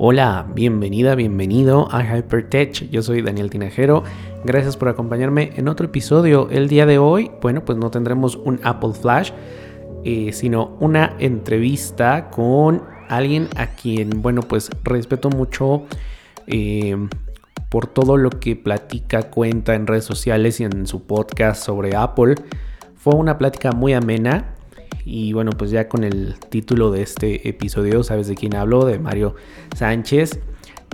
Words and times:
Hola, 0.00 0.46
bienvenida, 0.54 1.16
bienvenido 1.16 1.88
a 1.90 2.04
Hypertech. 2.04 2.88
Yo 2.88 3.02
soy 3.02 3.20
Daniel 3.20 3.50
Tinajero. 3.50 4.04
Gracias 4.44 4.76
por 4.76 4.88
acompañarme 4.88 5.50
en 5.56 5.66
otro 5.66 5.86
episodio. 5.86 6.48
El 6.52 6.68
día 6.68 6.86
de 6.86 6.98
hoy, 6.98 7.32
bueno, 7.42 7.64
pues 7.64 7.78
no 7.78 7.90
tendremos 7.90 8.36
un 8.36 8.60
Apple 8.62 8.92
Flash, 8.92 9.32
eh, 10.04 10.32
sino 10.32 10.76
una 10.78 11.16
entrevista 11.18 12.30
con 12.30 12.84
alguien 13.08 13.48
a 13.56 13.74
quien, 13.74 14.22
bueno, 14.22 14.42
pues 14.42 14.70
respeto 14.84 15.30
mucho 15.30 15.82
eh, 16.46 16.96
por 17.68 17.88
todo 17.88 18.16
lo 18.16 18.30
que 18.30 18.54
platica, 18.54 19.24
cuenta 19.30 19.74
en 19.74 19.88
redes 19.88 20.04
sociales 20.04 20.60
y 20.60 20.64
en 20.64 20.86
su 20.86 21.08
podcast 21.08 21.60
sobre 21.60 21.96
Apple. 21.96 22.36
Fue 22.94 23.16
una 23.16 23.36
plática 23.36 23.72
muy 23.72 23.94
amena 23.94 24.54
y 25.04 25.32
bueno, 25.32 25.52
pues 25.52 25.70
ya 25.70 25.88
con 25.88 26.04
el 26.04 26.34
título 26.50 26.90
de 26.90 27.02
este 27.02 27.48
episodio, 27.48 28.02
sabes 28.02 28.28
de 28.28 28.34
quién 28.34 28.54
hablo, 28.54 28.84
de 28.84 28.98
Mario 28.98 29.34
Sánchez, 29.74 30.40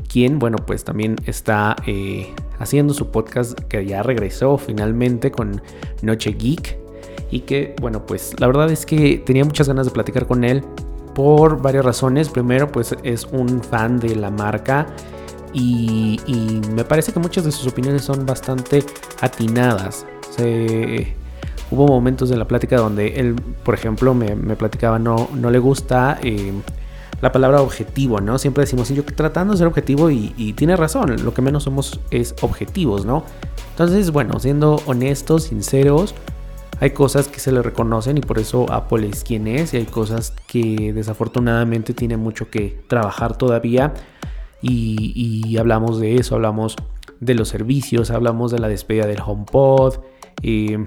quien, 0.09 0.39
bueno, 0.39 0.59
pues 0.59 0.85
también 0.85 1.16
está 1.27 1.77
eh, 1.87 2.33
haciendo 2.59 2.95
su 2.95 3.11
podcast 3.11 3.59
que 3.59 3.85
ya 3.85 4.02
regresó 4.02 4.59
finalmente 4.59 5.30
con 5.30 5.61
Noche 6.02 6.33
Geek. 6.33 6.79
Y 7.30 7.41
que, 7.41 7.75
bueno, 7.80 8.07
pues 8.07 8.38
la 8.38 8.47
verdad 8.47 8.71
es 8.71 8.87
que 8.87 9.19
tenía 9.19 9.45
muchas 9.45 9.66
ganas 9.66 9.87
de 9.87 9.93
platicar 9.93 10.27
con 10.27 10.45
él 10.45 10.63
por 11.15 11.61
varias 11.61 11.85
razones. 11.85 12.29
Primero, 12.29 12.71
pues 12.71 12.95
es 13.02 13.24
un 13.33 13.61
fan 13.63 13.99
de 13.99 14.15
la 14.15 14.30
marca. 14.30 14.87
Y, 15.52 16.21
y 16.27 16.61
me 16.74 16.85
parece 16.85 17.13
que 17.13 17.19
muchas 17.19 17.45
de 17.45 17.51
sus 17.51 17.66
opiniones 17.66 18.02
son 18.02 18.24
bastante 18.27 18.85
atinadas. 19.21 20.07
Se, 20.30 21.16
hubo 21.70 21.86
momentos 21.86 22.28
de 22.28 22.36
la 22.36 22.46
plática 22.46 22.77
donde 22.77 23.20
él, 23.20 23.34
por 23.64 23.74
ejemplo, 23.74 24.14
me, 24.14 24.34
platicaba, 24.56 24.98
no, 24.98 25.28
no 25.34 25.50
le 25.50 25.59
gusta 25.59 26.18
eh, 26.23 26.52
la 27.20 27.32
palabra 27.32 27.62
objetivo, 27.62 28.21
¿no? 28.21 28.38
Siempre 28.38 28.65
decimos, 28.65 28.88
yo 28.90 29.04
tratando 29.04 29.52
de 29.54 29.59
ser 29.59 29.66
objetivo 29.66 30.10
y, 30.10 30.52
tiene 30.56 30.76
razón, 30.76 31.24
lo 31.24 31.32
que 31.32 31.43
menos 31.43 31.65
somos 31.65 32.01
es 32.10 32.34
objetivos, 32.43 33.06
¿no? 33.06 33.24
Entonces, 33.71 34.10
bueno, 34.10 34.38
siendo 34.40 34.80
honestos, 34.87 35.45
sinceros, 35.45 36.15
hay 36.80 36.90
cosas 36.90 37.29
que 37.29 37.40
se 37.40 37.51
le 37.52 37.62
reconocen 37.62 38.18
y 38.18 38.21
por 38.21 38.38
eso 38.38 38.71
Apple 38.71 39.09
es 39.09 39.24
quien 39.24 39.46
es 39.46 39.74
y 39.74 39.78
hay 39.78 39.87
cosas 39.87 40.34
que 40.46 40.93
desafortunadamente 40.93 41.95
tiene 41.95 42.16
mucho 42.16 42.51
que 42.51 42.82
trabajar 42.88 43.38
todavía 43.38 43.95
y, 44.60 45.56
hablamos 45.59 46.01
de 46.01 46.16
eso, 46.16 46.34
hablamos 46.34 46.76
de 47.21 47.34
los 47.34 47.49
servicios, 47.49 48.10
hablamos 48.10 48.51
de 48.51 48.59
la 48.59 48.68
despedida 48.68 49.06
del 49.06 49.21
HomePod. 49.24 49.95
Eh, 50.43 50.84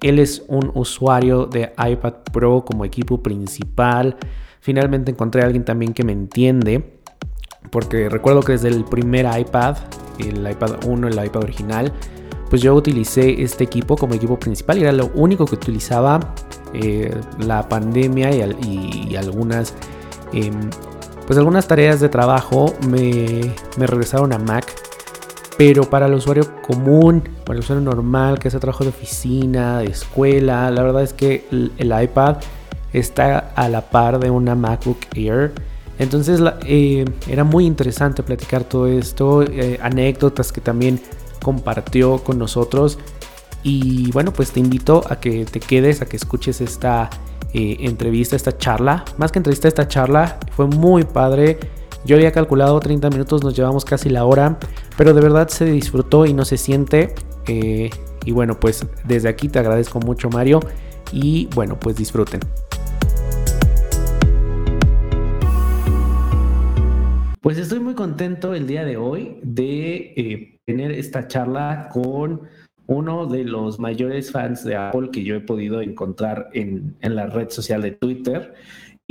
él 0.00 0.18
es 0.18 0.42
un 0.48 0.70
usuario 0.74 1.46
de 1.46 1.72
iPad 1.78 2.14
Pro 2.32 2.64
como 2.64 2.84
equipo 2.84 3.22
principal. 3.22 4.16
Finalmente 4.60 5.10
encontré 5.10 5.42
a 5.42 5.46
alguien 5.46 5.64
también 5.64 5.92
que 5.92 6.04
me 6.04 6.12
entiende. 6.12 6.98
Porque 7.70 8.08
recuerdo 8.08 8.42
que 8.42 8.52
desde 8.52 8.68
el 8.68 8.84
primer 8.84 9.26
iPad, 9.38 9.76
el 10.18 10.48
iPad 10.50 10.84
1, 10.86 11.08
el 11.08 11.24
iPad 11.24 11.42
original, 11.42 11.92
pues 12.48 12.62
yo 12.62 12.74
utilicé 12.74 13.42
este 13.42 13.64
equipo 13.64 13.96
como 13.96 14.14
equipo 14.14 14.38
principal 14.38 14.78
era 14.78 14.92
lo 14.92 15.10
único 15.14 15.44
que 15.44 15.56
utilizaba. 15.56 16.34
Eh, 16.72 17.14
la 17.38 17.68
pandemia 17.68 18.30
y, 18.30 19.16
algunas, 19.16 19.74
em, 20.32 20.70
pues 21.26 21.38
algunas 21.38 21.66
tareas 21.66 22.00
de 22.00 22.08
trabajo 22.08 22.74
me 22.88 23.54
regresaron 23.76 24.32
a 24.32 24.38
Mac 24.38 24.87
pero 25.58 25.90
para 25.90 26.06
el 26.06 26.14
usuario 26.14 26.44
común, 26.62 27.20
para 27.44 27.58
el 27.58 27.64
usuario 27.64 27.84
normal 27.84 28.38
que 28.38 28.46
hace 28.46 28.60
trabajo 28.60 28.84
de 28.84 28.90
oficina, 28.90 29.80
de 29.80 29.86
escuela, 29.86 30.70
la 30.70 30.84
verdad 30.84 31.02
es 31.02 31.12
que 31.12 31.48
el, 31.50 31.92
iPad 32.00 32.36
está 32.92 33.50
a 33.56 33.68
la 33.68 33.90
par 33.90 34.20
de 34.20 34.30
una 34.30 34.54
MacBook 34.54 34.98
Air. 35.16 35.52
Entonces 35.98 36.40
eh, 36.64 37.04
era 37.28 37.42
muy 37.42 37.66
interesante 37.66 38.22
platicar 38.22 38.62
todo 38.62 38.86
esto, 38.86 39.42
eh, 39.42 39.80
anécdotas 39.82 40.52
que 40.52 40.60
también 40.60 41.00
compartió 41.42 42.18
con 42.18 42.38
nosotros. 42.38 42.96
Y 43.64 44.12
bueno, 44.12 44.32
pues 44.32 44.52
te 44.52 44.60
invito 44.60 45.02
a 45.10 45.18
que 45.18 45.44
te 45.44 45.58
quedes, 45.58 46.02
a 46.02 46.06
que 46.06 46.16
escuches 46.16 46.60
esta 46.60 47.10
eh, 47.52 47.78
entrevista, 47.80 48.36
esta 48.36 48.56
charla. 48.56 49.04
Más 49.16 49.32
que 49.32 49.40
entrevista, 49.40 49.66
esta 49.66 49.88
charla 49.88 50.38
fue 50.54 50.68
muy 50.68 51.02
padre. 51.02 51.58
Yo 52.08 52.16
había 52.16 52.32
calculado 52.32 52.80
30 52.80 53.10
minutos, 53.10 53.44
nos 53.44 53.54
llevamos 53.54 53.84
casi 53.84 54.08
la 54.08 54.24
hora, 54.24 54.58
pero 54.96 55.12
de 55.12 55.20
verdad 55.20 55.48
se 55.48 55.66
disfrutó 55.66 56.24
y 56.24 56.32
no 56.32 56.46
se 56.46 56.56
siente. 56.56 57.14
Eh, 57.46 57.90
y 58.24 58.32
bueno, 58.32 58.58
pues 58.58 58.86
desde 59.04 59.28
aquí 59.28 59.50
te 59.50 59.58
agradezco 59.58 60.00
mucho 60.00 60.30
Mario 60.30 60.60
y 61.12 61.50
bueno, 61.54 61.78
pues 61.78 61.96
disfruten. 61.96 62.40
Pues 67.42 67.58
estoy 67.58 67.80
muy 67.80 67.92
contento 67.92 68.54
el 68.54 68.66
día 68.66 68.86
de 68.86 68.96
hoy 68.96 69.38
de 69.42 70.14
eh, 70.16 70.60
tener 70.64 70.92
esta 70.92 71.28
charla 71.28 71.90
con 71.92 72.40
uno 72.86 73.26
de 73.26 73.44
los 73.44 73.78
mayores 73.78 74.32
fans 74.32 74.64
de 74.64 74.76
Apple 74.76 75.10
que 75.12 75.24
yo 75.24 75.34
he 75.34 75.40
podido 75.40 75.82
encontrar 75.82 76.48
en, 76.54 76.96
en 77.02 77.14
la 77.14 77.26
red 77.26 77.50
social 77.50 77.82
de 77.82 77.90
Twitter 77.90 78.54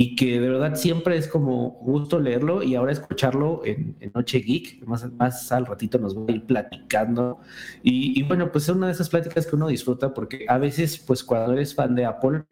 y 0.00 0.14
que 0.14 0.40
de 0.40 0.48
verdad 0.48 0.76
siempre 0.76 1.16
es 1.16 1.26
como 1.26 1.70
gusto 1.82 2.20
leerlo 2.20 2.62
y 2.62 2.76
ahora 2.76 2.92
escucharlo 2.92 3.62
en, 3.64 3.96
Noche 4.14 4.38
Geek, 4.38 4.86
más, 4.86 5.12
más 5.14 5.50
al 5.50 5.66
ratito 5.66 5.98
nos 5.98 6.16
va 6.16 6.24
a 6.28 6.32
ir 6.32 6.44
platicando. 6.44 7.40
Y, 7.82 8.22
bueno, 8.22 8.52
pues 8.52 8.68
es 8.68 8.76
una 8.76 8.86
de 8.86 8.92
esas 8.92 9.08
pláticas 9.08 9.44
que 9.44 9.56
uno 9.56 9.66
disfruta 9.66 10.14
porque 10.14 10.46
a 10.48 10.56
veces, 10.58 10.98
pues 10.98 11.24
cuando 11.24 11.52
eres 11.52 11.74
fan 11.74 11.96
de 11.96 12.04
Apple, 12.04 12.44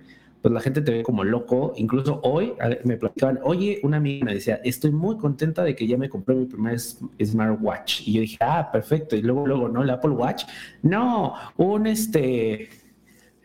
pues 0.42 0.52
la 0.52 0.60
gente 0.60 0.80
te 0.80 0.90
ve 0.90 1.02
como 1.04 1.22
loco. 1.22 1.72
Incluso 1.76 2.20
hoy 2.24 2.54
me 2.82 2.96
platicaban, 2.96 3.38
oye, 3.44 3.78
una 3.84 3.98
amiga 3.98 4.24
me 4.24 4.34
decía, 4.34 4.60
estoy 4.64 4.90
muy 4.90 5.16
contenta 5.16 5.62
de 5.62 5.76
que 5.76 5.86
ya 5.86 5.96
me 5.96 6.08
compré 6.08 6.34
mi 6.34 6.46
primer 6.46 6.80
smartwatch. 6.80 8.08
Y 8.08 8.14
yo 8.14 8.20
dije, 8.22 8.38
ah, 8.40 8.70
perfecto. 8.72 9.14
Y 9.14 9.22
luego, 9.22 9.46
luego, 9.46 9.68
¿no? 9.68 9.84
El 9.84 9.90
Apple 9.90 10.10
Watch. 10.10 10.46
No, 10.82 11.34
un 11.58 11.86
este 11.86 12.85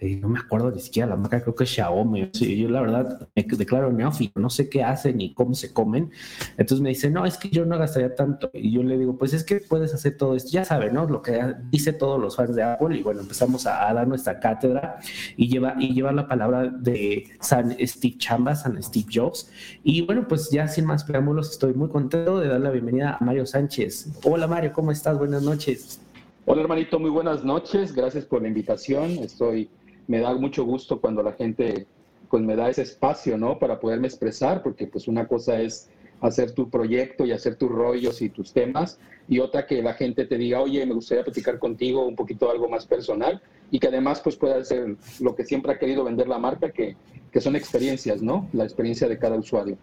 no 0.01 0.29
me 0.29 0.39
acuerdo 0.39 0.71
ni 0.71 0.79
siquiera 0.79 1.07
la 1.07 1.15
marca, 1.15 1.41
creo 1.41 1.53
que 1.53 1.63
es 1.63 1.69
Xiaomi. 1.69 2.31
yo 2.31 2.69
la 2.69 2.81
verdad 2.81 3.29
me 3.35 3.43
declaro 3.43 3.91
neófito, 3.91 4.39
no 4.39 4.49
sé 4.49 4.67
qué 4.67 4.83
hacen 4.83 5.17
ni 5.17 5.33
cómo 5.33 5.53
se 5.53 5.73
comen. 5.73 6.11
Entonces 6.57 6.81
me 6.81 6.89
dice, 6.89 7.11
no, 7.11 7.25
es 7.25 7.37
que 7.37 7.49
yo 7.49 7.65
no 7.65 7.77
gastaría 7.77 8.15
tanto. 8.15 8.49
Y 8.53 8.71
yo 8.71 8.81
le 8.81 8.97
digo, 8.97 9.17
pues 9.17 9.33
es 9.33 9.43
que 9.43 9.57
puedes 9.59 9.93
hacer 9.93 10.17
todo 10.17 10.35
esto. 10.35 10.49
Ya 10.51 10.65
saben, 10.65 10.93
¿no? 10.95 11.05
Lo 11.05 11.21
que 11.21 11.39
dice 11.69 11.93
todos 11.93 12.19
los 12.19 12.35
fans 12.35 12.55
de 12.55 12.63
Apple. 12.63 12.97
Y 12.97 13.03
bueno, 13.03 13.21
empezamos 13.21 13.67
a, 13.67 13.93
dar 13.93 14.07
nuestra 14.07 14.39
cátedra 14.39 14.97
y 15.37 15.49
lleva, 15.49 15.75
y 15.79 15.93
lleva 15.93 16.11
la 16.11 16.27
palabra 16.27 16.67
de 16.67 17.25
San 17.39 17.75
Steve 17.79 18.15
Chambas, 18.17 18.63
San 18.63 18.81
Steve 18.81 19.05
Jobs. 19.13 19.51
Y 19.83 20.01
bueno, 20.01 20.27
pues 20.27 20.49
ya 20.49 20.67
sin 20.67 20.85
más 20.85 21.03
preámbulos, 21.03 21.51
estoy 21.51 21.73
muy 21.73 21.89
contento 21.89 22.39
de 22.39 22.47
dar 22.47 22.61
la 22.61 22.71
bienvenida 22.71 23.17
a 23.19 23.23
Mario 23.23 23.45
Sánchez. 23.45 24.09
Hola 24.23 24.47
Mario, 24.47 24.73
¿cómo 24.73 24.91
estás? 24.91 25.17
Buenas 25.17 25.43
noches. 25.43 26.01
Hola 26.45 26.61
hermanito, 26.63 26.99
muy 26.99 27.11
buenas 27.11 27.43
noches. 27.43 27.93
Gracias 27.93 28.25
por 28.25 28.41
la 28.41 28.47
invitación. 28.47 29.11
Estoy 29.19 29.69
me 30.11 30.19
da 30.19 30.33
mucho 30.33 30.65
gusto 30.65 30.99
cuando 30.99 31.23
la 31.23 31.31
gente 31.31 31.87
pues 32.29 32.43
me 32.43 32.57
da 32.57 32.69
ese 32.69 32.81
espacio, 32.81 33.37
¿no? 33.37 33.57
Para 33.57 33.79
poderme 33.79 34.07
expresar, 34.07 34.61
porque 34.61 34.85
pues 34.85 35.07
una 35.07 35.25
cosa 35.25 35.61
es 35.61 35.89
hacer 36.19 36.51
tu 36.51 36.69
proyecto 36.69 37.25
y 37.25 37.31
hacer 37.31 37.55
tus 37.55 37.69
rollos 37.69 38.21
y 38.21 38.27
tus 38.27 38.51
temas, 38.51 38.99
y 39.29 39.39
otra 39.39 39.65
que 39.65 39.81
la 39.81 39.93
gente 39.93 40.25
te 40.25 40.37
diga, 40.37 40.59
oye, 40.59 40.85
me 40.85 40.93
gustaría 40.93 41.23
platicar 41.23 41.59
contigo 41.59 42.05
un 42.05 42.17
poquito 42.17 42.51
algo 42.51 42.67
más 42.67 42.85
personal, 42.85 43.41
y 43.71 43.79
que 43.79 43.87
además 43.87 44.19
pues 44.19 44.35
pueda 44.35 44.61
ser 44.65 44.97
lo 45.21 45.33
que 45.33 45.45
siempre 45.45 45.71
ha 45.71 45.79
querido 45.79 46.03
vender 46.03 46.27
la 46.27 46.39
marca, 46.39 46.71
que, 46.71 46.97
que 47.31 47.39
son 47.39 47.55
experiencias, 47.55 48.21
¿no? 48.21 48.49
La 48.51 48.65
experiencia 48.65 49.07
de 49.07 49.17
cada 49.17 49.37
usuario. 49.37 49.77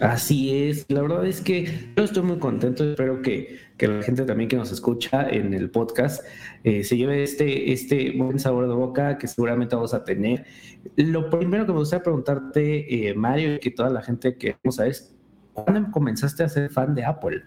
Así 0.00 0.68
es, 0.68 0.86
la 0.88 1.02
verdad 1.02 1.26
es 1.26 1.40
que 1.40 1.64
yo 1.96 2.04
estoy 2.04 2.22
muy 2.22 2.38
contento, 2.38 2.84
espero 2.84 3.20
que, 3.20 3.58
la 3.86 4.02
gente 4.02 4.24
también 4.24 4.48
que 4.48 4.56
nos 4.56 4.72
escucha 4.72 5.28
en 5.28 5.54
el 5.54 5.70
podcast 5.70 6.24
eh, 6.64 6.82
se 6.82 6.96
lleve 6.96 7.22
este, 7.22 7.72
este 7.72 8.10
buen 8.10 8.38
sabor 8.38 8.66
de 8.68 8.74
boca 8.74 9.18
que 9.18 9.28
seguramente 9.28 9.76
vamos 9.76 9.94
a 9.94 10.02
tener. 10.04 10.44
Lo 10.96 11.30
primero 11.30 11.64
que 11.64 11.72
me 11.72 11.78
gustaría 11.78 12.02
preguntarte, 12.02 13.08
eh, 13.08 13.14
Mario, 13.14 13.54
y 13.54 13.58
que 13.60 13.70
toda 13.70 13.90
la 13.90 14.02
gente 14.02 14.36
que 14.36 14.56
vamos 14.64 14.80
a 14.80 14.86
es, 14.86 15.14
¿cuándo 15.52 15.90
comenzaste 15.92 16.42
a 16.42 16.48
ser 16.48 16.70
fan 16.70 16.94
de 16.94 17.04
Apple? 17.04 17.42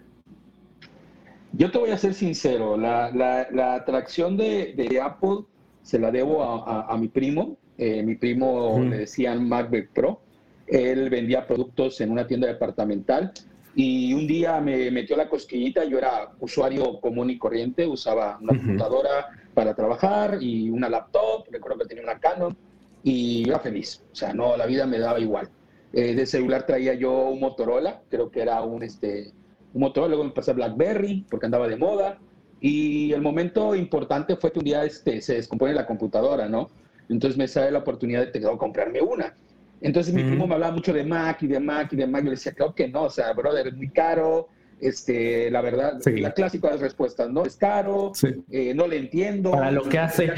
Yo 1.52 1.70
te 1.70 1.78
voy 1.78 1.90
a 1.90 1.98
ser 1.98 2.14
sincero, 2.14 2.78
la, 2.78 3.10
la, 3.10 3.74
atracción 3.74 4.38
de, 4.38 4.72
de, 4.74 4.98
Apple 4.98 5.44
se 5.82 5.98
la 5.98 6.10
debo 6.10 6.42
a, 6.42 6.96
mi 6.96 7.08
primo, 7.08 7.58
eh, 7.76 8.02
mi 8.02 8.14
primo 8.14 8.80
le 8.80 8.98
decían 8.98 9.46
MacBook 9.46 9.88
Pro, 9.92 10.22
él 10.66 11.10
vendía 11.10 11.46
productos 11.46 12.00
en 12.00 12.10
una 12.10 12.26
tienda 12.26 12.46
departamental 12.46 13.32
y 13.74 14.12
un 14.12 14.26
día 14.26 14.60
me 14.60 14.90
metió 14.90 15.16
la 15.16 15.28
cosquillita, 15.28 15.84
yo 15.84 15.98
era 15.98 16.30
usuario 16.40 17.00
común 17.00 17.30
y 17.30 17.38
corriente, 17.38 17.86
usaba 17.86 18.38
una 18.40 18.58
computadora 18.58 19.28
para 19.54 19.74
trabajar 19.74 20.38
y 20.40 20.68
una 20.68 20.88
laptop, 20.90 21.46
recuerdo 21.50 21.78
que 21.80 21.86
tenía 21.86 22.04
una 22.04 22.18
Canon 22.18 22.56
y 23.02 23.44
yo 23.44 23.52
era 23.52 23.60
feliz, 23.60 24.02
o 24.12 24.14
sea, 24.14 24.34
no, 24.34 24.56
la 24.56 24.66
vida 24.66 24.86
me 24.86 24.98
daba 24.98 25.18
igual. 25.20 25.48
Eh, 25.94 26.14
de 26.14 26.26
celular 26.26 26.66
traía 26.66 26.94
yo 26.94 27.28
un 27.28 27.40
Motorola, 27.40 28.02
creo 28.10 28.30
que 28.30 28.40
era 28.40 28.62
un, 28.62 28.82
este, 28.82 29.32
un 29.74 29.80
Motorola, 29.80 30.08
luego 30.08 30.24
me 30.24 30.30
pasé 30.30 30.50
a 30.50 30.54
BlackBerry 30.54 31.26
porque 31.30 31.46
andaba 31.46 31.68
de 31.68 31.76
moda 31.76 32.18
y 32.60 33.12
el 33.12 33.22
momento 33.22 33.74
importante 33.74 34.36
fue 34.36 34.52
que 34.52 34.58
un 34.58 34.64
día 34.66 34.84
este, 34.84 35.20
se 35.20 35.34
descompone 35.34 35.74
la 35.74 35.86
computadora, 35.86 36.48
¿no? 36.48 36.70
Entonces 37.08 37.36
me 37.36 37.48
sale 37.48 37.70
la 37.70 37.80
oportunidad 37.80 38.26
de, 38.26 38.38
de 38.38 38.56
comprarme 38.56 39.00
una 39.00 39.34
Entonces 39.82 40.14
mi 40.14 40.22
primo 40.22 40.46
me 40.46 40.54
hablaba 40.54 40.72
mucho 40.72 40.92
de 40.92 41.04
Mac 41.04 41.42
y 41.42 41.48
de 41.48 41.58
Mac 41.58 41.92
y 41.92 41.96
de 41.96 42.06
Mac. 42.06 42.22
Yo 42.22 42.30
le 42.30 42.36
decía, 42.36 42.52
claro 42.52 42.74
que 42.74 42.88
no, 42.88 43.04
o 43.04 43.10
sea, 43.10 43.32
brother, 43.32 43.66
es 43.66 43.74
muy 43.74 43.90
caro. 43.90 44.48
Este, 44.80 45.48
la 45.48 45.60
verdad, 45.60 46.00
la 46.04 46.32
clásica 46.32 46.66
de 46.66 46.72
las 46.74 46.80
respuestas, 46.80 47.30
¿no? 47.30 47.44
Es 47.44 47.54
caro, 47.54 48.10
eh, 48.50 48.74
no 48.74 48.88
le 48.88 48.96
entiendo. 48.96 49.52
Para 49.52 49.70
lo 49.70 49.88
que 49.88 49.96
hace. 49.96 50.32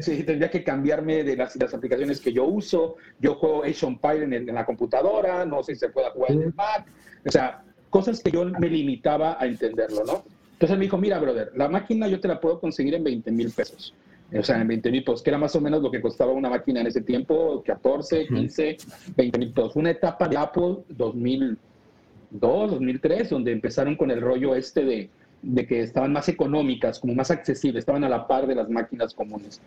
sí, 0.00 0.24
tendría 0.24 0.50
que 0.50 0.64
cambiarme 0.64 1.22
de 1.22 1.36
las, 1.36 1.54
las, 1.54 1.72
aplicaciones 1.72 2.20
que 2.20 2.32
yo 2.32 2.44
uso. 2.44 2.96
Yo 3.20 3.36
juego 3.36 3.62
Age 3.62 3.86
Empire 3.86 4.24
en, 4.24 4.32
en, 4.32 4.52
la 4.52 4.66
computadora, 4.66 5.44
no 5.44 5.62
sé 5.62 5.74
si 5.74 5.80
se 5.80 5.90
pueda 5.90 6.10
jugar 6.10 6.32
en 6.32 6.42
el 6.42 6.54
Mac. 6.54 6.86
O 7.24 7.30
sea, 7.30 7.62
cosas 7.88 8.20
que 8.20 8.32
yo 8.32 8.44
me 8.44 8.68
limitaba 8.68 9.36
a 9.38 9.46
entenderlo, 9.46 10.02
¿no? 10.04 10.24
Entonces 10.54 10.76
me 10.76 10.84
dijo, 10.84 10.98
mira, 10.98 11.20
brother, 11.20 11.52
la 11.54 11.68
máquina 11.68 12.08
yo 12.08 12.18
te 12.18 12.26
la 12.26 12.40
puedo 12.40 12.58
conseguir 12.58 12.94
en 12.94 13.04
20 13.04 13.30
mil 13.30 13.52
pesos 13.52 13.94
o 14.38 14.42
sea, 14.42 14.60
en 14.60 14.68
20 14.68 14.90
mil 14.90 15.04
pesos, 15.04 15.22
que 15.22 15.30
era 15.30 15.38
más 15.38 15.54
o 15.56 15.60
menos 15.60 15.82
lo 15.82 15.90
que 15.90 16.00
costaba 16.00 16.32
una 16.32 16.48
máquina 16.48 16.80
en 16.80 16.86
ese 16.86 17.02
tiempo, 17.02 17.62
14, 17.64 18.26
15, 18.28 18.76
20 19.16 19.38
mil 19.38 19.52
pesos. 19.52 19.76
Una 19.76 19.90
etapa 19.90 20.28
de 20.28 20.36
Apple 20.36 20.78
2002, 20.88 22.70
2003, 22.70 23.30
donde 23.30 23.52
empezaron 23.52 23.96
con 23.96 24.10
el 24.10 24.20
rollo 24.20 24.54
este 24.54 24.84
de, 24.84 25.10
de 25.42 25.66
que 25.66 25.80
estaban 25.80 26.12
más 26.12 26.28
económicas, 26.28 26.98
como 26.98 27.14
más 27.14 27.30
accesibles, 27.30 27.82
estaban 27.82 28.04
a 28.04 28.08
la 28.08 28.26
par 28.26 28.46
de 28.46 28.54
las 28.54 28.70
máquinas 28.70 29.12
comunes. 29.12 29.60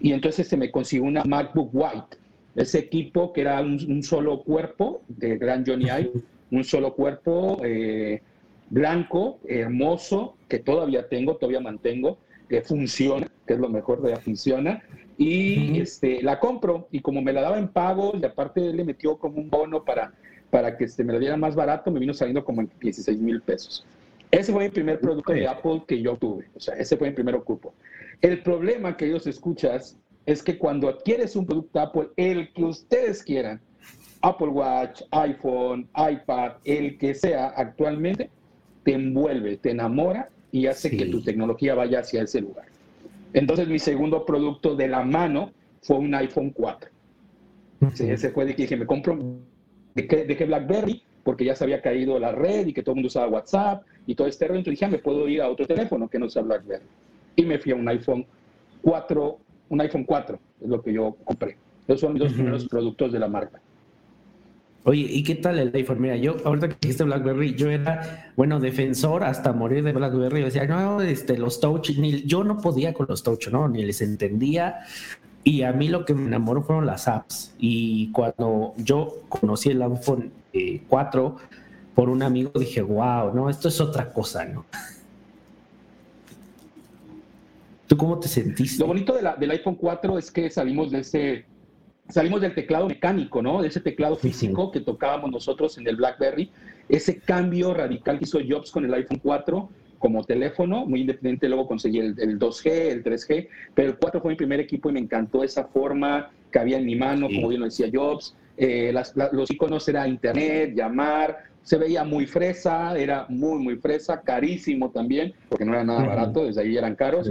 Y 0.00 0.12
entonces 0.12 0.46
se 0.46 0.56
me 0.56 0.70
consiguió 0.70 1.04
una 1.04 1.24
MacBook 1.24 1.70
White, 1.72 2.16
ese 2.54 2.78
equipo 2.78 3.32
que 3.32 3.40
era 3.40 3.60
un, 3.60 4.02
solo 4.02 4.42
cuerpo 4.42 5.02
de 5.08 5.38
gran 5.38 5.64
Johnny 5.66 5.86
Ive, 5.86 6.12
un 6.50 6.64
solo 6.64 6.94
cuerpo 6.94 7.60
eh, 7.64 8.20
blanco, 8.68 9.38
hermoso, 9.48 10.36
que 10.48 10.58
todavía 10.58 11.08
tengo, 11.08 11.36
todavía 11.36 11.60
mantengo, 11.60 12.18
que 12.48 12.60
funciona, 12.60 13.30
que 13.46 13.54
es 13.54 13.60
lo 13.60 13.68
mejor 13.68 14.02
de 14.02 14.10
ella, 14.10 14.20
funciona. 14.20 14.82
Y 15.18 15.80
este, 15.80 16.22
la 16.22 16.40
compro 16.40 16.88
y 16.90 17.00
como 17.00 17.22
me 17.22 17.32
la 17.32 17.42
daba 17.42 17.58
en 17.58 17.68
pago 17.68 18.12
y 18.20 18.24
aparte 18.24 18.66
él 18.66 18.76
le 18.76 18.84
metió 18.84 19.16
como 19.18 19.38
un 19.38 19.50
bono 19.50 19.84
para, 19.84 20.12
para 20.50 20.76
que 20.76 20.84
este, 20.84 21.04
me 21.04 21.12
lo 21.12 21.18
diera 21.18 21.36
más 21.36 21.54
barato, 21.54 21.90
me 21.90 22.00
vino 22.00 22.14
saliendo 22.14 22.44
como 22.44 22.62
en 22.62 22.70
16 22.80 23.18
mil 23.18 23.40
pesos. 23.40 23.84
Ese 24.30 24.52
fue 24.52 24.64
el 24.64 24.72
primer 24.72 24.98
producto 24.98 25.32
de 25.32 25.46
Apple 25.46 25.82
que 25.86 26.00
yo 26.00 26.16
tuve, 26.16 26.48
o 26.54 26.60
sea, 26.60 26.74
ese 26.74 26.96
fue 26.96 27.10
mi 27.10 27.14
primer 27.14 27.34
ocupo. 27.34 27.74
El 28.22 28.42
problema 28.42 28.96
que 28.96 29.06
ellos 29.06 29.26
escuchas 29.26 29.98
es 30.24 30.42
que 30.42 30.56
cuando 30.56 30.88
adquieres 30.88 31.36
un 31.36 31.44
producto 31.44 31.80
Apple, 31.80 32.08
el 32.16 32.52
que 32.52 32.64
ustedes 32.64 33.22
quieran, 33.22 33.60
Apple 34.22 34.48
Watch, 34.48 35.02
iPhone, 35.10 35.88
iPad, 35.96 36.52
el 36.64 36.96
que 36.96 37.14
sea 37.14 37.48
actualmente, 37.48 38.30
te 38.84 38.94
envuelve, 38.94 39.56
te 39.58 39.70
enamora 39.70 40.30
y 40.50 40.66
hace 40.66 40.96
que 40.96 41.06
tu 41.06 41.22
tecnología 41.22 41.74
vaya 41.74 42.00
hacia 42.00 42.22
ese 42.22 42.40
lugar. 42.40 42.66
Entonces 43.32 43.68
mi 43.68 43.78
segundo 43.78 44.24
producto 44.24 44.74
de 44.74 44.88
la 44.88 45.02
mano 45.04 45.52
fue 45.82 45.98
un 45.98 46.14
iPhone 46.14 46.50
4. 46.50 46.90
ese 47.98 48.30
fue 48.30 48.44
de 48.44 48.54
que 48.54 48.62
dije, 48.62 48.76
me 48.76 48.86
compro, 48.86 49.18
¿de 49.94 50.06
qué, 50.06 50.44
BlackBerry? 50.44 51.02
Porque 51.24 51.44
ya 51.44 51.54
se 51.54 51.64
había 51.64 51.80
caído 51.80 52.18
la 52.18 52.32
red 52.32 52.66
y 52.66 52.72
que 52.72 52.82
todo 52.82 52.92
el 52.92 52.96
mundo 52.96 53.08
usaba 53.08 53.28
WhatsApp 53.28 53.84
y 54.06 54.14
todo 54.14 54.26
este 54.26 54.46
rollo. 54.46 54.58
Entonces 54.58 54.78
dije, 54.78 54.84
ah, 54.84 54.90
me 54.90 54.98
puedo 54.98 55.28
ir 55.28 55.40
a 55.40 55.48
otro 55.48 55.66
teléfono 55.66 56.08
que 56.08 56.18
no 56.18 56.28
sea 56.28 56.42
BlackBerry. 56.42 56.84
Y 57.36 57.44
me 57.44 57.58
fui 57.58 57.72
a 57.72 57.76
un 57.76 57.88
iPhone 57.88 58.26
4, 58.82 59.38
un 59.70 59.80
iPhone 59.80 60.04
4, 60.04 60.38
es 60.60 60.68
lo 60.68 60.82
que 60.82 60.92
yo 60.92 61.16
compré. 61.24 61.56
Esos 61.86 62.00
son 62.00 62.12
mis 62.12 62.22
dos 62.22 62.32
primeros 62.32 62.66
productos 62.68 63.12
de 63.12 63.18
la 63.18 63.28
marca. 63.28 63.60
Oye, 64.84 65.06
¿y 65.08 65.22
qué 65.22 65.36
tal 65.36 65.60
el 65.60 65.72
iPhone? 65.74 66.00
Mira, 66.00 66.16
yo 66.16 66.36
ahorita 66.44 66.68
que 66.68 66.76
dijiste 66.80 67.04
BlackBerry, 67.04 67.54
yo 67.54 67.70
era, 67.70 68.32
bueno, 68.36 68.58
defensor 68.58 69.22
hasta 69.22 69.52
morir 69.52 69.84
de 69.84 69.92
BlackBerry. 69.92 70.42
Decía, 70.42 70.66
no, 70.66 71.00
este, 71.00 71.38
los 71.38 71.60
touch, 71.60 71.90
ni, 71.98 72.22
yo 72.22 72.42
no 72.42 72.58
podía 72.58 72.92
con 72.92 73.06
los 73.08 73.22
touch, 73.22 73.46
¿no? 73.48 73.68
Ni 73.68 73.84
les 73.84 74.00
entendía. 74.00 74.80
Y 75.44 75.62
a 75.62 75.72
mí 75.72 75.88
lo 75.88 76.04
que 76.04 76.14
me 76.14 76.26
enamoró 76.26 76.62
fueron 76.62 76.86
las 76.86 77.06
apps. 77.06 77.54
Y 77.58 78.10
cuando 78.10 78.74
yo 78.76 79.22
conocí 79.28 79.70
el 79.70 79.82
iPhone 79.82 80.32
4 80.88 81.36
eh, 81.38 81.46
por 81.94 82.08
un 82.08 82.24
amigo, 82.24 82.50
dije, 82.58 82.82
wow, 82.82 83.32
no, 83.32 83.48
esto 83.48 83.68
es 83.68 83.80
otra 83.80 84.12
cosa, 84.12 84.44
¿no? 84.46 84.66
¿Tú 87.86 87.96
cómo 87.96 88.18
te 88.18 88.26
sentiste? 88.26 88.80
Lo 88.80 88.88
bonito 88.88 89.14
del 89.14 89.50
iPhone 89.50 89.76
4 89.76 90.18
es 90.18 90.32
que 90.32 90.50
salimos 90.50 90.90
de 90.90 91.00
ese 91.00 91.51
salimos 92.08 92.40
del 92.40 92.54
teclado 92.54 92.88
mecánico, 92.88 93.42
¿no? 93.42 93.62
De 93.62 93.68
ese 93.68 93.80
teclado 93.80 94.16
físico 94.16 94.70
que 94.70 94.80
tocábamos 94.80 95.30
nosotros 95.30 95.78
en 95.78 95.86
el 95.88 95.96
BlackBerry. 95.96 96.50
Ese 96.88 97.18
cambio 97.20 97.74
radical 97.74 98.18
que 98.18 98.24
hizo 98.24 98.38
Jobs 98.46 98.70
con 98.70 98.84
el 98.84 98.92
iPhone 98.94 99.20
4 99.22 99.68
como 99.98 100.24
teléfono, 100.24 100.84
muy 100.84 101.02
independiente, 101.02 101.48
luego 101.48 101.68
conseguí 101.68 102.00
el, 102.00 102.38
2G, 102.38 102.66
el 102.66 103.04
3G, 103.04 103.48
pero 103.72 103.90
el 103.90 103.96
4 103.96 104.20
fue 104.20 104.32
mi 104.32 104.36
primer 104.36 104.58
equipo 104.58 104.90
y 104.90 104.94
me 104.94 105.00
encantó 105.00 105.44
esa 105.44 105.64
forma 105.64 106.30
que 106.50 106.58
había 106.58 106.78
en 106.78 106.86
mi 106.86 106.96
mano, 106.96 107.28
como 107.28 107.48
bien 107.48 107.60
lo 107.60 107.66
decía 107.66 107.88
Jobs. 107.92 108.36
Eh, 108.56 108.92
los 109.30 109.50
iconos 109.50 109.88
era 109.88 110.06
internet, 110.08 110.74
llamar, 110.74 111.44
se 111.62 111.78
veía 111.78 112.02
muy 112.02 112.26
fresa, 112.26 112.98
era 112.98 113.26
muy, 113.28 113.60
muy 113.60 113.76
fresa, 113.76 114.20
carísimo 114.20 114.90
también, 114.90 115.34
porque 115.48 115.64
no 115.64 115.72
era 115.72 115.84
nada 115.84 116.04
barato, 116.04 116.44
desde 116.44 116.62
ahí 116.62 116.76
eran 116.76 116.96
caros 116.96 117.30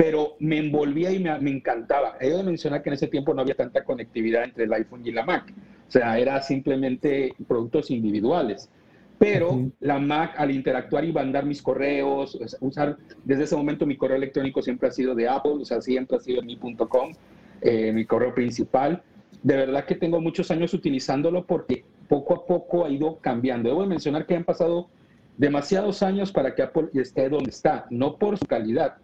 pero 0.00 0.34
me 0.38 0.56
envolvía 0.56 1.12
y 1.12 1.18
me, 1.18 1.50
encantaba. 1.50 2.16
He 2.22 2.30
de 2.30 2.42
mencionar 2.42 2.82
que 2.82 2.88
en 2.88 2.94
ese 2.94 3.06
tiempo 3.06 3.34
no 3.34 3.42
había 3.42 3.54
tanta 3.54 3.84
conectividad 3.84 4.44
entre 4.44 4.64
el 4.64 4.72
iPhone 4.72 5.06
y 5.06 5.12
la 5.12 5.26
Mac. 5.26 5.52
O 5.86 5.90
sea, 5.90 6.18
era 6.18 6.40
simplemente 6.40 7.34
productos 7.46 7.90
individuales. 7.90 8.70
Pero 9.18 9.70
la 9.80 9.98
Mac, 9.98 10.36
al 10.38 10.52
interactuar 10.52 11.04
y 11.04 11.12
mandar 11.12 11.44
mis 11.44 11.60
correos, 11.60 12.38
usar, 12.60 12.96
desde 13.24 13.42
ese 13.42 13.54
momento 13.54 13.84
mi 13.84 13.98
correo 13.98 14.16
electrónico 14.16 14.62
siempre 14.62 14.88
ha 14.88 14.90
sido 14.90 15.14
de 15.14 15.28
Apple, 15.28 15.58
o 15.60 15.64
sea, 15.66 15.82
siempre 15.82 16.16
ha 16.16 16.20
sido 16.20 16.40
mi.com, 16.40 17.12
eh, 17.60 17.92
mi 17.92 18.06
correo 18.06 18.34
principal. 18.34 19.02
De 19.42 19.54
verdad 19.54 19.84
que 19.84 19.96
tengo 19.96 20.18
muchos 20.18 20.50
años 20.50 20.72
utilizándolo 20.72 21.44
porque 21.44 21.84
poco 22.08 22.32
a 22.32 22.46
poco 22.46 22.86
ha 22.86 22.90
ido 22.90 23.18
cambiando. 23.18 23.68
Debo 23.68 23.84
mencionar 23.84 24.24
que 24.24 24.34
han 24.34 24.44
pasado 24.44 24.88
demasiados 25.36 26.02
años 26.02 26.32
para 26.32 26.54
que 26.54 26.62
Apple 26.62 26.88
esté 26.94 27.28
donde 27.28 27.50
está, 27.50 27.84
no 27.90 28.16
por 28.16 28.38
su 28.38 28.46
calidad, 28.46 28.96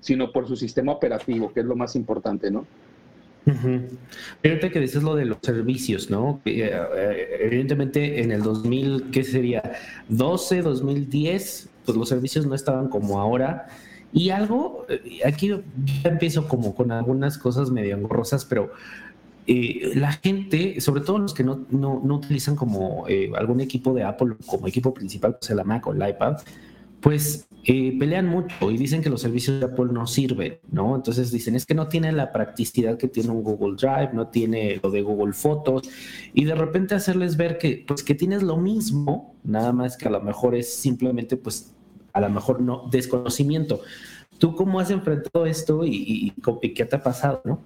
sino 0.00 0.32
por 0.32 0.48
su 0.48 0.56
sistema 0.56 0.92
operativo, 0.92 1.52
que 1.52 1.60
es 1.60 1.66
lo 1.66 1.76
más 1.76 1.94
importante, 1.96 2.50
¿no? 2.50 2.66
Fíjate 4.42 4.70
que 4.70 4.80
dices 4.80 5.02
lo 5.02 5.14
de 5.14 5.24
los 5.24 5.38
servicios, 5.42 6.10
¿no? 6.10 6.40
Eh, 6.44 6.70
eh, 6.72 7.36
evidentemente 7.40 8.22
en 8.22 8.32
el 8.32 8.42
2000, 8.42 9.10
¿qué 9.10 9.24
sería? 9.24 9.62
12, 10.08 10.62
2010, 10.62 11.68
pues 11.84 11.96
los 11.96 12.08
servicios 12.08 12.46
no 12.46 12.54
estaban 12.54 12.88
como 12.88 13.20
ahora. 13.20 13.66
Y 14.12 14.30
algo, 14.30 14.86
eh, 14.88 15.20
aquí 15.24 15.48
ya 15.48 16.10
empiezo 16.10 16.48
como 16.48 16.74
con 16.74 16.92
algunas 16.92 17.38
cosas 17.38 17.70
medio 17.70 17.94
angorrosas, 17.94 18.44
pero 18.44 18.72
la 19.46 20.12
gente, 20.12 20.80
sobre 20.80 21.00
todo 21.00 21.18
los 21.18 21.34
que 21.34 21.42
no, 21.42 21.66
no, 21.70 22.00
no 22.04 22.14
utilizan 22.16 22.54
como 22.54 23.06
algún 23.36 23.60
equipo 23.60 23.92
de 23.92 24.04
Apple 24.04 24.36
como 24.46 24.68
equipo 24.68 24.94
principal, 24.94 25.38
sea 25.40 25.56
la 25.56 25.64
Mac 25.64 25.84
o 25.88 25.92
el 25.92 26.08
iPad, 26.08 26.36
pues 27.00 27.48
eh, 27.64 27.94
pelean 27.98 28.26
mucho 28.26 28.70
y 28.70 28.78
dicen 28.78 29.02
que 29.02 29.10
los 29.10 29.20
servicios 29.20 29.60
de 29.60 29.66
Apple 29.66 29.88
no 29.92 30.06
sirven, 30.06 30.58
¿no? 30.70 30.96
Entonces 30.96 31.30
dicen, 31.30 31.54
es 31.54 31.66
que 31.66 31.74
no 31.74 31.88
tiene 31.88 32.10
la 32.10 32.32
practicidad 32.32 32.96
que 32.96 33.06
tiene 33.06 33.30
un 33.30 33.42
Google 33.42 33.76
Drive, 33.76 34.10
no 34.14 34.28
tiene 34.28 34.80
lo 34.82 34.90
de 34.90 35.02
Google 35.02 35.34
Fotos, 35.34 35.88
y 36.32 36.44
de 36.44 36.54
repente 36.54 36.94
hacerles 36.94 37.36
ver 37.36 37.58
que, 37.58 37.84
pues, 37.86 38.02
que 38.02 38.14
tienes 38.14 38.42
lo 38.42 38.56
mismo, 38.56 39.34
nada 39.44 39.72
más 39.72 39.98
que 39.98 40.08
a 40.08 40.10
lo 40.10 40.22
mejor 40.22 40.54
es 40.54 40.72
simplemente, 40.72 41.36
pues, 41.36 41.74
a 42.14 42.20
lo 42.20 42.30
mejor 42.30 42.62
no, 42.62 42.88
desconocimiento. 42.90 43.82
¿Tú 44.38 44.54
cómo 44.54 44.80
has 44.80 44.90
enfrentado 44.90 45.44
esto 45.44 45.82
y, 45.84 46.32
qué 46.74 46.84
te 46.86 46.96
ha 46.96 47.02
pasado, 47.02 47.42
no? 47.44 47.60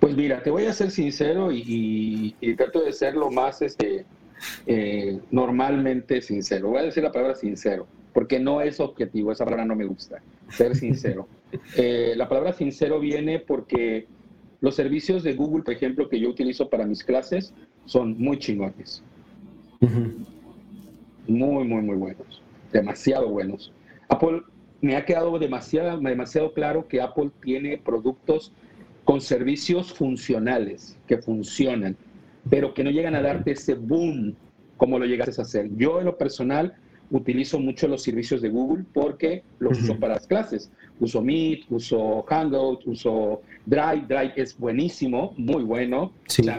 Pues 0.00 0.16
mira, 0.16 0.42
te 0.42 0.50
voy 0.50 0.64
a 0.66 0.72
ser 0.72 0.90
sincero 0.90 1.52
y, 1.52 2.36
trato 2.56 2.82
de 2.82 2.92
ser 2.92 3.14
lo 3.14 3.30
más 3.30 3.62
este, 3.62 4.04
eh, 4.66 5.20
normalmente 5.30 6.20
sincero. 6.20 6.68
Voy 6.68 6.78
a 6.78 6.82
decir 6.82 7.02
la 7.02 7.12
palabra 7.12 7.34
sincero 7.34 7.86
porque 8.16 8.40
no 8.40 8.62
es 8.62 8.80
objetivo, 8.80 9.30
esa 9.30 9.44
palabra 9.44 9.66
no 9.66 9.76
me 9.76 9.84
gusta, 9.84 10.22
ser 10.48 10.74
sincero. 10.74 11.28
Eh, 11.76 12.14
la 12.16 12.28
palabra 12.28 12.52
sincero 12.52 12.98
viene 12.98 13.38
porque 13.38 14.08
los 14.60 14.74
servicios 14.74 15.22
de 15.22 15.34
Google, 15.34 15.62
por 15.62 15.74
ejemplo, 15.74 16.08
que 16.08 16.18
yo 16.18 16.28
utilizo 16.28 16.68
para 16.68 16.84
mis 16.84 17.04
clases, 17.04 17.54
son 17.84 18.18
muy 18.18 18.38
chingones. 18.38 19.02
Muy, 19.80 21.64
muy, 21.68 21.82
muy 21.82 21.96
buenos. 21.96 22.42
Demasiado 22.72 23.28
buenos. 23.28 23.72
Apple, 24.08 24.42
me 24.80 24.96
ha 24.96 25.04
quedado 25.04 25.38
demasiado, 25.38 25.98
demasiado 26.00 26.52
claro 26.52 26.88
que 26.88 27.00
Apple 27.00 27.30
tiene 27.40 27.78
productos 27.78 28.52
con 29.04 29.20
servicios 29.20 29.94
funcionales, 29.94 30.98
que 31.06 31.18
funcionan, 31.18 31.96
pero 32.50 32.74
que 32.74 32.84
no 32.84 32.90
llegan 32.90 33.14
a 33.14 33.22
darte 33.22 33.52
ese 33.52 33.74
boom 33.74 34.34
como 34.76 34.98
lo 34.98 35.06
llegaste 35.06 35.40
a 35.40 35.44
hacer. 35.44 35.70
Yo 35.76 36.00
en 36.00 36.06
lo 36.06 36.16
personal 36.16 36.74
utilizo 37.10 37.58
mucho 37.58 37.88
los 37.88 38.02
servicios 38.02 38.42
de 38.42 38.48
Google 38.48 38.84
porque 38.92 39.42
los 39.58 39.80
uso 39.80 39.98
para 39.98 40.14
las 40.14 40.26
clases. 40.26 40.70
Uso 41.00 41.22
Meet, 41.22 41.64
uso 41.70 42.24
Hangout, 42.28 42.86
uso 42.86 43.42
Drive. 43.64 44.04
Drive 44.08 44.32
es 44.36 44.58
buenísimo, 44.58 45.34
muy 45.36 45.62
bueno. 45.62 46.12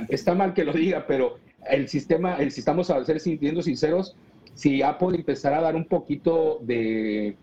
está 0.09 0.33
mal 0.35 0.53
que 0.53 0.63
lo 0.63 0.73
diga, 0.73 1.05
pero 1.07 1.37
el 1.69 1.87
sistema, 1.87 2.35
el, 2.35 2.51
si 2.51 2.61
estamos 2.61 2.89
a 2.89 3.03
ser 3.03 3.19
sinceros, 3.19 4.15
si 4.53 4.81
Apple 4.81 5.15
empezara 5.15 5.59
a 5.59 5.61
dar 5.61 5.75
un 5.75 5.85
poquito 5.85 6.59
de... 6.61 7.35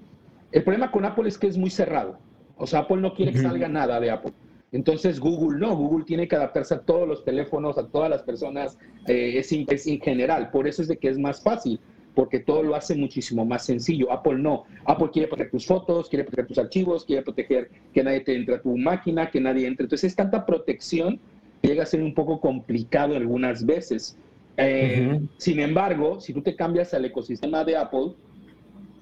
El 0.50 0.62
problema 0.62 0.90
con 0.90 1.04
Apple 1.04 1.28
es 1.28 1.36
que 1.36 1.46
es 1.46 1.56
muy 1.56 1.70
cerrado. 1.70 2.18
O 2.56 2.66
sea, 2.66 2.80
Apple 2.80 2.98
no 2.98 3.14
quiere 3.14 3.32
que 3.32 3.40
salga 3.40 3.68
nada 3.68 3.98
de 4.00 4.10
Apple. 4.10 4.32
Entonces 4.74 5.20
Google 5.20 5.60
no, 5.60 5.76
Google 5.76 6.04
tiene 6.04 6.26
que 6.26 6.34
adaptarse 6.34 6.74
a 6.74 6.80
todos 6.80 7.06
los 7.06 7.24
teléfonos, 7.24 7.78
a 7.78 7.86
todas 7.86 8.10
las 8.10 8.24
personas, 8.24 8.76
eh, 9.06 9.34
es, 9.36 9.52
es 9.52 9.86
en 9.86 10.00
general, 10.00 10.50
por 10.50 10.66
eso 10.66 10.82
es 10.82 10.88
de 10.88 10.96
que 10.96 11.08
es 11.08 11.16
más 11.16 11.40
fácil, 11.40 11.78
porque 12.12 12.40
todo 12.40 12.64
lo 12.64 12.74
hace 12.74 12.96
muchísimo 12.96 13.44
más 13.44 13.64
sencillo. 13.64 14.10
Apple 14.10 14.38
no. 14.38 14.64
Apple 14.84 15.10
quiere 15.12 15.28
proteger 15.28 15.52
tus 15.52 15.66
fotos, 15.66 16.08
quiere 16.08 16.24
proteger 16.24 16.48
tus 16.48 16.58
archivos, 16.58 17.04
quiere 17.04 17.22
proteger 17.22 17.70
que 17.92 18.02
nadie 18.02 18.20
te 18.20 18.34
entre 18.34 18.56
a 18.56 18.62
tu 18.62 18.76
máquina, 18.76 19.30
que 19.30 19.40
nadie 19.40 19.68
entre. 19.68 19.84
Entonces 19.84 20.10
es 20.10 20.16
tanta 20.16 20.44
protección 20.44 21.20
que 21.62 21.68
llega 21.68 21.84
a 21.84 21.86
ser 21.86 22.02
un 22.02 22.12
poco 22.12 22.40
complicado 22.40 23.14
algunas 23.14 23.64
veces. 23.64 24.16
Eh, 24.56 25.20
sin 25.36 25.60
embargo, 25.60 26.20
si 26.20 26.32
tú 26.32 26.42
te 26.42 26.56
cambias 26.56 26.92
al 26.94 27.04
ecosistema 27.04 27.64
de 27.64 27.76
Apple, 27.76 28.14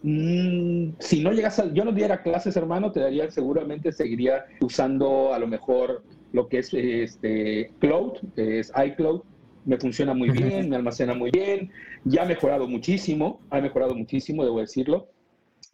mm, 0.03 0.95
si 0.99 1.23
no 1.23 1.33
llegas 1.33 1.59
a, 1.59 1.73
yo 1.73 1.85
no 1.85 1.93
diera 1.93 2.23
clases, 2.23 2.57
hermano, 2.57 2.93
te 2.93 3.01
daría, 3.01 3.31
seguramente 3.31 3.93
seguiría 3.93 4.45
usando 4.61 5.33
a 5.33 5.39
lo 5.39 5.47
mejor 5.47 6.03
lo 6.33 6.49
que 6.49 6.59
es 6.59 6.73
este 6.75 7.71
Cloud, 7.79 8.19
es 8.37 8.73
iCloud, 8.75 9.23
me 9.65 9.79
funciona 9.79 10.15
muy 10.15 10.31
bien, 10.31 10.69
me 10.69 10.77
almacena 10.77 11.15
muy 11.15 11.31
bien, 11.31 11.71
ya 12.05 12.23
ha 12.23 12.27
mejorado 12.27 12.67
muchísimo, 12.67 13.41
ha 13.51 13.61
mejorado 13.61 13.95
muchísimo, 13.95 14.45
debo 14.45 14.61
decirlo. 14.61 15.09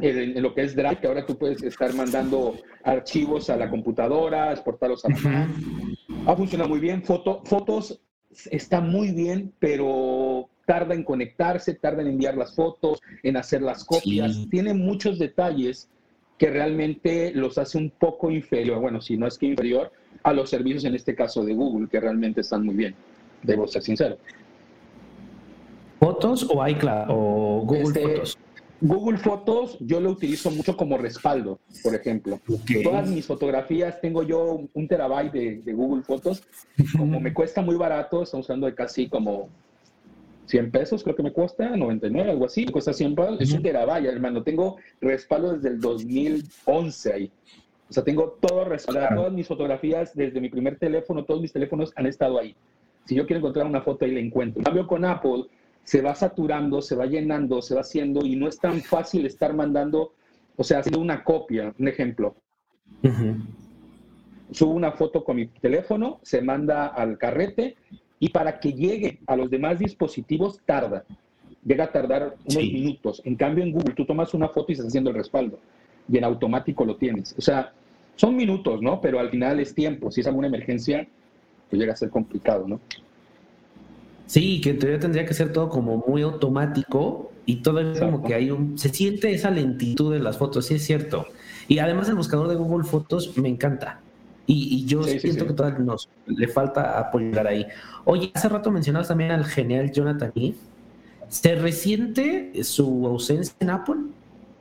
En, 0.01 0.41
lo 0.41 0.55
que 0.55 0.63
es 0.63 0.77
Drive, 0.77 1.01
que 1.01 1.09
ahora 1.09 1.27
tú 1.27 1.37
puedes 1.37 1.63
estar 1.63 1.93
mandando 1.95 2.55
archivos 2.85 3.51
a 3.51 3.57
la 3.57 3.69
computadora, 3.69 4.53
exportarlos 4.53 5.05
a 5.05 5.09
la. 5.09 5.49
Ha 6.27 6.37
funcionado 6.37 6.69
muy 6.69 6.79
bien. 6.79 7.03
Foto, 7.03 7.43
fotos 7.45 8.01
está 8.51 8.81
muy 8.81 9.11
bien, 9.11 9.53
pero 9.59 9.89
tarda 10.69 10.95
en 10.95 11.03
conectarse, 11.03 11.73
tarda 11.73 12.03
en 12.03 12.09
enviar 12.09 12.37
las 12.37 12.55
fotos, 12.55 13.01
en 13.23 13.39
hacer 13.39 13.63
las 13.63 13.85
copias. 13.85 14.47
Tiene 14.51 14.75
muchos 14.75 15.19
detalles 15.19 15.89
que 16.37 16.51
realmente 16.51 17.33
los 17.33 17.57
hace 17.57 17.79
un 17.79 17.89
poco 17.89 18.31
inferior, 18.31 18.79
bueno, 18.79 19.01
si 19.01 19.17
no 19.17 19.27
es 19.27 19.39
que 19.39 19.47
inferior, 19.47 19.91
a 20.23 20.35
los 20.35 20.51
servicios 20.51 20.85
en 20.85 20.95
este 20.95 21.15
caso 21.15 21.43
de 21.43 21.55
Google, 21.55 21.89
que 21.89 21.99
realmente 21.99 22.43
están 22.43 22.67
muy 22.67 22.75
bien 22.75 22.95
debo 23.43 23.67
ser 23.67 23.83
sincero. 23.83 24.19
¿Fotos 25.99 26.47
o 26.49 26.67
iCloud 26.67 27.07
o 27.09 27.63
Google 27.65 27.83
este, 27.83 28.03
Fotos? 28.03 28.39
Google 28.81 29.19
Fotos 29.19 29.77
yo 29.81 30.01
lo 30.01 30.11
utilizo 30.11 30.51
mucho 30.53 30.77
como 30.77 30.97
respaldo, 30.99 31.59
por 31.83 31.95
ejemplo. 31.95 32.41
Todas 32.85 33.09
mis 33.09 33.27
fotografías, 33.27 34.01
tengo 34.01 34.23
yo 34.23 34.61
un 34.73 34.89
terabyte 34.89 35.33
de, 35.33 35.73
Google 35.73 36.05
Fotos. 36.05 36.45
Como 36.97 37.19
me 37.19 37.35
cuesta 37.35 37.61
muy 37.61 37.75
barato, 37.75 38.23
estamos 38.23 38.49
hablando 38.49 38.69
de 38.69 38.75
casi 38.75 39.09
como 39.09 39.49
100 40.49 40.71
pesos, 40.71 41.05
creo 41.05 41.15
que 41.15 41.23
me 41.23 41.33
cuesta, 41.33 41.77
99, 41.77 42.31
algo 42.31 42.47
así, 42.47 42.65
me 42.65 42.73
cuesta 42.73 42.93
100 42.93 43.15
pesos. 43.15 43.41
Es 43.41 43.53
un 43.53 43.63
terabyte, 43.63 44.07
hermano. 44.07 44.43
Tengo 44.43 44.79
respaldo 45.01 45.53
desde 45.53 45.69
el 45.69 45.81
2011 45.81 47.13
ahí. 47.13 47.31
O 47.89 47.93
sea, 47.93 48.03
tengo 48.03 48.39
todo 48.41 48.65
respaldado. 48.65 49.17
Todas 49.17 49.33
mis 49.33 49.47
fotografías 49.47 50.15
desde 50.15 50.41
mi 50.41 50.49
primer 50.49 50.79
teléfono, 50.79 51.25
todos 51.25 51.43
mis 51.43 51.53
teléfonos 51.53 51.93
han 51.97 52.07
estado 52.07 52.39
ahí. 52.39 52.57
Si 53.05 53.15
yo 53.15 53.27
quiero 53.27 53.41
encontrar 53.41 53.67
una 53.67 53.83
foto, 53.83 54.05
ahí 54.05 54.13
la 54.13 54.21
encuentro. 54.21 54.61
En 54.61 54.65
cambio, 54.65 54.87
con 54.87 55.05
Apple 55.05 55.45
se 55.85 56.01
va 56.01 56.15
saturando, 56.15 56.81
se 56.81 56.97
va 56.97 57.07
llenando, 57.07 57.61
se 57.61 57.75
va 57.75 57.83
haciendo 57.83 58.25
y 58.25 58.37
no 58.37 58.49
es 58.49 58.59
tan 58.59 58.81
fácil 58.81 59.27
estar 59.27 59.55
mandando, 59.55 60.13
o 60.57 60.65
sea, 60.65 60.79
haciendo 60.79 61.01
una 61.01 61.25
copia. 61.25 61.75
Un 61.79 61.89
ejemplo. 61.89 62.37
Subo 64.51 64.73
una 64.73 64.93
foto 64.93 65.25
con 65.25 65.37
mi 65.37 65.47
teléfono, 65.47 66.21
se 66.23 66.41
manda 66.41 66.87
al 66.87 67.19
carrete 67.19 67.77
y 68.21 68.31
para 68.31 68.59
que 68.61 68.73
llegue 68.73 69.21
a 69.27 69.37
los 69.37 69.51
demás 69.51 69.79
dispositivos 69.79 70.61
tarda. 70.65 71.05
Llega 71.65 71.85
a 71.85 71.93
tardar 71.93 72.37
unos 72.45 72.63
minutos. 72.63 73.23
En 73.25 73.37
cambio, 73.37 73.65
en 73.65 73.73
Google 73.73 73.95
tú 73.95 74.05
tomas 74.05 74.33
una 74.35 74.49
foto 74.49 74.67
y 74.69 74.73
estás 74.73 74.89
haciendo 74.89 75.11
el 75.11 75.17
respaldo 75.17 75.59
y 76.11 76.19
en 76.19 76.25
automático 76.25 76.85
lo 76.85 76.97
tienes. 76.97 77.35
O 77.37 77.43
sea, 77.43 77.73
son 78.17 78.37
minutos, 78.37 78.81
¿no? 78.83 79.01
Pero 79.01 79.21
al 79.21 79.31
final 79.31 79.61
es 79.61 79.75
tiempo. 79.75 80.11
Si 80.11 80.21
es 80.21 80.27
alguna 80.27 80.49
emergencia, 80.49 81.07
pues 81.69 81.79
llega 81.79 81.93
a 81.93 81.97
ser 81.97 82.11
complicado, 82.11 82.67
¿no? 82.67 82.81
Sí, 84.27 84.61
que 84.61 84.71
en 84.71 84.79
teoría 84.79 84.99
tendría 84.99 85.25
que 85.25 85.35
ser 85.35 85.53
todo 85.53 85.69
como 85.69 86.05
muy 86.07 86.23
automático 86.23 87.33
y 87.47 87.57
todo 87.57 87.81
es 87.81 87.99
como 87.99 88.23
que 88.23 88.35
hay 88.35 88.51
un... 88.51 88.79
Se 88.79 88.91
siente 88.91 89.33
esa 89.33 89.51
lentitud 89.51 90.13
de 90.13 90.21
las 90.21 90.37
fotos, 90.37 90.67
sí 90.67 90.75
es 90.75 90.85
cierto. 90.85 91.27
Y 91.67 91.79
además 91.79 92.09
el 92.09 92.15
buscador 92.15 92.49
de 92.49 92.57
Google 92.57 92.85
Fotos 92.85 93.39
me 93.39 93.49
encanta. 93.49 94.01
Y, 94.51 94.87
yo 94.87 95.03
siento 95.03 95.47
que 95.47 95.53
todavía 95.53 95.81
nos 95.81 96.09
le 96.27 96.49
falta 96.49 96.99
apoyar 96.99 97.47
ahí. 97.47 97.67
Oye, 98.05 98.31
hace 98.33 98.49
rato 98.49 98.71
mencionabas 98.71 99.09
también 99.09 99.31
al 99.31 99.45
genial 99.45 99.93
Jonathan 99.93 100.33
Heath. 100.35 100.57
¿Se 101.29 101.55
resiente 101.55 102.65
su 102.65 103.07
ausencia 103.07 103.55
en 103.61 103.69
Apple? 103.69 103.97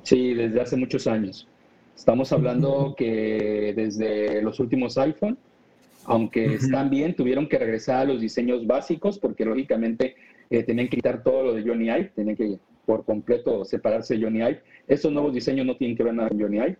Sí, 0.03 0.33
desde 0.33 0.59
hace 0.59 0.75
muchos 0.75 1.07
años. 1.07 1.47
Estamos 1.95 2.33
hablando 2.33 2.95
que 2.97 3.73
desde 3.75 4.41
los 4.41 4.59
últimos 4.59 4.97
iPhone 4.97 5.37
aunque 6.07 6.55
están 6.55 6.89
bien, 6.89 7.13
tuvieron 7.13 7.47
que 7.49 7.59
regresar 7.59 7.97
a 7.97 8.05
los 8.05 8.21
diseños 8.21 8.65
básicos 8.65 9.19
porque 9.19 9.43
lógicamente 9.43 10.15
eh, 10.49 10.63
tenían 10.63 10.87
que 10.87 10.95
quitar 10.95 11.21
todo 11.21 11.43
lo 11.43 11.53
de 11.53 11.63
Johnny 11.63 11.89
Ive, 11.89 12.11
tenían 12.15 12.37
que 12.37 12.59
por 12.85 13.03
completo 13.03 13.65
separarse 13.65 14.15
de 14.15 14.23
Johnny 14.23 14.39
Ive. 14.39 14.61
Estos 14.87 15.11
nuevos 15.11 15.33
diseños 15.33 15.65
no 15.65 15.75
tienen 15.75 15.97
que 15.97 16.03
ver 16.03 16.13
nada 16.13 16.29
con 16.29 16.39
Johnny 16.39 16.57
Ive. 16.57 16.77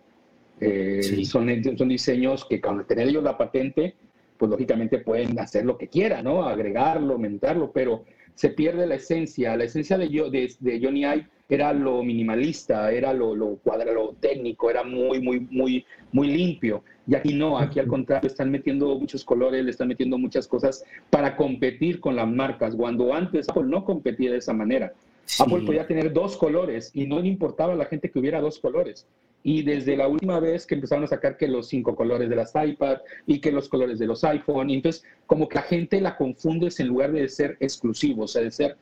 Eh, 0.60 1.24
son, 1.24 1.48
son 1.76 1.88
diseños 1.88 2.44
que 2.44 2.60
cuando 2.60 2.84
tener 2.84 3.08
ellos 3.08 3.22
la 3.22 3.38
patente, 3.38 3.94
pues 4.36 4.50
lógicamente 4.50 4.98
pueden 4.98 5.38
hacer 5.38 5.64
lo 5.64 5.76
que 5.76 5.88
quieran, 5.88 6.24
¿no? 6.24 6.44
Agregarlo, 6.44 7.14
aumentarlo, 7.14 7.72
pero 7.72 8.04
se 8.34 8.50
pierde 8.50 8.86
la 8.86 8.94
esencia. 8.96 9.56
La 9.56 9.64
esencia 9.64 9.98
de, 9.98 10.08
de, 10.08 10.54
de 10.60 10.80
Johnny 10.80 11.00
Ive 11.00 11.26
era 11.48 11.72
lo 11.72 12.02
minimalista, 12.02 12.92
era 12.92 13.12
lo, 13.12 13.34
lo 13.34 13.56
cuadrado, 13.56 14.14
técnico, 14.20 14.70
era 14.70 14.84
muy, 14.84 15.20
muy, 15.20 15.40
muy, 15.40 15.84
muy 16.12 16.28
limpio. 16.28 16.84
Y 17.06 17.14
aquí 17.14 17.32
no, 17.34 17.58
aquí 17.58 17.80
al 17.80 17.86
contrario, 17.86 18.28
están 18.28 18.50
metiendo 18.50 18.98
muchos 18.98 19.24
colores, 19.24 19.64
le 19.64 19.70
están 19.70 19.88
metiendo 19.88 20.18
muchas 20.18 20.46
cosas 20.46 20.84
para 21.10 21.36
competir 21.36 22.00
con 22.00 22.14
las 22.16 22.28
marcas, 22.28 22.76
cuando 22.76 23.14
antes 23.14 23.48
Apple 23.48 23.64
no 23.66 23.84
competía 23.84 24.30
de 24.30 24.38
esa 24.38 24.52
manera. 24.52 24.92
Apple 25.40 25.62
podía 25.64 25.86
tener 25.86 26.12
dos 26.12 26.36
colores 26.36 26.90
y 26.94 27.06
no 27.06 27.20
le 27.20 27.28
importaba 27.28 27.72
a 27.72 27.76
la 27.76 27.86
gente 27.86 28.10
que 28.10 28.18
hubiera 28.18 28.40
dos 28.40 28.58
colores. 28.58 29.06
Y 29.42 29.62
desde 29.62 29.96
la 29.96 30.08
última 30.08 30.40
vez 30.40 30.66
que 30.66 30.74
empezaron 30.74 31.04
a 31.04 31.06
sacar 31.06 31.36
que 31.36 31.48
los 31.48 31.68
cinco 31.68 31.94
colores 31.94 32.28
de 32.28 32.36
las 32.36 32.52
iPad 32.54 32.98
y 33.26 33.40
que 33.40 33.52
los 33.52 33.68
colores 33.68 33.98
de 33.98 34.06
los 34.06 34.24
iPhone, 34.24 34.70
entonces 34.70 35.04
como 35.26 35.48
que 35.48 35.56
la 35.56 35.62
gente 35.62 36.00
la 36.00 36.16
confundes 36.16 36.80
en 36.80 36.88
lugar 36.88 37.12
de 37.12 37.28
ser 37.28 37.56
exclusivo, 37.60 38.24
o 38.24 38.28
sea, 38.28 38.42
de 38.42 38.50
ser 38.50 38.76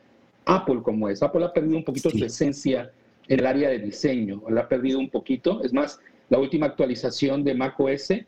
Apple 0.45 0.81
como 0.81 1.09
es. 1.09 1.21
Apple 1.21 1.45
ha 1.45 1.53
perdido 1.53 1.77
un 1.77 1.83
poquito 1.83 2.09
su 2.09 2.23
esencia 2.23 2.91
en 3.27 3.39
el 3.39 3.45
área 3.45 3.69
de 3.69 3.79
diseño, 3.79 4.41
la 4.49 4.61
ha 4.61 4.67
perdido 4.67 4.99
un 4.99 5.09
poquito. 5.09 5.61
Es 5.63 5.73
más, 5.73 5.99
la 6.29 6.39
última 6.39 6.65
actualización 6.65 7.43
de 7.43 7.53
macOS, 7.53 8.11
eh, 8.11 8.25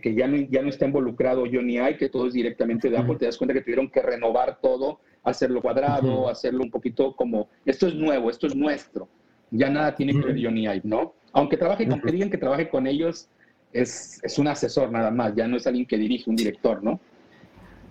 que 0.00 0.14
ya 0.14 0.26
no, 0.26 0.36
ya 0.36 0.62
no 0.62 0.68
está 0.68 0.86
involucrado 0.86 1.44
Johnny 1.50 1.78
I, 1.78 1.96
que 1.96 2.08
todo 2.08 2.26
es 2.26 2.34
directamente 2.34 2.90
de 2.90 2.98
Apple, 2.98 3.16
te 3.16 3.26
das 3.26 3.36
cuenta 3.36 3.54
que 3.54 3.60
tuvieron 3.60 3.88
que 3.88 4.02
renovar 4.02 4.58
todo, 4.60 5.00
hacerlo 5.22 5.62
cuadrado, 5.62 6.28
hacerlo 6.28 6.64
un 6.64 6.70
poquito 6.70 7.14
como, 7.14 7.48
esto 7.64 7.86
es 7.86 7.94
nuevo, 7.94 8.30
esto 8.30 8.46
es 8.46 8.56
nuestro. 8.56 9.08
Ya 9.50 9.70
nada 9.70 9.94
tiene 9.94 10.12
que 10.12 10.26
ver 10.26 10.42
Johnny 10.42 10.64
Ive, 10.64 10.82
¿no? 10.84 11.14
Aunque 11.38 11.56
trabaje 11.56 11.86
con, 11.86 12.00
que 12.00 12.12
digan 12.12 12.30
que 12.30 12.38
trabaje 12.38 12.68
con 12.68 12.86
ellos, 12.86 13.28
es, 13.72 14.20
es 14.24 14.38
un 14.38 14.48
asesor 14.48 14.90
nada 14.90 15.10
más, 15.10 15.34
ya 15.36 15.46
no 15.46 15.56
es 15.56 15.66
alguien 15.66 15.86
que 15.86 15.96
dirige, 15.96 16.28
un 16.28 16.36
director, 16.36 16.82
¿no? 16.82 16.98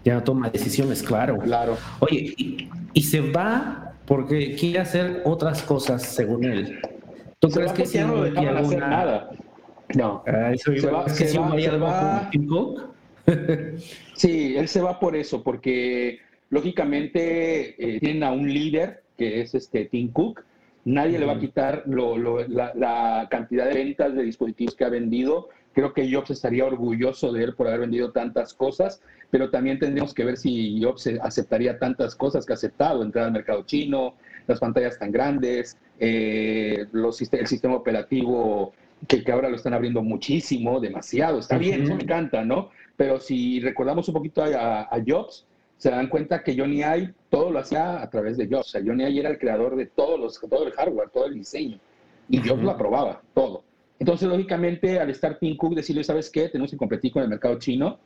ya 0.04 0.24
toma 0.24 0.50
decisiones, 0.50 1.04
claro. 1.04 1.38
Claro. 1.40 1.78
Oye, 2.00 2.34
y, 2.94 3.02
se 3.02 3.20
va 3.20 3.94
porque 4.06 4.56
quiere 4.56 4.80
hacer 4.80 5.22
otras 5.26 5.62
cosas 5.64 6.02
según 6.02 6.46
él. 6.46 6.80
¿Tú 7.40 7.50
crees 7.50 7.74
que 7.74 7.86
si 7.86 8.00
no 8.00 8.24
dejaban 8.24 8.58
alguna... 8.58 8.78
hacer 8.78 8.80
nada? 8.90 9.30
No. 9.96 10.24
Ah, 10.26 10.54
se 10.56 10.90
va, 10.90 11.10
se 11.10 11.38
va, 11.38 12.32
sí, 14.16 14.56
él 14.56 14.68
se 14.70 14.82
va 14.82 15.00
por 15.00 15.16
eso, 15.18 15.44
porque 15.44 16.20
lógicamente 16.50 17.76
eh, 17.78 18.00
tienen 18.00 18.24
a 18.24 18.32
un 18.32 18.48
líder 18.48 19.04
que 19.18 19.42
es 19.42 19.54
este 19.56 19.86
Tim 19.86 20.12
Cook. 20.14 20.46
Nadie 20.88 21.20
le 21.20 21.26
va 21.26 21.34
a 21.34 21.40
quitar 21.40 21.84
lo, 21.86 22.18
lo, 22.18 22.48
la, 22.48 22.72
la, 22.76 23.28
cantidad 23.30 23.66
de 23.68 23.74
ventas 23.74 24.16
de 24.16 24.24
dispositivos 24.24 24.76
que 24.76 24.86
ha 24.86 24.90
vendido. 24.90 25.50
Creo 25.74 25.94
que 25.94 26.12
Jobs 26.12 26.32
estaría 26.32 26.66
orgulloso 26.66 27.32
de 27.32 27.44
él 27.44 27.56
por 27.56 27.68
haber 27.68 27.82
vendido 27.82 28.12
tantas 28.12 28.54
cosas 28.54 29.02
pero 29.30 29.50
también 29.50 29.80
tendríamos 29.80 30.14
que 30.14 30.24
ver 30.24 30.38
si 30.38 30.82
Jobs 30.82 31.10
aceptaría 31.22 31.80
tantas 31.80 32.16
cosas 32.16 32.46
que 32.46 32.54
ha 32.54 32.56
aceptado, 32.56 33.04
entrar 33.04 33.26
al 33.26 33.32
mercado 33.32 33.64
chino, 33.64 34.16
las 34.48 34.60
pantallas 34.60 34.98
tan 34.98 35.12
grandes, 35.12 35.78
eh, 36.00 36.86
los, 36.92 37.22
el 37.22 37.48
sistema 37.48 37.76
operativo 37.76 38.74
que, 39.08 39.24
que, 39.24 39.32
ahora 39.32 39.50
lo 39.50 39.58
están 39.58 39.74
abriendo 39.74 40.02
muchísimo, 40.02 40.80
demasiado, 40.80 41.40
está 41.40 41.58
bien, 41.58 41.84
eso 41.84 41.96
me 41.96 42.04
encanta, 42.04 42.44
¿no? 42.46 42.70
Pero 42.96 43.20
si 43.20 43.60
recordamos 43.60 44.08
un 44.08 44.14
poquito 44.14 44.44
a, 44.44 44.90
Jobs, 45.06 45.46
se 45.78 45.92
dan 45.92 46.08
cuenta 46.08 46.44
que 46.44 46.58
Johnny 46.58 46.78
Ive 46.78 47.14
todo 47.30 47.52
lo 47.52 47.60
hacía 47.60 48.02
a 48.02 48.10
través 48.10 48.38
de 48.38 48.48
Jobs. 48.48 48.68
O 48.68 48.70
sea, 48.72 48.82
Johnny 48.86 49.04
Ive 49.06 49.20
era 49.20 49.30
el 49.30 49.38
creador 49.38 49.76
de 49.76 49.86
todos 49.86 50.20
los, 50.20 50.40
todo 50.40 50.66
el 50.66 50.74
hardware, 50.74 51.10
todo 51.10 51.26
el 51.26 51.36
diseño. 51.36 51.80
Y 52.30 52.40
Jobs 52.40 52.64
lo 52.64 52.72
aprobaba, 52.72 53.22
todo. 53.34 53.64
Entonces, 54.00 54.28
lógicamente, 54.28 55.00
al 55.00 55.10
estar 55.10 55.40
Tim 55.40 55.56
Cook, 55.58 55.76
decirle, 55.76 56.04
¿sabes 56.04 56.30
qué? 56.30 56.50
Tenemos 56.50 56.72
que 56.72 56.78
competir 56.78 57.12
con 57.12 57.24
el 57.24 57.30
mercado 57.30 57.58
chino 57.58 58.00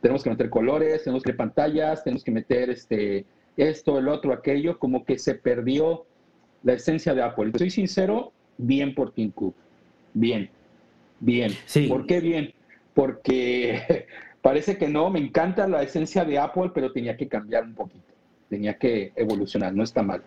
tenemos 0.00 0.22
que 0.22 0.30
meter 0.30 0.50
colores, 0.50 1.04
tenemos 1.04 1.22
que 1.22 1.30
meter 1.30 1.36
pantallas, 1.36 2.04
tenemos 2.04 2.24
que 2.24 2.30
meter 2.30 2.70
este, 2.70 3.24
esto, 3.56 3.98
el 3.98 4.08
otro, 4.08 4.32
aquello, 4.32 4.78
como 4.78 5.04
que 5.04 5.18
se 5.18 5.34
perdió 5.34 6.06
la 6.62 6.74
esencia 6.74 7.14
de 7.14 7.22
Apple. 7.22 7.52
Soy 7.56 7.70
sincero, 7.70 8.32
bien 8.56 8.94
por 8.94 9.12
Tim 9.12 9.30
Cook, 9.30 9.54
bien, 10.14 10.50
bien. 11.20 11.52
Sí. 11.66 11.86
¿Por 11.86 12.06
qué 12.06 12.20
bien? 12.20 12.52
Porque 12.94 14.06
Parece 14.42 14.78
que 14.78 14.88
no, 14.88 15.10
me 15.10 15.18
encanta 15.18 15.66
la 15.66 15.82
esencia 15.82 16.24
de 16.24 16.38
Apple, 16.38 16.70
pero 16.74 16.92
tenía 16.92 17.16
que 17.16 17.28
cambiar 17.28 17.64
un 17.64 17.74
poquito, 17.74 18.12
tenía 18.48 18.74
que 18.78 19.12
evolucionar, 19.16 19.74
no 19.74 19.82
está 19.82 20.02
mal. 20.02 20.22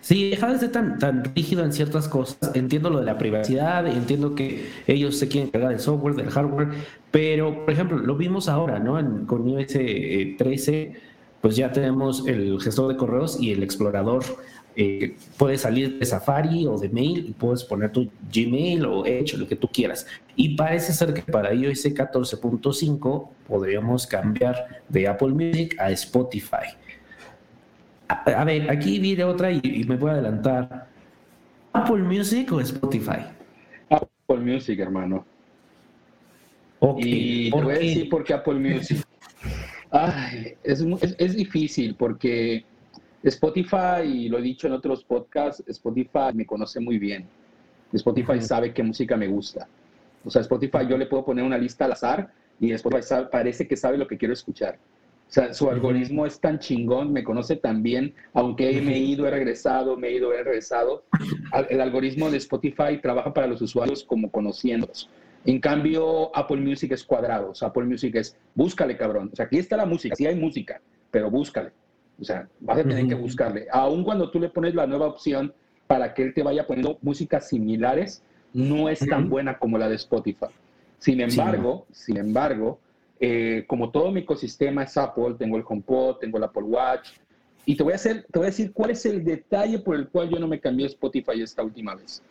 Sí, 0.00 0.30
deja 0.30 0.52
de 0.52 0.58
ser 0.58 0.72
tan, 0.72 0.98
tan 0.98 1.24
rígido 1.34 1.64
en 1.64 1.72
ciertas 1.72 2.08
cosas. 2.08 2.52
Entiendo 2.54 2.90
lo 2.90 3.00
de 3.00 3.04
la 3.04 3.18
privacidad, 3.18 3.86
entiendo 3.86 4.34
que 4.34 4.70
ellos 4.86 5.18
se 5.18 5.28
quieren 5.28 5.50
cargar 5.50 5.70
del 5.70 5.80
software, 5.80 6.14
del 6.14 6.30
hardware, 6.30 6.68
pero, 7.10 7.64
por 7.64 7.72
ejemplo, 7.72 7.98
lo 7.98 8.16
vimos 8.16 8.48
ahora, 8.48 8.78
¿no? 8.78 8.94
con 9.26 9.48
iOS 9.48 9.66
13, 9.68 10.82
eh, 10.82 10.96
pues 11.40 11.56
ya 11.56 11.72
tenemos 11.72 12.26
el 12.26 12.60
gestor 12.60 12.88
de 12.88 12.96
correos 12.96 13.40
y 13.40 13.52
el 13.52 13.62
explorador. 13.62 14.24
Eh, 14.78 15.16
puedes 15.38 15.62
salir 15.62 15.98
de 15.98 16.04
Safari 16.04 16.66
o 16.66 16.76
de 16.76 16.90
Mail 16.90 17.24
y 17.26 17.32
puedes 17.32 17.64
poner 17.64 17.90
tu 17.90 18.10
Gmail 18.30 18.84
o 18.84 19.06
Edge, 19.06 19.38
lo 19.38 19.48
que 19.48 19.56
tú 19.56 19.68
quieras. 19.68 20.06
Y 20.36 20.54
parece 20.54 20.92
ser 20.92 21.14
que 21.14 21.22
para 21.22 21.54
iOS 21.54 21.86
14.5 21.86 23.28
podríamos 23.48 24.06
cambiar 24.06 24.82
de 24.86 25.08
Apple 25.08 25.28
Music 25.28 25.74
a 25.80 25.90
Spotify. 25.92 26.76
A, 28.06 28.44
ver, 28.44 28.70
aquí 28.70 28.98
viene 28.98 29.24
otra 29.24 29.50
y, 29.50 29.84
me 29.88 29.96
voy 29.96 30.10
a 30.10 30.12
adelantar. 30.14 30.86
¿Apple 31.72 32.02
Music 32.02 32.52
o 32.52 32.60
Spotify? 32.60 33.24
Apple 33.88 34.44
Music, 34.44 34.78
hermano. 34.78 35.24
y 36.98 37.50
te 37.50 37.62
voy 37.62 37.74
a 37.74 37.78
decir 37.78 38.08
por 38.10 38.24
qué 38.24 38.34
Apple 38.34 38.54
Music. 38.54 38.98
Ay, 39.90 40.54
es, 40.62 40.84
es, 41.18 41.34
difícil 41.34 41.94
porque 41.94 42.64
Spotify, 43.28 44.02
y 44.04 44.28
lo 44.28 44.38
he 44.38 44.42
dicho 44.42 44.66
en 44.66 44.72
otros 44.72 45.02
podcasts, 45.04 45.62
Spotify 45.66 46.32
me 46.32 46.46
conoce 46.46 46.78
muy 46.78 46.98
bien. 46.98 47.26
Spotify 47.92 48.40
sabe 48.40 48.72
qué 48.72 48.82
música 48.82 49.16
me 49.16 49.26
gusta. 49.26 49.66
O 50.24 50.30
sea, 50.30 50.42
Spotify 50.42 50.86
yo 50.88 50.96
le 50.96 51.06
puedo 51.06 51.24
poner 51.24 51.44
una 51.44 51.58
lista 51.58 51.86
al 51.86 51.92
azar 51.92 52.32
y 52.60 52.72
Spotify 52.72 53.26
parece 53.30 53.66
que 53.66 53.76
sabe 53.76 53.98
lo 53.98 54.06
que 54.06 54.16
quiero 54.16 54.32
escuchar. 54.32 54.78
O 55.28 55.32
sea, 55.32 55.52
su 55.52 55.68
algoritmo 55.68 56.24
es 56.24 56.38
tan 56.38 56.60
chingón, 56.60 57.12
me 57.12 57.24
conoce 57.24 57.56
tan 57.56 57.82
bien, 57.82 58.14
aunque 58.32 58.80
me 58.80 58.94
he 58.94 58.98
ido, 59.00 59.26
he 59.26 59.30
regresado, 59.30 59.96
me 59.96 60.08
he 60.08 60.12
ido, 60.12 60.32
he 60.32 60.44
regresado. 60.44 61.02
El 61.68 61.80
algoritmo 61.80 62.30
de 62.30 62.36
Spotify 62.36 63.00
trabaja 63.02 63.34
para 63.34 63.48
los 63.48 63.60
usuarios 63.60 64.04
como 64.04 64.30
conociéndolos. 64.30 65.10
En 65.44 65.60
cambio, 65.60 66.30
Apple 66.36 66.60
Music 66.60 66.92
es 66.92 67.02
cuadrado. 67.02 67.50
O 67.50 67.54
sea, 67.56 67.68
Apple 67.68 67.84
Music 67.86 68.14
es, 68.14 68.36
búscale, 68.54 68.96
cabrón. 68.96 69.30
O 69.32 69.36
sea, 69.36 69.46
aquí 69.46 69.58
está 69.58 69.76
la 69.76 69.86
música, 69.86 70.14
sí 70.14 70.26
hay 70.26 70.36
música, 70.36 70.80
pero 71.10 71.28
búscale. 71.28 71.72
O 72.20 72.24
sea, 72.24 72.48
vas 72.60 72.78
a 72.78 72.82
tener 72.82 73.06
que 73.06 73.14
buscarle. 73.14 73.66
Aun 73.70 74.02
cuando 74.02 74.30
tú 74.30 74.40
le 74.40 74.48
pones 74.48 74.74
la 74.74 74.86
nueva 74.86 75.06
opción 75.06 75.52
para 75.86 76.14
que 76.14 76.22
él 76.22 76.34
te 76.34 76.42
vaya 76.42 76.66
poniendo 76.66 76.98
músicas 77.02 77.48
similares, 77.48 78.22
no 78.52 78.88
es 78.88 79.00
tan 79.00 79.28
buena 79.28 79.58
como 79.58 79.76
la 79.76 79.88
de 79.88 79.96
Spotify. 79.96 80.46
Sin 80.98 81.20
embargo, 81.20 81.86
sin 81.92 82.16
embargo, 82.16 82.80
eh, 83.20 83.64
como 83.66 83.90
todo 83.90 84.10
mi 84.10 84.20
ecosistema 84.20 84.84
es 84.84 84.96
Apple, 84.96 85.34
tengo 85.38 85.56
el 85.56 85.64
HomePod, 85.66 86.16
tengo 86.16 86.38
el 86.38 86.44
Apple 86.44 86.62
Watch, 86.62 87.10
y 87.66 87.76
te 87.76 87.82
voy, 87.82 87.92
a 87.92 87.96
hacer, 87.96 88.24
te 88.30 88.38
voy 88.38 88.46
a 88.46 88.50
decir 88.50 88.72
cuál 88.72 88.90
es 88.90 89.04
el 89.06 89.24
detalle 89.24 89.78
por 89.80 89.96
el 89.96 90.08
cual 90.08 90.30
yo 90.30 90.38
no 90.38 90.46
me 90.46 90.60
cambié 90.60 90.86
Spotify 90.86 91.42
esta 91.42 91.62
última 91.62 91.94
vez. 91.96 92.22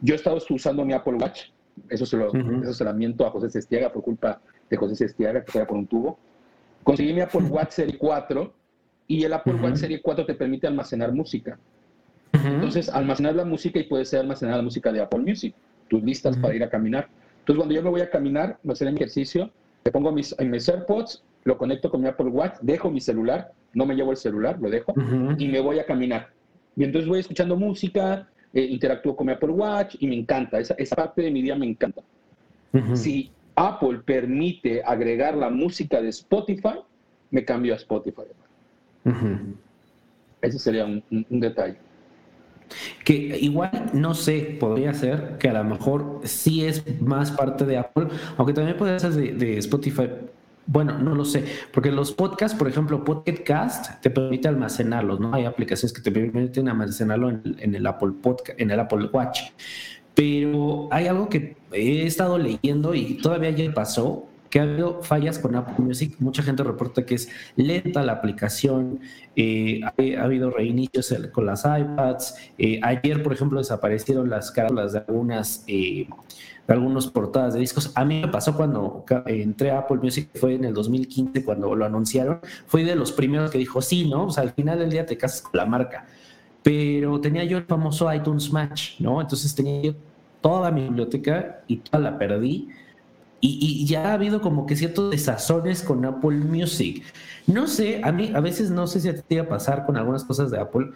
Yo 0.00 0.14
he 0.14 0.16
estado 0.16 0.38
usando 0.50 0.84
mi 0.84 0.94
Apple 0.94 1.14
Watch, 1.14 1.50
eso 1.88 2.06
se 2.06 2.16
lo, 2.16 2.32
eso 2.62 2.72
se 2.72 2.92
miento 2.94 3.26
a 3.26 3.30
José 3.30 3.50
Sestiaga 3.50 3.92
por 3.92 4.02
culpa 4.02 4.40
de 4.68 4.76
José 4.76 4.96
Sestiaga, 4.96 5.44
que 5.44 5.52
fue 5.52 5.66
por 5.66 5.76
un 5.76 5.86
tubo. 5.86 6.18
Conseguí 6.82 7.12
mi 7.12 7.20
Apple 7.20 7.42
Watch 7.42 7.70
Serie 7.70 7.96
4 7.98 8.52
y 9.12 9.24
el 9.24 9.32
Apple 9.34 9.54
Watch 9.54 9.76
Serie 9.76 10.00
4 10.00 10.24
te 10.24 10.32
permite 10.32 10.66
almacenar 10.66 11.12
música. 11.12 11.58
Entonces, 12.32 12.88
almacenar 12.88 13.34
la 13.34 13.44
música 13.44 13.78
y 13.78 13.82
puede 13.82 14.06
ser 14.06 14.20
almacenar 14.20 14.56
la 14.56 14.62
música 14.62 14.90
de 14.90 15.02
Apple 15.02 15.20
Music, 15.20 15.54
tus 15.88 16.02
listas 16.02 16.34
para 16.38 16.54
ir 16.54 16.64
a 16.64 16.70
caminar. 16.70 17.08
Entonces, 17.40 17.58
cuando 17.58 17.74
yo 17.74 17.82
me 17.82 17.90
voy 17.90 18.00
a 18.00 18.08
caminar, 18.08 18.58
voy 18.62 18.70
a 18.70 18.72
hacer 18.72 18.88
ejercicio, 18.88 19.50
le 19.84 19.90
pongo 19.90 20.12
mis, 20.12 20.34
en 20.38 20.50
mis 20.50 20.66
AirPods, 20.66 21.22
lo 21.44 21.58
conecto 21.58 21.90
con 21.90 22.00
mi 22.00 22.08
Apple 22.08 22.28
Watch, 22.28 22.54
dejo 22.62 22.90
mi 22.90 23.02
celular, 23.02 23.52
no 23.74 23.84
me 23.84 23.94
llevo 23.94 24.12
el 24.12 24.16
celular, 24.16 24.58
lo 24.58 24.70
dejo, 24.70 24.94
y 25.36 25.46
me 25.48 25.60
voy 25.60 25.78
a 25.78 25.84
caminar. 25.84 26.30
Y 26.74 26.84
entonces 26.84 27.06
voy 27.06 27.20
escuchando 27.20 27.54
música, 27.54 28.26
eh, 28.54 28.62
interactúo 28.64 29.14
con 29.14 29.26
mi 29.26 29.34
Apple 29.34 29.50
Watch 29.50 29.96
y 29.98 30.06
me 30.06 30.14
encanta, 30.14 30.58
esa, 30.58 30.72
esa 30.78 30.96
parte 30.96 31.20
de 31.20 31.30
mi 31.30 31.42
día 31.42 31.54
me 31.54 31.66
encanta. 31.66 32.00
Si 32.94 33.30
Apple 33.56 34.00
permite 34.06 34.82
agregar 34.82 35.36
la 35.36 35.50
música 35.50 36.00
de 36.00 36.08
Spotify, 36.08 36.78
me 37.30 37.44
cambio 37.44 37.74
a 37.74 37.76
Spotify. 37.76 38.22
Ese 40.42 40.58
sería 40.58 40.84
un, 40.84 41.04
detalle. 41.28 41.76
Que 43.04 43.38
igual, 43.40 43.90
no 43.92 44.14
sé, 44.14 44.56
podría 44.58 44.92
ser 44.94 45.36
que 45.38 45.48
a 45.48 45.52
lo 45.52 45.64
mejor 45.64 46.20
sí 46.24 46.64
es 46.64 47.00
más 47.00 47.30
parte 47.30 47.64
de 47.64 47.78
Apple, 47.78 48.08
aunque 48.36 48.52
también 48.52 48.76
puede 48.76 48.98
ser 48.98 49.12
de, 49.12 49.58
Spotify. 49.58 50.08
Bueno, 50.66 50.98
no 50.98 51.14
lo 51.14 51.24
sé, 51.24 51.44
porque 51.72 51.90
los 51.90 52.12
podcasts, 52.12 52.56
por 52.56 52.68
ejemplo, 52.68 53.04
Podcast 53.04 54.00
te 54.00 54.10
permite 54.10 54.48
almacenarlos, 54.48 55.18
¿no? 55.18 55.34
Hay 55.34 55.44
aplicaciones 55.44 55.92
que 55.92 56.00
te 56.00 56.12
permiten 56.12 56.68
almacenarlo 56.68 57.30
en, 57.30 57.74
el 57.74 57.86
Apple 57.86 58.12
Podcast, 58.22 58.60
en 58.60 58.70
el 58.70 58.78
Apple 58.78 59.10
Watch. 59.12 59.40
Pero 60.14 60.88
hay 60.90 61.06
algo 61.06 61.28
que 61.28 61.56
he 61.72 62.06
estado 62.06 62.38
leyendo 62.38 62.94
y 62.94 63.14
todavía 63.14 63.50
ya 63.50 63.72
pasó, 63.72 64.28
que 64.52 64.60
ha 64.60 64.64
habido 64.64 65.02
fallas 65.02 65.38
con 65.38 65.56
Apple 65.56 65.82
Music. 65.82 66.16
Mucha 66.18 66.42
gente 66.42 66.62
reporta 66.62 67.06
que 67.06 67.14
es 67.14 67.30
lenta 67.56 68.02
la 68.02 68.12
aplicación, 68.12 69.00
eh, 69.34 69.80
ha, 69.82 70.22
habido 70.22 70.50
reinicios 70.50 71.14
con 71.32 71.46
las 71.46 71.64
iPads. 71.64 72.34
Eh, 72.58 72.78
ayer, 72.82 73.22
por 73.22 73.32
ejemplo, 73.32 73.58
desaparecieron 73.58 74.28
las 74.28 74.50
caras 74.52 74.92
de 74.92 74.98
algunas... 74.98 75.64
Eh, 75.66 76.06
de 76.68 76.74
algunos 76.74 77.08
portadas 77.08 77.54
de 77.54 77.60
discos. 77.60 77.90
A 77.96 78.04
mí 78.04 78.20
me 78.20 78.28
pasó 78.28 78.54
cuando 78.54 79.04
entré 79.26 79.72
a 79.72 79.78
Apple 79.78 79.96
Music, 80.00 80.28
fue 80.34 80.54
en 80.54 80.64
el 80.64 80.74
2015 80.74 81.44
cuando 81.44 81.74
lo 81.74 81.84
anunciaron, 81.84 82.38
fui 82.66 82.84
de 82.84 82.94
los 82.94 83.10
primeros 83.10 83.50
que 83.50 83.58
dijo, 83.58 83.82
sí, 83.82 84.08
¿no? 84.08 84.26
O 84.26 84.30
sea, 84.30 84.44
al 84.44 84.52
final 84.52 84.78
del 84.78 84.90
día 84.90 85.04
te 85.04 85.16
casas 85.16 85.42
con 85.42 85.58
la 85.58 85.66
marca. 85.66 86.06
Pero 86.62 87.20
tenía 87.20 87.42
yo 87.42 87.58
el 87.58 87.64
famoso 87.64 88.12
iTunes 88.14 88.52
Match, 88.52 89.00
¿no? 89.00 89.20
Entonces 89.20 89.52
tenía 89.56 89.82
yo 89.82 89.94
toda 90.40 90.70
mi 90.70 90.82
biblioteca 90.82 91.62
y 91.66 91.78
toda 91.78 91.98
la 91.98 92.16
perdí 92.16 92.68
y, 93.44 93.84
ya 93.86 94.10
ha 94.10 94.12
habido 94.14 94.40
como 94.40 94.66
que 94.66 94.76
ciertos 94.76 95.10
desazones 95.10 95.82
con 95.82 96.04
Apple 96.04 96.36
Music. 96.36 97.02
No 97.48 97.66
sé, 97.66 98.00
a 98.04 98.12
mí 98.12 98.30
a 98.34 98.40
veces 98.40 98.70
no 98.70 98.86
sé 98.86 99.00
si 99.00 99.12
te 99.12 99.34
iba 99.34 99.42
a 99.42 99.48
pasar 99.48 99.84
con 99.84 99.96
algunas 99.96 100.22
cosas 100.22 100.52
de 100.52 100.60
Apple. 100.60 100.90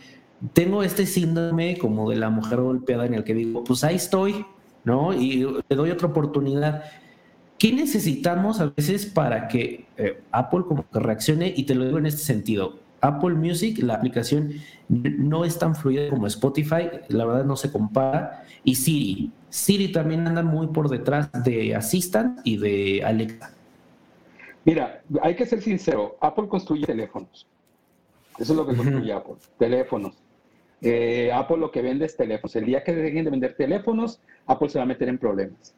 Tengo 0.52 0.84
este 0.84 1.06
síndrome 1.06 1.76
como 1.76 2.08
de 2.08 2.16
la 2.16 2.30
mujer 2.30 2.60
golpeada 2.60 3.04
en 3.04 3.14
el 3.14 3.24
que 3.24 3.34
digo, 3.34 3.64
pues 3.64 3.82
ahí 3.82 3.96
estoy, 3.96 4.46
¿no? 4.84 5.12
Y 5.12 5.44
te 5.66 5.74
doy 5.74 5.90
otra 5.90 6.06
oportunidad. 6.06 6.84
¿Qué 7.58 7.72
necesitamos 7.72 8.60
a 8.60 8.66
veces 8.66 9.06
para 9.06 9.48
que 9.48 9.86
eh, 9.96 10.22
Apple 10.30 10.62
como 10.68 10.88
que 10.88 11.00
reaccione? 11.00 11.52
Y 11.56 11.64
te 11.64 11.74
lo 11.74 11.84
digo 11.84 11.98
en 11.98 12.06
este 12.06 12.22
sentido. 12.22 12.78
Apple 13.00 13.34
Music, 13.34 13.78
la 13.82 13.94
aplicación 13.94 14.52
no 14.88 15.44
es 15.44 15.58
tan 15.58 15.74
fluida 15.74 16.08
como 16.10 16.26
Spotify, 16.26 16.90
la 17.08 17.24
verdad 17.24 17.44
no 17.44 17.56
se 17.56 17.72
compara. 17.72 18.44
Y 18.62 18.76
Siri, 18.76 19.32
Siri 19.56 19.90
también 19.90 20.26
anda 20.26 20.42
muy 20.42 20.66
por 20.66 20.90
detrás 20.90 21.32
de 21.42 21.74
Assistant 21.74 22.40
y 22.44 22.58
de 22.58 23.02
Alexa. 23.02 23.54
Mira, 24.66 25.00
hay 25.22 25.34
que 25.34 25.46
ser 25.46 25.62
sincero, 25.62 26.18
Apple 26.20 26.46
construye 26.46 26.84
teléfonos. 26.84 27.46
Eso 28.38 28.52
es 28.52 28.56
lo 28.56 28.66
que 28.66 28.76
construye 28.76 29.10
Apple, 29.14 29.36
teléfonos. 29.58 30.14
Eh, 30.82 31.30
Apple 31.32 31.56
lo 31.56 31.70
que 31.70 31.80
vende 31.80 32.04
es 32.04 32.14
teléfonos. 32.18 32.54
El 32.54 32.66
día 32.66 32.84
que 32.84 32.94
dejen 32.94 33.24
de 33.24 33.30
vender 33.30 33.54
teléfonos, 33.54 34.20
Apple 34.46 34.68
se 34.68 34.78
va 34.78 34.84
a 34.84 34.86
meter 34.86 35.08
en 35.08 35.16
problemas. 35.16 35.74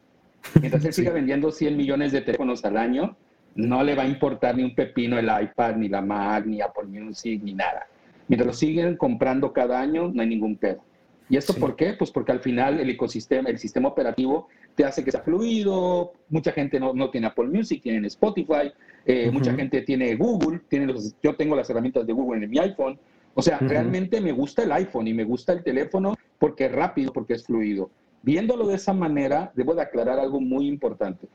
Mientras 0.59 0.83
él 0.83 0.91
siga 0.99 1.13
vendiendo 1.13 1.49
100 1.49 1.77
millones 1.77 2.11
de 2.11 2.19
teléfonos 2.19 2.65
al 2.65 2.75
año, 2.75 3.15
no 3.55 3.81
le 3.81 3.95
va 3.95 4.03
a 4.03 4.07
importar 4.07 4.57
ni 4.57 4.63
un 4.63 4.75
pepino 4.75 5.17
el 5.17 5.29
iPad, 5.41 5.77
ni 5.77 5.87
la 5.87 6.01
Mac, 6.01 6.45
ni 6.45 6.59
Apple 6.59 6.83
Music, 6.85 7.41
ni 7.41 7.53
nada. 7.53 7.87
Mientras 8.27 8.45
lo 8.45 8.53
siguen 8.53 8.97
comprando 8.97 9.53
cada 9.53 9.79
año, 9.79 10.11
no 10.13 10.21
hay 10.21 10.27
ningún 10.27 10.57
pedo. 10.57 10.81
¿Y 11.29 11.37
esto 11.37 11.53
por 11.53 11.75
qué? 11.75 11.93
Pues 11.93 12.09
porque 12.09 12.31
al 12.31 12.39
final 12.39 12.79
el 12.79 12.89
ecosistema, 12.89 13.49
el 13.49 13.59
sistema 13.59 13.89
operativo 13.89 14.47
te 14.75 14.83
hace 14.83 15.03
que 15.03 15.11
sea 15.11 15.21
fluido, 15.21 16.13
mucha 16.29 16.51
gente 16.51 16.79
no, 16.79 16.93
no 16.93 17.11
tiene 17.11 17.27
Apple 17.27 17.47
Music, 17.47 17.83
tienen 17.83 18.05
Spotify, 18.05 18.71
eh, 19.05 19.29
mucha 19.31 19.53
gente 19.53 19.81
tiene 19.83 20.15
Google, 20.15 20.61
tiene 20.67 20.87
los, 20.87 21.15
yo 21.21 21.35
tengo 21.35 21.55
las 21.55 21.69
herramientas 21.69 22.07
de 22.07 22.13
Google 22.13 22.43
en 22.43 22.49
mi 22.49 22.57
iPhone. 22.57 22.99
O 23.35 23.43
sea, 23.43 23.59
realmente 23.59 24.19
me 24.19 24.31
gusta 24.31 24.63
el 24.63 24.71
iPhone 24.71 25.07
y 25.07 25.13
me 25.13 25.23
gusta 25.23 25.53
el 25.53 25.63
teléfono 25.63 26.15
porque 26.39 26.65
es 26.65 26.71
rápido, 26.71 27.13
porque 27.13 27.33
es 27.33 27.45
fluido. 27.45 27.91
Viéndolo 28.23 28.67
de 28.67 28.75
esa 28.75 28.93
manera, 28.93 29.51
debo 29.55 29.75
de 29.75 29.83
aclarar 29.83 30.19
algo 30.19 30.41
muy 30.41 30.67
importante. 30.67 31.27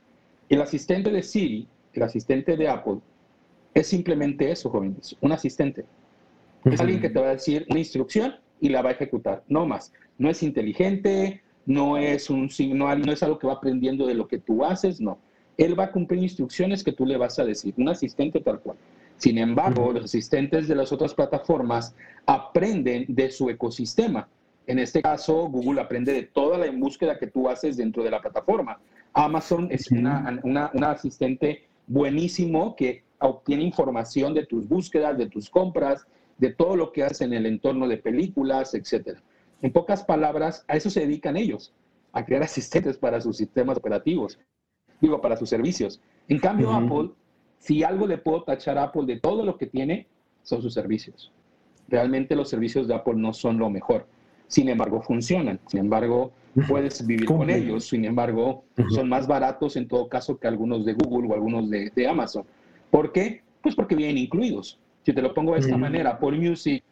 El 0.48 0.60
asistente 0.60 1.10
de 1.10 1.22
Siri, 1.22 1.68
el 1.92 2.02
asistente 2.02 2.56
de 2.56 2.68
Apple, 2.68 2.98
es 3.72 3.86
simplemente 3.86 4.50
eso, 4.50 4.70
jóvenes, 4.70 5.16
un 5.20 5.32
asistente. 5.32 5.84
Es 6.64 6.80
alguien 6.80 7.00
que 7.00 7.10
te 7.10 7.20
va 7.20 7.28
a 7.28 7.32
decir 7.32 7.66
una 7.68 7.78
instrucción 7.78 8.34
y 8.60 8.68
la 8.68 8.82
va 8.82 8.90
a 8.90 8.92
ejecutar, 8.92 9.42
no 9.48 9.66
más. 9.66 9.92
No 10.18 10.30
es 10.30 10.42
inteligente, 10.42 11.42
no 11.66 11.96
es, 11.96 12.30
un, 12.30 12.48
no, 12.74 12.94
no 12.96 13.12
es 13.12 13.22
algo 13.22 13.38
que 13.38 13.46
va 13.46 13.54
aprendiendo 13.54 14.06
de 14.06 14.14
lo 14.14 14.28
que 14.28 14.38
tú 14.38 14.64
haces, 14.64 15.00
no. 15.00 15.18
Él 15.56 15.78
va 15.78 15.84
a 15.84 15.92
cumplir 15.92 16.22
instrucciones 16.22 16.82
que 16.82 16.92
tú 16.92 17.06
le 17.06 17.16
vas 17.16 17.38
a 17.38 17.44
decir, 17.44 17.74
un 17.76 17.88
asistente 17.88 18.40
tal 18.40 18.60
cual. 18.60 18.76
Sin 19.16 19.38
embargo, 19.38 19.92
los 19.92 20.04
asistentes 20.04 20.66
de 20.66 20.74
las 20.74 20.92
otras 20.92 21.14
plataformas 21.14 21.94
aprenden 22.26 23.06
de 23.08 23.30
su 23.30 23.48
ecosistema. 23.48 24.28
En 24.66 24.78
este 24.78 25.02
caso, 25.02 25.48
Google 25.48 25.80
aprende 25.80 26.12
de 26.12 26.22
toda 26.24 26.58
la 26.58 26.70
búsqueda 26.72 27.18
que 27.18 27.28
tú 27.28 27.48
haces 27.48 27.76
dentro 27.76 28.02
de 28.02 28.10
la 28.10 28.20
plataforma. 28.20 28.78
Amazon 29.12 29.68
es 29.70 29.90
una, 29.90 30.40
una, 30.42 30.70
una 30.74 30.90
asistente 30.90 31.64
buenísimo 31.86 32.74
que 32.74 33.02
obtiene 33.20 33.62
información 33.62 34.34
de 34.34 34.46
tus 34.46 34.68
búsquedas, 34.68 35.16
de 35.16 35.28
tus 35.28 35.48
compras, 35.48 36.06
de 36.38 36.52
todo 36.52 36.76
lo 36.76 36.92
que 36.92 37.04
haces 37.04 37.22
en 37.22 37.32
el 37.32 37.46
entorno 37.46 37.88
de 37.88 37.96
películas, 37.96 38.74
etc. 38.74 39.18
En 39.62 39.72
pocas 39.72 40.04
palabras, 40.04 40.64
a 40.68 40.76
eso 40.76 40.90
se 40.90 41.00
dedican 41.00 41.36
ellos, 41.36 41.72
a 42.12 42.24
crear 42.24 42.42
asistentes 42.42 42.96
para 42.96 43.20
sus 43.20 43.36
sistemas 43.36 43.78
operativos, 43.78 44.38
digo, 45.00 45.20
para 45.20 45.36
sus 45.36 45.48
servicios. 45.48 46.00
En 46.28 46.38
cambio, 46.38 46.72
Apple, 46.72 47.10
si 47.58 47.82
algo 47.82 48.06
le 48.06 48.18
puedo 48.18 48.42
tachar 48.42 48.78
a 48.78 48.84
Apple 48.84 49.06
de 49.06 49.20
todo 49.20 49.44
lo 49.44 49.56
que 49.56 49.66
tiene, 49.66 50.06
son 50.42 50.62
sus 50.62 50.74
servicios. 50.74 51.32
Realmente 51.88 52.36
los 52.36 52.48
servicios 52.48 52.88
de 52.88 52.94
Apple 52.94 53.14
no 53.16 53.32
son 53.32 53.58
lo 53.58 53.70
mejor. 53.70 54.06
Sin 54.46 54.68
embargo, 54.68 55.02
funcionan. 55.02 55.58
Sin 55.66 55.80
embargo, 55.80 56.32
puedes 56.68 57.06
vivir 57.06 57.26
con 57.26 57.50
ellos. 57.50 57.88
Sin 57.88 58.04
embargo, 58.04 58.64
son 58.90 59.08
más 59.08 59.26
baratos 59.26 59.76
en 59.76 59.88
todo 59.88 60.08
caso 60.08 60.38
que 60.38 60.46
algunos 60.46 60.84
de 60.84 60.94
Google 60.94 61.28
o 61.30 61.34
algunos 61.34 61.68
de, 61.70 62.06
Amazon. 62.08 62.44
¿Por 62.90 63.12
qué? 63.12 63.42
Pues 63.62 63.74
porque 63.74 63.96
vienen 63.96 64.18
incluidos. 64.18 64.78
Si 65.04 65.12
te 65.12 65.22
lo 65.22 65.34
pongo 65.34 65.52
de 65.52 65.60
esta 65.60 65.76
manera, 65.76 66.10
Apple 66.10 66.38
Music. 66.38 66.82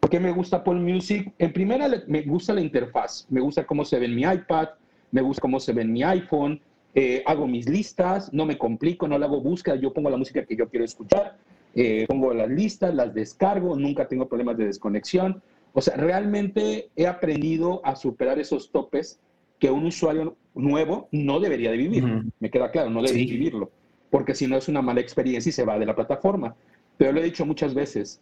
¿Por 0.00 0.10
qué 0.10 0.20
me 0.20 0.32
gusta 0.32 0.58
Apple 0.58 0.74
Music? 0.74 1.32
En 1.38 1.52
primera, 1.52 1.88
me 2.06 2.22
gusta 2.22 2.52
la 2.52 2.60
interfaz. 2.60 3.26
Me 3.30 3.40
gusta 3.40 3.64
cómo 3.64 3.84
se 3.84 3.98
ve 3.98 4.06
en 4.06 4.14
mi 4.14 4.22
iPad, 4.22 4.68
me 5.12 5.22
gusta 5.22 5.40
cómo 5.40 5.60
se 5.60 5.72
ve 5.72 5.82
en 5.82 5.92
mi 5.92 6.02
iPhone. 6.02 6.60
Eh, 6.94 7.22
hago 7.26 7.46
mis 7.46 7.68
listas, 7.68 8.32
no 8.32 8.44
me 8.44 8.58
complico, 8.58 9.06
no 9.06 9.18
le 9.18 9.24
hago 9.24 9.40
búsqueda, 9.40 9.76
yo 9.76 9.92
pongo 9.92 10.10
la 10.10 10.16
música 10.16 10.44
que 10.44 10.56
yo 10.56 10.68
quiero 10.68 10.84
escuchar, 10.84 11.36
eh, 11.74 12.06
pongo 12.08 12.32
las 12.34 12.48
listas, 12.48 12.92
las 12.94 13.14
descargo, 13.14 13.76
nunca 13.76 14.08
tengo 14.08 14.26
problemas 14.26 14.56
de 14.56 14.66
desconexión. 14.66 15.40
O 15.74 15.80
sea, 15.80 15.96
realmente 15.96 16.88
he 16.96 17.06
aprendido 17.06 17.80
a 17.84 17.94
superar 17.94 18.40
esos 18.40 18.72
topes 18.72 19.20
que 19.60 19.70
un 19.70 19.84
usuario 19.84 20.34
nuevo 20.54 21.08
no 21.12 21.38
debería 21.38 21.70
de 21.70 21.76
vivir. 21.76 22.04
Me 22.40 22.50
queda 22.50 22.70
claro, 22.70 22.90
no 22.90 23.02
debe 23.02 23.18
vivirlo, 23.18 23.70
porque 24.10 24.34
si 24.34 24.46
no 24.46 24.56
es 24.56 24.66
una 24.68 24.82
mala 24.82 25.00
experiencia 25.00 25.50
y 25.50 25.52
se 25.52 25.64
va 25.64 25.78
de 25.78 25.86
la 25.86 25.94
plataforma. 25.94 26.56
Pero 26.98 27.12
lo 27.12 27.20
he 27.20 27.24
dicho 27.24 27.46
muchas 27.46 27.74
veces, 27.74 28.20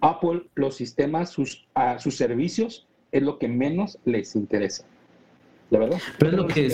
Apple, 0.00 0.48
los 0.54 0.76
sistemas, 0.76 1.30
sus, 1.30 1.66
a 1.74 1.98
sus 1.98 2.16
servicios, 2.16 2.86
es 3.12 3.22
lo 3.22 3.38
que 3.38 3.48
menos 3.48 3.98
les 4.04 4.34
interesa. 4.34 4.84
¿La 5.70 5.78
verdad? 5.78 5.98
Pero 6.18 6.30
es 6.32 6.36
lo 6.36 6.46
que 6.46 6.68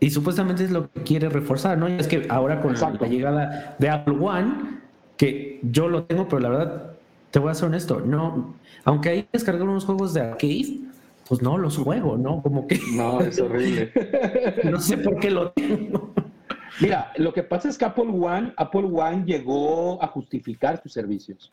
y 0.00 0.10
supuestamente 0.10 0.64
es 0.64 0.72
lo 0.72 0.90
que 0.90 1.02
quiere 1.02 1.28
reforzar, 1.28 1.78
¿no? 1.78 1.88
Y 1.88 1.92
es 1.92 2.08
que 2.08 2.26
ahora 2.28 2.60
con 2.60 2.74
la 2.74 3.06
llegada 3.06 3.76
de 3.78 3.88
Apple 3.88 4.16
One, 4.20 4.80
que 5.16 5.60
yo 5.62 5.86
lo 5.88 6.02
tengo, 6.02 6.26
pero 6.26 6.40
la 6.40 6.48
verdad, 6.48 6.90
te 7.30 7.38
voy 7.38 7.52
a 7.52 7.54
ser 7.54 7.66
honesto, 7.66 8.00
no, 8.00 8.56
aunque 8.82 9.10
ahí 9.10 9.28
descargar 9.32 9.62
unos 9.62 9.84
juegos 9.84 10.12
de 10.12 10.22
arcade, 10.22 10.80
pues 11.28 11.40
no 11.40 11.56
los 11.56 11.78
juego, 11.78 12.16
¿no? 12.16 12.42
Como 12.42 12.66
que. 12.66 12.80
No, 12.96 13.20
es 13.20 13.38
horrible. 13.38 13.92
no 14.64 14.80
sé 14.80 14.98
por 14.98 15.20
qué 15.20 15.30
lo 15.30 15.52
tengo. 15.52 16.12
Mira, 16.82 17.12
lo 17.16 17.32
que 17.32 17.42
pasa 17.42 17.68
es 17.68 17.78
que 17.78 17.84
Apple 17.84 18.08
One, 18.08 18.52
Apple 18.56 18.88
One 18.92 19.24
llegó 19.24 20.02
a 20.02 20.08
justificar 20.08 20.82
sus 20.82 20.92
servicios. 20.92 21.52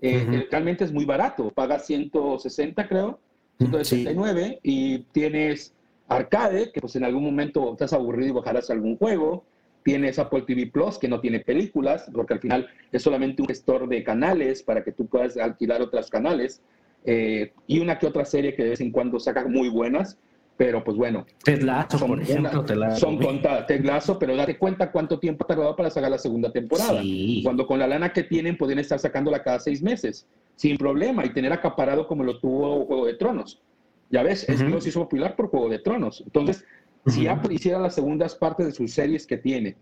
Eh, 0.00 0.26
eh, 0.32 0.48
realmente 0.50 0.84
es 0.84 0.92
muy 0.92 1.04
barato, 1.04 1.50
pagas 1.50 1.86
160, 1.86 2.88
creo, 2.88 3.20
169, 3.58 4.60
y 4.62 5.00
tienes 5.12 5.74
arcade, 6.08 6.72
que 6.72 6.80
pues 6.80 6.96
en 6.96 7.04
algún 7.04 7.24
momento 7.24 7.72
estás 7.72 7.92
aburrido 7.92 8.30
y 8.30 8.32
bajarás 8.32 8.70
algún 8.70 8.96
juego. 8.96 9.44
Tienes 9.82 10.18
Apple 10.18 10.42
TV 10.42 10.66
Plus, 10.66 10.98
que 10.98 11.08
no 11.08 11.20
tiene 11.20 11.40
películas, 11.40 12.10
porque 12.12 12.34
al 12.34 12.40
final 12.40 12.68
es 12.92 13.02
solamente 13.02 13.42
un 13.42 13.48
gestor 13.48 13.88
de 13.88 14.02
canales 14.02 14.62
para 14.62 14.82
que 14.82 14.92
tú 14.92 15.06
puedas 15.06 15.36
alquilar 15.36 15.80
otros 15.82 16.10
canales. 16.10 16.62
Eh, 17.04 17.52
y 17.66 17.80
una 17.80 17.98
que 17.98 18.06
otra 18.06 18.24
serie 18.24 18.54
que 18.54 18.62
de 18.62 18.70
vez 18.70 18.80
en 18.80 18.90
cuando 18.90 19.18
saca 19.18 19.46
muy 19.46 19.68
buenas, 19.68 20.18
pero 20.60 20.84
pues 20.84 20.94
bueno. 20.94 21.24
Ted 21.42 21.62
Lasso, 21.62 22.06
por 22.06 22.20
ejemplo, 22.20 22.62
Son 22.94 23.16
contadas, 23.16 23.66
Ted 23.66 23.82
Lasso, 23.82 24.18
pero 24.18 24.36
date 24.36 24.58
cuenta 24.58 24.92
cuánto 24.92 25.18
tiempo 25.18 25.44
ha 25.44 25.46
tardado 25.46 25.74
para 25.74 25.88
sacar 25.88 26.10
la 26.10 26.18
segunda 26.18 26.52
temporada. 26.52 27.00
Cuando 27.42 27.66
con 27.66 27.78
la 27.78 27.86
lana 27.86 28.12
que 28.12 28.24
tienen 28.24 28.58
podrían 28.58 28.80
estar 28.80 28.98
sacándola 28.98 29.42
cada 29.42 29.58
seis 29.58 29.82
meses, 29.82 30.28
sin 30.56 30.76
problema, 30.76 31.24
y 31.24 31.30
tener 31.30 31.50
acaparado 31.50 32.06
como 32.06 32.24
lo 32.24 32.38
tuvo 32.40 32.84
Juego 32.84 33.06
de 33.06 33.14
Tronos. 33.14 33.62
Ya 34.10 34.22
ves, 34.22 34.46
es 34.50 34.62
que 34.62 34.80
se 34.82 34.90
hizo 34.90 35.00
popular 35.00 35.34
por 35.34 35.48
Juego 35.48 35.70
de 35.70 35.78
Tronos. 35.78 36.22
Entonces, 36.26 36.62
si 37.06 37.26
Apple 37.26 37.54
hiciera 37.54 37.78
las 37.78 37.94
segundas 37.94 38.34
partes 38.34 38.66
de 38.66 38.72
sus 38.72 38.92
series 38.92 39.26
que 39.26 39.38
tiene, 39.38 39.76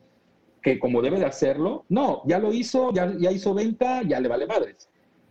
que 0.62 0.78
como 0.78 1.02
debe 1.02 1.18
de 1.18 1.26
hacerlo, 1.26 1.86
no, 1.88 2.22
ya 2.24 2.38
lo 2.38 2.52
hizo, 2.52 2.92
ya, 2.92 3.12
ya 3.18 3.32
hizo 3.32 3.52
venta, 3.52 4.02
ya 4.02 4.20
le 4.20 4.28
vale 4.28 4.46
madres. 4.46 4.88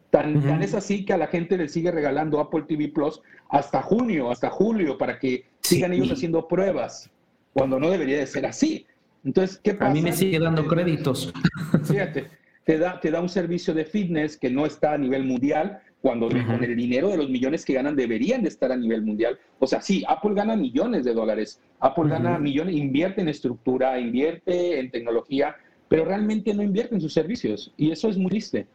Tan, 0.10 0.42
tan, 0.42 0.64
es 0.64 0.74
así 0.74 1.04
que 1.06 1.14
a 1.14 1.18
la 1.18 1.28
gente 1.28 1.58
le 1.58 1.68
sigue 1.68 1.92
regalando 1.92 2.40
Apple 2.40 2.64
TV 2.68 2.88
Plus 2.88 3.22
hasta 3.50 3.82
junio, 3.82 4.32
hasta 4.32 4.50
julio, 4.50 4.98
para 4.98 5.20
que 5.20 5.46
sigan 5.62 5.94
ellos 5.94 6.12
haciendo 6.12 6.48
pruebas, 6.48 7.10
cuando 7.54 7.80
no 7.80 7.90
debería 7.90 8.18
de 8.18 8.28
ser 8.28 8.46
así. 8.46 8.86
Entonces, 9.26 9.60
¿qué 9.62 9.74
pasa? 9.74 9.92
A 9.92 9.94
mí 9.94 10.02
me 10.02 10.14
sigue 10.14 10.40
dando 10.40 10.66
créditos. 10.66 11.34
Fíjate, 11.84 12.30
te 12.64 12.78
da, 12.78 13.00
te 13.00 13.12
da 13.12 13.22
un 13.22 13.30
servicio 13.30 13.74
de 13.74 13.84
fitness 13.84 14.38
que 14.38 14.50
no 14.50 14.66
está 14.66 14.94
a 14.94 14.98
nivel 14.98 15.26
mundial, 15.26 15.82
cuando 16.02 16.30
con 16.30 16.64
el 16.64 16.76
dinero 16.76 17.10
de 17.10 17.18
los 17.18 17.30
millones 17.30 17.66
que 17.66 17.74
ganan 17.74 17.96
deberían 17.96 18.42
de 18.42 18.50
estar 18.50 18.72
a 18.72 18.78
nivel 18.78 19.02
mundial. 19.02 19.38
O 19.60 19.68
sea, 19.68 19.82
sí, 19.82 20.04
Apple 20.08 20.36
gana 20.36 20.56
millones 20.56 21.04
de 21.04 21.14
dólares, 21.14 21.60
Apple 21.80 22.10
gana 22.10 22.38
millones, 22.38 22.76
invierte 22.76 23.22
en 23.22 23.30
estructura, 23.30 24.00
invierte 24.00 24.80
en 24.80 24.92
tecnología, 24.92 25.56
pero 25.90 26.06
realmente 26.06 26.54
no 26.54 26.64
invierte 26.64 26.96
en 26.96 27.02
sus 27.02 27.14
servicios. 27.14 27.74
Y 27.78 27.92
eso 27.92 28.10
es 28.10 28.18
muy 28.18 28.30
triste. 28.30 28.68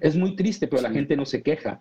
Es 0.00 0.16
muy 0.16 0.36
triste, 0.36 0.68
pero 0.68 0.82
la 0.82 0.90
gente 0.90 1.16
no 1.16 1.24
se 1.24 1.42
queja. 1.42 1.80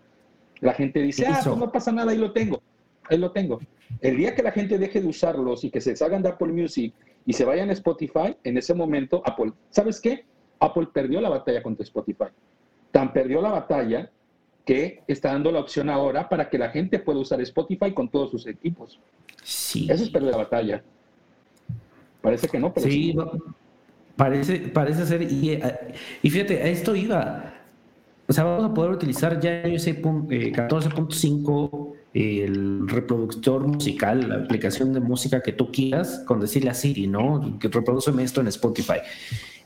La 0.62 0.74
gente 0.74 1.02
dice, 1.02 1.26
ah, 1.28 1.42
pues 1.44 1.58
no 1.58 1.72
pasa 1.72 1.92
nada, 1.92 2.12
ahí 2.12 2.18
lo 2.18 2.32
tengo, 2.32 2.62
ahí 3.10 3.18
lo 3.18 3.32
tengo. 3.32 3.60
El 4.02 4.18
día 4.18 4.34
que 4.34 4.44
la 4.44 4.52
gente 4.52 4.78
deje 4.78 5.02
de 5.02 5.08
usarlos 5.08 5.64
y 5.64 5.70
que 5.70 5.82
se 5.82 5.96
salgan 5.96 6.22
de 6.22 6.30
Apple 6.30 6.54
Music 6.54 6.94
y 7.26 7.34
se 7.34 7.44
vayan 7.44 7.70
a 7.70 7.74
Spotify, 7.74 8.36
en 8.44 8.58
ese 8.58 8.74
momento 8.74 9.22
Apple, 9.26 9.52
¿sabes 9.70 10.00
qué? 10.00 10.26
Apple 10.60 10.88
perdió 10.94 11.20
la 11.20 11.30
batalla 11.30 11.62
contra 11.62 11.84
Spotify. 11.84 12.28
Tan 12.92 13.12
perdió 13.12 13.42
la 13.42 13.50
batalla 13.50 14.10
que 14.66 15.04
está 15.08 15.34
dando 15.34 15.52
la 15.52 15.60
opción 15.60 15.90
ahora 15.90 16.30
para 16.30 16.50
que 16.50 16.58
la 16.58 16.70
gente 16.70 17.00
pueda 17.00 17.20
usar 17.20 17.42
Spotify 17.42 17.94
con 17.94 18.08
todos 18.08 18.32
sus 18.32 18.48
equipos. 18.48 19.00
Sí. 19.44 19.88
Eso 19.90 20.04
es 20.04 20.10
perder 20.10 20.32
la 20.32 20.38
batalla. 20.38 20.84
Parece 22.22 22.48
que 22.48 22.60
no, 22.60 22.74
pero 22.74 22.88
sí. 22.88 23.16
Parece, 24.16 24.60
parece 24.60 25.06
ser. 25.06 25.24
Y, 25.24 25.60
y, 26.22 26.30
fíjate, 26.30 26.62
a 26.62 26.68
esto 26.68 26.96
iba. 26.96 27.54
O 28.34 28.36
sea, 28.36 28.46
vamos 28.46 28.66
a 28.66 28.74
poder 28.74 28.90
utilizar 28.90 29.40
ya 29.40 29.62
iOS 29.68 29.90
14.5 29.90 31.94
el 32.16 32.90
reproductor 32.90 33.68
musical, 33.68 34.28
la 34.28 34.38
aplicación 34.38 34.92
de 34.92 35.02
música 35.02 35.44
que 35.44 35.52
tú 35.52 35.72
quieras, 35.72 36.24
con 36.26 36.40
decirle 36.40 36.72
a 36.72 36.74
Siri, 36.74 37.06
¿no? 37.06 37.60
Que 37.60 37.68
reproduceme 37.68 38.24
esto 38.24 38.42
en 38.42 38.48
Spotify. 38.48 39.02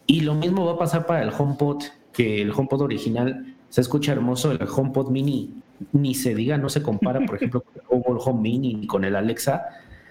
Y 0.06 0.19
lo 0.19 0.36
mismo 0.36 0.65
va 0.65 0.73
a 0.73 0.77
pasar 0.77 1.06
para 1.06 1.23
el 1.23 1.30
HomePod, 1.30 1.82
que 2.12 2.41
el 2.41 2.51
HomePod 2.51 2.82
original 2.82 3.56
se 3.69 3.80
escucha 3.80 4.12
hermoso 4.12 4.51
el 4.51 4.60
HomePod 4.62 5.12
Mini, 5.12 5.53
ni 5.93 6.13
se 6.13 6.36
diga, 6.36 6.58
no 6.58 6.67
se 6.67 6.82
compara, 6.82 7.25
por 7.25 7.38
ejemplo, 7.38 7.63
con 7.88 8.17
el 8.17 8.21
Home 8.21 8.41
Mini 8.41 8.73
ni 8.73 8.86
con 8.86 9.06
el 9.06 9.15
Alexa. 9.15 9.63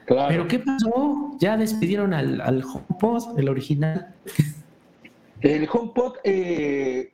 Pero 0.07 0.49
¿qué 0.49 0.61
pasó? 0.61 1.37
Ya 1.41 1.59
despidieron 1.59 2.15
al, 2.15 2.41
al 2.41 2.65
HomePod, 2.65 3.39
el 3.39 3.51
original. 3.51 4.15
El 5.43 5.69
HomePod, 5.71 6.15
eh, 6.25 7.13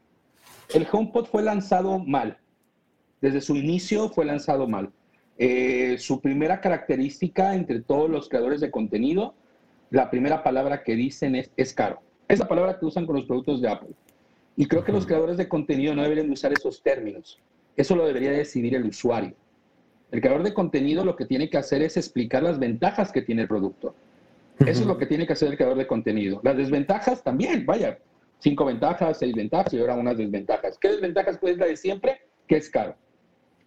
el 0.74 0.86
HomePod 0.90 1.26
fue 1.26 1.42
lanzado 1.42 1.98
mal. 1.98 2.38
Desde 3.20 3.40
su 3.40 3.56
inicio 3.56 4.08
fue 4.08 4.24
lanzado 4.24 4.66
mal. 4.66 4.90
Eh, 5.38 5.96
su 5.98 6.20
primera 6.20 6.60
característica 6.60 7.54
entre 7.54 7.80
todos 7.80 8.10
los 8.10 8.28
creadores 8.28 8.60
de 8.60 8.70
contenido, 8.70 9.34
la 9.90 10.10
primera 10.10 10.42
palabra 10.42 10.82
que 10.82 10.94
dicen 10.94 11.34
es, 11.36 11.50
es 11.56 11.72
caro. 11.72 12.00
Es 12.28 12.38
la 12.38 12.48
palabra 12.48 12.78
que 12.78 12.86
usan 12.86 13.06
con 13.06 13.16
los 13.16 13.26
productos 13.26 13.60
de 13.60 13.68
Apple. 13.68 13.94
Y 14.56 14.66
creo 14.66 14.84
que 14.84 14.92
los 14.92 15.06
creadores 15.06 15.36
de 15.36 15.48
contenido 15.48 15.94
no 15.94 16.02
deberían 16.02 16.30
usar 16.30 16.52
esos 16.52 16.82
términos. 16.82 17.38
Eso 17.76 17.96
lo 17.96 18.06
debería 18.06 18.32
decidir 18.32 18.74
el 18.74 18.86
usuario. 18.86 19.34
El 20.10 20.20
creador 20.20 20.42
de 20.42 20.52
contenido 20.52 21.04
lo 21.04 21.16
que 21.16 21.24
tiene 21.24 21.48
que 21.48 21.56
hacer 21.56 21.82
es 21.82 21.96
explicar 21.96 22.42
las 22.42 22.58
ventajas 22.58 23.12
que 23.12 23.22
tiene 23.22 23.42
el 23.42 23.48
producto. 23.48 23.94
Eso 24.60 24.82
es 24.82 24.86
lo 24.86 24.98
que 24.98 25.06
tiene 25.06 25.26
que 25.26 25.32
hacer 25.32 25.48
el 25.48 25.56
creador 25.56 25.78
de 25.78 25.86
contenido. 25.86 26.40
Las 26.44 26.56
desventajas 26.56 27.22
también, 27.22 27.64
vaya, 27.64 27.98
cinco 28.42 28.64
ventajas, 28.64 29.18
seis 29.18 29.34
ventajas 29.34 29.72
y 29.72 29.78
ahora 29.78 29.94
unas 29.94 30.18
desventajas. 30.18 30.76
¿Qué 30.78 30.88
desventajas? 30.88 31.38
Pues 31.38 31.56
la 31.56 31.66
de 31.66 31.76
siempre, 31.76 32.22
que 32.48 32.56
es 32.56 32.68
caro. 32.68 32.96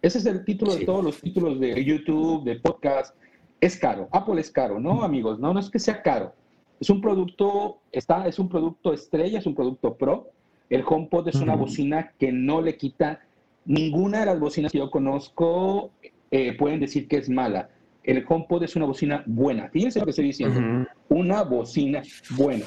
Ese 0.02 0.18
es 0.18 0.26
el 0.26 0.44
título 0.44 0.74
de 0.76 0.84
todos 0.84 1.02
los 1.02 1.20
títulos 1.20 1.58
de 1.58 1.82
YouTube, 1.82 2.44
de 2.44 2.56
podcast. 2.56 3.16
Es 3.60 3.78
caro. 3.78 4.08
Apple 4.12 4.40
es 4.40 4.50
caro, 4.50 4.78
¿no, 4.78 5.02
amigos? 5.02 5.38
No, 5.38 5.54
no 5.54 5.60
es 5.60 5.70
que 5.70 5.78
sea 5.78 6.02
caro. 6.02 6.34
Es 6.78 6.90
un 6.90 7.00
producto, 7.00 7.78
está, 7.90 8.28
es 8.28 8.38
un 8.38 8.50
producto 8.50 8.92
estrella, 8.92 9.38
es 9.38 9.46
un 9.46 9.54
producto 9.54 9.96
pro, 9.96 10.30
el 10.68 10.84
HomePod 10.86 11.28
es 11.28 11.36
una 11.36 11.54
bocina 11.54 12.12
que 12.18 12.32
no 12.32 12.60
le 12.60 12.76
quita 12.76 13.20
ninguna 13.64 14.20
de 14.20 14.26
las 14.26 14.38
bocinas 14.38 14.72
que 14.72 14.78
yo 14.78 14.90
conozco, 14.90 15.90
eh, 16.30 16.56
pueden 16.56 16.80
decir 16.80 17.08
que 17.08 17.16
es 17.16 17.30
mala. 17.30 17.70
El 18.04 18.24
HomePod 18.28 18.62
es 18.62 18.76
una 18.76 18.84
bocina 18.84 19.22
buena. 19.26 19.68
Fíjense 19.70 19.98
lo 19.98 20.04
que 20.04 20.10
estoy 20.10 20.26
diciendo. 20.26 20.86
Una 21.08 21.42
bocina 21.42 22.02
buena. 22.36 22.66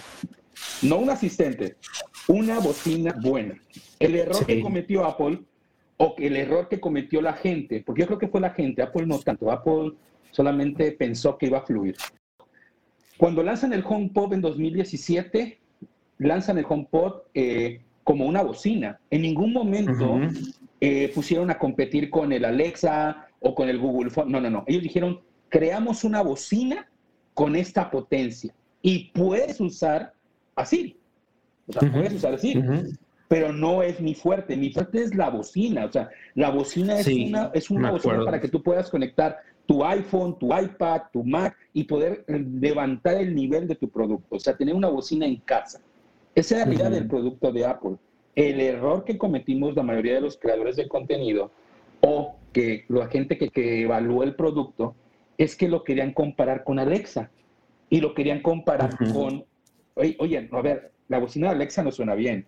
No 0.82 0.98
un 0.98 1.10
asistente, 1.10 1.76
una 2.28 2.60
bocina 2.60 3.16
buena. 3.22 3.56
El 4.00 4.16
error 4.16 4.46
que 4.46 4.62
cometió 4.62 5.06
Apple 5.06 5.40
o 5.98 6.16
el 6.18 6.36
error 6.38 6.70
que 6.70 6.80
cometió 6.80 7.22
la 7.22 7.34
gente, 7.34 7.84
porque 7.86 8.02
yo 8.02 8.08
creo 8.08 8.20
que 8.20 8.28
fue 8.28 8.40
la 8.40 8.52
gente, 8.52 8.82
Apple 8.82 9.06
no 9.06 9.20
tanto, 9.20 9.52
Apple 9.52 9.94
solamente 10.32 10.92
pensó 10.94 11.38
que 11.38 11.48
iba 11.48 11.58
a 11.58 11.66
fluir. 11.66 11.98
Cuando 13.18 13.44
lanzan 13.44 13.74
el 13.74 13.84
HomePod 13.86 14.34
en 14.34 14.42
2017, 14.42 15.60
lanzan 16.20 16.58
el 16.58 16.66
HomePod 16.68 17.24
eh, 17.34 17.82
como 18.06 18.26
una 18.26 18.42
bocina. 18.42 19.00
En 19.10 19.24
ningún 19.24 19.52
momento 19.52 20.22
eh, 20.80 21.12
pusieron 21.14 21.52
a 21.52 21.60
competir 21.60 22.10
con 22.10 22.32
el 22.32 22.46
Alexa 22.46 23.28
o 23.42 23.54
con 23.54 23.68
el 23.68 23.78
Google 23.78 24.10
Phone. 24.10 24.32
No, 24.32 24.40
no, 24.40 24.50
no. 24.50 24.64
Ellos 24.68 24.84
dijeron, 24.84 25.20
creamos 25.50 26.06
una 26.06 26.22
bocina 26.22 26.88
con 27.34 27.56
esta 27.56 27.92
potencia 27.92 28.54
y 28.82 29.12
puedes 29.12 29.60
usar 29.60 30.14
así. 30.60 30.98
O 31.68 31.74
sea, 31.74 31.92
puedes 31.92 32.14
usar 32.14 32.34
así. 32.34 32.62
Pero 33.28 33.54
no 33.54 33.84
es 33.84 34.00
mi 34.02 34.16
fuerte. 34.16 34.58
Mi 34.58 34.72
fuerte 34.72 35.04
es 35.04 35.14
la 35.14 35.30
bocina. 35.30 35.86
O 35.86 35.92
sea, 35.92 36.10
la 36.34 36.50
bocina 36.50 37.00
es 37.00 37.08
una, 37.08 37.52
es 37.54 37.70
una 37.70 37.92
bocina 37.92 38.26
para 38.26 38.42
que 38.42 38.48
tú 38.48 38.64
puedas 38.64 38.90
conectar 38.90 39.38
tu 39.68 39.86
iPhone, 39.86 40.38
tu 40.40 40.48
iPad, 40.48 41.02
tu 41.14 41.24
Mac 41.24 41.56
y 41.74 41.84
poder 41.84 42.26
eh, 42.28 42.44
levantar 42.60 43.18
el 43.18 43.36
nivel 43.36 43.68
de 43.68 43.76
tu 43.76 43.88
producto. 43.88 44.36
O 44.36 44.40
sea, 44.40 44.58
tener 44.58 44.74
una 44.74 44.90
bocina 44.90 45.28
en 45.28 45.38
casa. 45.38 45.80
Esa 46.34 46.62
es 46.62 46.68
la 46.68 46.74
idea 46.74 46.90
del 46.90 47.08
producto 47.08 47.52
de 47.52 47.66
Apple. 47.66 47.98
El 48.36 48.60
error 48.60 49.04
que 49.04 49.18
cometimos 49.18 49.76
la 49.76 49.84
mayoría 49.84 50.16
de 50.16 50.22
los 50.22 50.38
creadores 50.38 50.76
de 50.76 50.88
contenido 50.88 51.52
o 52.02 52.36
que 52.52 52.86
la 52.88 53.08
gente 53.08 53.38
que, 53.38 53.50
que 53.50 53.82
evalúa 53.84 54.26
el 54.26 54.36
producto 54.36 54.96
es 55.38 55.56
que 55.56 55.68
lo 55.68 55.84
querían 55.84 56.14
comparar 56.14 56.64
con 56.64 56.80
Alexa 56.80 57.30
y 57.90 58.02
lo 58.02 58.14
querían 58.14 58.42
comparar 58.42 58.98
con, 59.14 59.46
oye, 60.00 60.16
oye, 60.20 60.50
a 60.52 60.62
ver, 60.62 60.92
la 61.08 61.20
bocina 61.20 61.50
de 61.50 61.56
Alexa 61.56 61.84
no 61.84 61.92
suena 61.92 62.16
bien, 62.16 62.46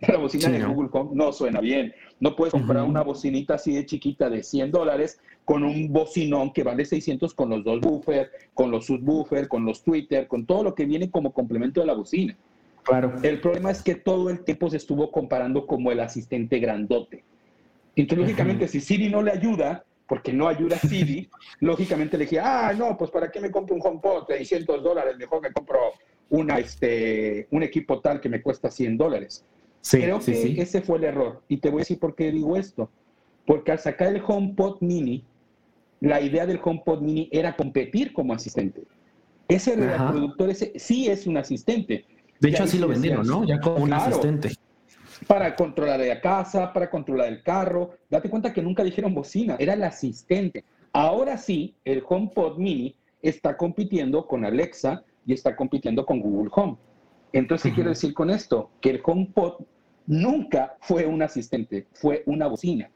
la 0.00 0.16
bocina 0.16 0.48
de 0.48 0.64
Google 0.64 0.90
Home 0.92 1.10
no 1.14 1.32
suena 1.32 1.60
bien, 1.60 1.94
no 2.20 2.34
puedes 2.34 2.52
comprar 2.52 2.84
una 2.84 3.02
bocinita 3.02 3.54
así 3.54 3.74
de 3.74 3.86
chiquita 3.86 4.30
de 4.30 4.42
100 4.42 4.70
dólares 4.70 5.20
con 5.44 5.64
un 5.64 5.92
bocinón 5.92 6.52
que 6.52 6.62
vale 6.62 6.84
600 6.84 7.34
con 7.34 7.50
los 7.50 7.64
dos 7.64 7.80
buffers, 7.80 8.30
con 8.54 8.70
los 8.70 8.86
subwoofers, 8.86 9.48
con 9.48 9.64
los 9.64 9.82
Twitter, 9.82 10.28
con 10.28 10.46
todo 10.46 10.62
lo 10.62 10.74
que 10.74 10.84
viene 10.84 11.10
como 11.10 11.32
complemento 11.32 11.80
de 11.80 11.86
la 11.86 11.94
bocina. 11.94 12.36
Claro. 12.84 13.14
El 13.22 13.40
problema 13.40 13.70
es 13.70 13.82
que 13.82 13.94
todo 13.94 14.30
el 14.30 14.44
tiempo 14.44 14.70
se 14.70 14.76
estuvo 14.76 15.10
comparando 15.10 15.66
como 15.66 15.92
el 15.92 16.00
asistente 16.00 16.58
grandote. 16.58 17.24
Entonces, 17.94 18.26
lógicamente, 18.26 18.68
si 18.68 18.80
Siri 18.80 19.08
no 19.08 19.22
le 19.22 19.32
ayuda, 19.32 19.84
porque 20.06 20.32
no 20.32 20.48
ayuda 20.48 20.76
a 20.76 20.80
Siri, 20.80 21.28
lógicamente 21.60 22.18
le 22.18 22.24
dije, 22.24 22.40
ah, 22.40 22.72
no, 22.76 22.96
pues 22.96 23.10
¿para 23.10 23.30
qué 23.30 23.40
me 23.40 23.50
compro 23.50 23.74
un 23.74 23.82
HomePod 23.84 24.26
de 24.28 24.38
600 24.38 24.82
dólares? 24.82 25.16
Mejor 25.16 25.42
me 25.42 25.52
compro 25.52 25.78
una, 26.32 26.58
este, 26.58 27.46
un 27.50 27.62
equipo 27.62 28.00
tal 28.00 28.18
que 28.18 28.30
me 28.30 28.40
cuesta 28.40 28.70
100 28.70 28.96
dólares. 28.96 29.44
Creo 29.88 30.18
que 30.18 30.62
ese 30.62 30.80
fue 30.80 30.96
el 30.96 31.04
error. 31.04 31.42
Y 31.46 31.58
te 31.58 31.68
voy 31.68 31.80
a 31.80 31.82
decir 31.82 31.98
por 31.98 32.14
qué 32.14 32.32
digo 32.32 32.56
esto. 32.56 32.90
Porque 33.46 33.70
al 33.70 33.78
sacar 33.78 34.08
el 34.08 34.22
HomePod 34.26 34.78
Mini, 34.80 35.24
la 36.00 36.22
idea 36.22 36.46
del 36.46 36.58
HomePod 36.62 37.02
Mini 37.02 37.28
era 37.30 37.54
competir 37.54 38.14
como 38.14 38.32
asistente. 38.32 38.82
Ese 39.46 39.74
el 39.74 39.90
productor 40.10 40.48
ese 40.48 40.72
sí 40.76 41.06
es 41.08 41.26
un 41.26 41.36
asistente. 41.36 42.06
De 42.40 42.48
hecho, 42.48 42.64
así 42.64 42.78
lo 42.78 42.88
vendieron, 42.88 43.26
¿no? 43.26 43.44
Ya 43.44 43.60
como 43.60 43.84
un 43.84 43.92
asistente. 43.92 44.52
Para 45.26 45.54
controlar 45.54 46.00
la 46.00 46.20
casa, 46.20 46.72
para 46.72 46.88
controlar 46.88 47.28
el 47.28 47.42
carro. 47.42 47.90
Date 48.08 48.30
cuenta 48.30 48.54
que 48.54 48.62
nunca 48.62 48.82
dijeron 48.82 49.12
bocina, 49.12 49.56
era 49.58 49.74
el 49.74 49.82
asistente. 49.82 50.64
Ahora 50.94 51.36
sí, 51.36 51.74
el 51.84 52.02
HomePod 52.08 52.56
Mini 52.56 52.96
está 53.20 53.58
compitiendo 53.58 54.26
con 54.26 54.46
Alexa 54.46 55.04
y 55.26 55.32
está 55.32 55.56
compitiendo 55.56 56.04
con 56.04 56.20
Google 56.20 56.50
Home. 56.54 56.76
Entonces, 57.32 57.70
¿qué 57.70 57.74
quiero 57.74 57.90
decir 57.90 58.12
con 58.14 58.30
esto? 58.30 58.70
Que 58.80 58.90
el 58.90 59.00
HomePod 59.04 59.64
nunca 60.06 60.76
fue 60.80 61.06
un 61.06 61.22
asistente, 61.22 61.86
fue 61.92 62.22
una 62.26 62.46
bocina. 62.46 62.90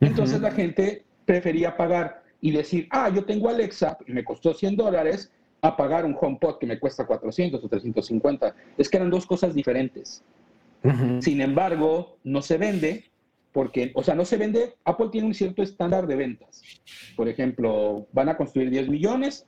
Entonces 0.00 0.40
la 0.40 0.50
gente 0.50 1.04
prefería 1.24 1.76
pagar 1.76 2.22
y 2.40 2.50
decir, 2.50 2.86
ah, 2.90 3.08
yo 3.08 3.24
tengo 3.24 3.48
Alexa, 3.48 3.98
me 4.06 4.24
costó 4.24 4.54
100 4.54 4.76
dólares, 4.76 5.32
a 5.62 5.76
pagar 5.76 6.04
un 6.04 6.16
HomePod 6.18 6.58
que 6.58 6.66
me 6.66 6.78
cuesta 6.78 7.06
400 7.06 7.62
o 7.62 7.68
350. 7.68 8.54
Es 8.78 8.88
que 8.88 8.96
eran 8.98 9.10
dos 9.10 9.26
cosas 9.26 9.54
diferentes. 9.54 10.22
Sin 11.20 11.40
embargo, 11.40 12.18
no 12.22 12.42
se 12.42 12.58
vende 12.58 13.10
porque, 13.52 13.90
o 13.94 14.02
sea, 14.04 14.14
no 14.14 14.24
se 14.24 14.36
vende, 14.36 14.74
Apple 14.84 15.08
tiene 15.10 15.26
un 15.26 15.34
cierto 15.34 15.62
estándar 15.62 16.06
de 16.06 16.14
ventas. 16.14 16.62
Por 17.16 17.28
ejemplo, 17.28 18.06
van 18.12 18.28
a 18.28 18.36
construir 18.36 18.70
10 18.70 18.88
millones 18.88 19.46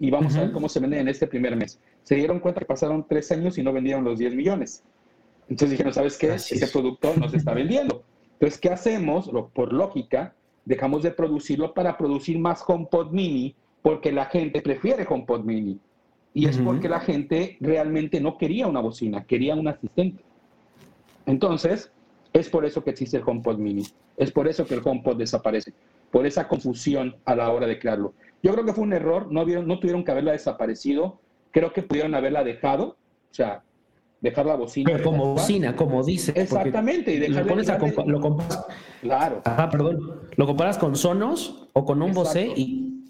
y 0.00 0.10
vamos 0.10 0.36
a 0.36 0.42
ver 0.42 0.52
cómo 0.52 0.68
se 0.68 0.80
venden 0.80 1.00
en 1.00 1.08
este 1.08 1.26
primer 1.26 1.56
mes. 1.56 1.80
Se 2.02 2.14
dieron 2.14 2.40
cuenta 2.40 2.60
que 2.60 2.66
pasaron 2.66 3.06
tres 3.08 3.30
años 3.32 3.58
y 3.58 3.62
no 3.62 3.72
vendieron 3.72 4.04
los 4.04 4.18
10 4.18 4.34
millones. 4.34 4.84
Entonces 5.48 5.70
dijeron, 5.70 5.92
¿sabes 5.92 6.16
qué? 6.16 6.34
Ese 6.34 6.66
producto 6.68 7.14
no 7.16 7.28
se 7.28 7.38
está 7.38 7.54
vendiendo. 7.54 8.04
Entonces, 8.34 8.60
¿qué 8.60 8.70
hacemos? 8.70 9.30
Por 9.52 9.72
lógica, 9.72 10.34
dejamos 10.64 11.02
de 11.02 11.10
producirlo 11.10 11.74
para 11.74 11.96
producir 11.96 12.38
más 12.38 12.62
HomePod 12.66 13.10
mini 13.10 13.56
porque 13.82 14.12
la 14.12 14.26
gente 14.26 14.60
prefiere 14.60 15.06
HomePod 15.08 15.44
mini. 15.44 15.80
Y 16.34 16.46
es 16.46 16.58
porque 16.58 16.88
la 16.88 17.00
gente 17.00 17.56
realmente 17.60 18.20
no 18.20 18.38
quería 18.38 18.68
una 18.68 18.80
bocina, 18.80 19.24
quería 19.24 19.56
un 19.56 19.66
asistente. 19.66 20.22
Entonces, 21.26 21.90
es 22.32 22.48
por 22.48 22.64
eso 22.64 22.84
que 22.84 22.90
existe 22.90 23.16
el 23.16 23.24
HomePod 23.26 23.58
mini. 23.58 23.82
Es 24.16 24.30
por 24.30 24.46
eso 24.46 24.66
que 24.66 24.74
el 24.74 24.82
HomePod 24.84 25.16
desaparece. 25.16 25.72
Por 26.10 26.26
esa 26.26 26.46
confusión 26.46 27.16
a 27.24 27.34
la 27.34 27.50
hora 27.50 27.66
de 27.66 27.78
crearlo. 27.78 28.14
Yo 28.42 28.52
creo 28.52 28.64
que 28.64 28.72
fue 28.72 28.84
un 28.84 28.92
error, 28.92 29.30
no, 29.30 29.44
no 29.44 29.78
tuvieron 29.78 30.04
que 30.04 30.10
haberla 30.12 30.32
desaparecido. 30.32 31.20
Creo 31.50 31.72
que 31.72 31.82
pudieron 31.82 32.14
haberla 32.14 32.44
dejado. 32.44 32.96
O 33.30 33.34
sea, 33.34 33.62
dejar 34.20 34.46
la 34.46 34.56
bocina. 34.56 34.90
Pero 34.92 35.04
como 35.04 35.34
bocina, 35.34 35.74
como 35.76 36.02
dice. 36.02 36.32
Exactamente. 36.34 37.14
Y 37.14 37.28
lo, 37.28 37.46
pones 37.46 37.68
a 37.68 37.78
lo 37.78 38.20
comparas. 38.20 38.66
Claro. 39.00 39.42
Ajá, 39.44 39.70
perdón. 39.70 40.20
Lo 40.36 40.46
comparas 40.46 40.78
con 40.78 40.96
Sonos 40.96 41.68
o 41.72 41.84
con 41.84 42.02
un 42.02 42.12
Bose 42.12 42.52
y. 42.56 43.06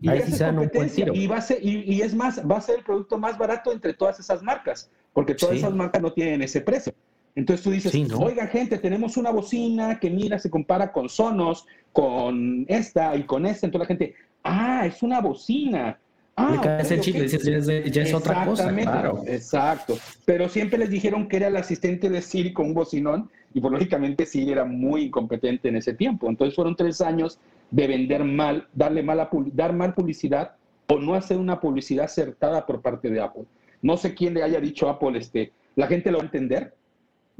y 0.00 0.08
ahí 0.08 0.22
dan 0.38 0.58
un 0.58 0.70
buen 0.72 0.90
tiro. 0.90 1.14
Y, 1.14 1.26
va 1.26 1.36
a 1.36 1.40
ser, 1.40 1.58
y, 1.62 2.00
es 2.00 2.14
más, 2.14 2.42
va 2.48 2.58
a 2.58 2.60
ser 2.60 2.78
el 2.78 2.84
producto 2.84 3.18
más 3.18 3.36
barato 3.36 3.72
entre 3.72 3.94
todas 3.94 4.18
esas 4.20 4.42
marcas, 4.42 4.90
porque 5.12 5.34
todas 5.34 5.56
esas 5.56 5.74
marcas 5.74 6.00
no 6.00 6.12
tienen 6.12 6.42
ese 6.42 6.60
precio. 6.60 6.92
Entonces 7.34 7.62
tú 7.62 7.70
dices, 7.70 7.94
oiga 8.18 8.48
gente, 8.48 8.78
tenemos 8.78 9.16
una 9.16 9.30
bocina 9.30 10.00
que 10.00 10.10
mira, 10.10 10.40
se 10.40 10.50
compara 10.50 10.90
con 10.90 11.08
Sonos, 11.08 11.66
con 11.92 12.64
esta 12.68 13.14
y 13.14 13.22
con 13.24 13.46
esta. 13.46 13.66
Entonces 13.66 13.84
la 13.84 13.86
gente, 13.86 14.14
ah, 14.44 14.86
es 14.86 15.02
una 15.02 15.20
bocina. 15.20 15.98
Ah, 16.36 16.78
ese 16.80 17.00
chip, 17.00 17.16
ya, 17.16 18.02
es, 18.02 18.14
otra 18.14 18.44
cosa. 18.44 18.72
Claro. 18.72 19.24
Exacto. 19.26 19.98
Pero 20.24 20.48
siempre 20.48 20.78
les 20.78 20.88
dijeron 20.88 21.26
que 21.26 21.36
era 21.36 21.48
el 21.48 21.56
asistente 21.56 22.08
de 22.08 22.22
Siri 22.22 22.52
con 22.52 22.66
un 22.66 22.74
bocinón 22.74 23.28
y 23.52 23.60
por 23.60 23.72
lógicamente 23.72 24.24
Siri 24.24 24.52
era 24.52 24.64
muy 24.64 25.04
incompetente 25.06 25.68
en 25.68 25.76
ese 25.76 25.94
tiempo. 25.94 26.28
Entonces 26.28 26.54
fueron 26.54 26.76
tres 26.76 27.00
años 27.00 27.40
de 27.72 27.88
vender 27.88 28.22
mal, 28.22 28.68
darle 28.72 29.02
mala, 29.02 29.28
dar 29.52 29.72
mal 29.72 29.94
publicidad 29.94 30.52
o 30.86 30.98
no 30.98 31.14
hacer 31.14 31.38
una 31.38 31.60
publicidad 31.60 32.04
acertada 32.04 32.64
por 32.66 32.82
parte 32.82 33.10
de 33.10 33.20
Apple. 33.20 33.44
No 33.82 33.96
sé 33.96 34.14
quién 34.14 34.34
le 34.34 34.44
haya 34.44 34.60
dicho 34.60 34.88
a 34.88 34.92
Apple, 34.92 35.18
este, 35.18 35.52
la 35.74 35.86
gente 35.86 36.10
lo 36.10 36.18
va 36.18 36.22
a 36.22 36.26
entender 36.26 36.74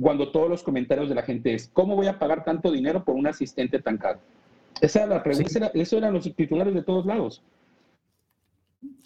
cuando 0.00 0.30
todos 0.30 0.48
los 0.48 0.62
comentarios 0.62 1.08
de 1.08 1.14
la 1.14 1.22
gente 1.22 1.54
es, 1.54 1.70
¿cómo 1.72 1.96
voy 1.96 2.06
a 2.06 2.18
pagar 2.18 2.44
tanto 2.44 2.70
dinero 2.70 3.04
por 3.04 3.16
un 3.16 3.26
asistente 3.26 3.80
tan 3.80 3.98
caro? 3.98 4.20
Esa 4.80 5.00
era 5.00 5.14
la 5.16 5.22
pregunta, 5.22 5.70
eso 5.74 5.98
eran 5.98 6.14
los 6.14 6.24
titulares 6.34 6.74
de 6.74 6.82
todos 6.82 7.06
lados. 7.06 7.42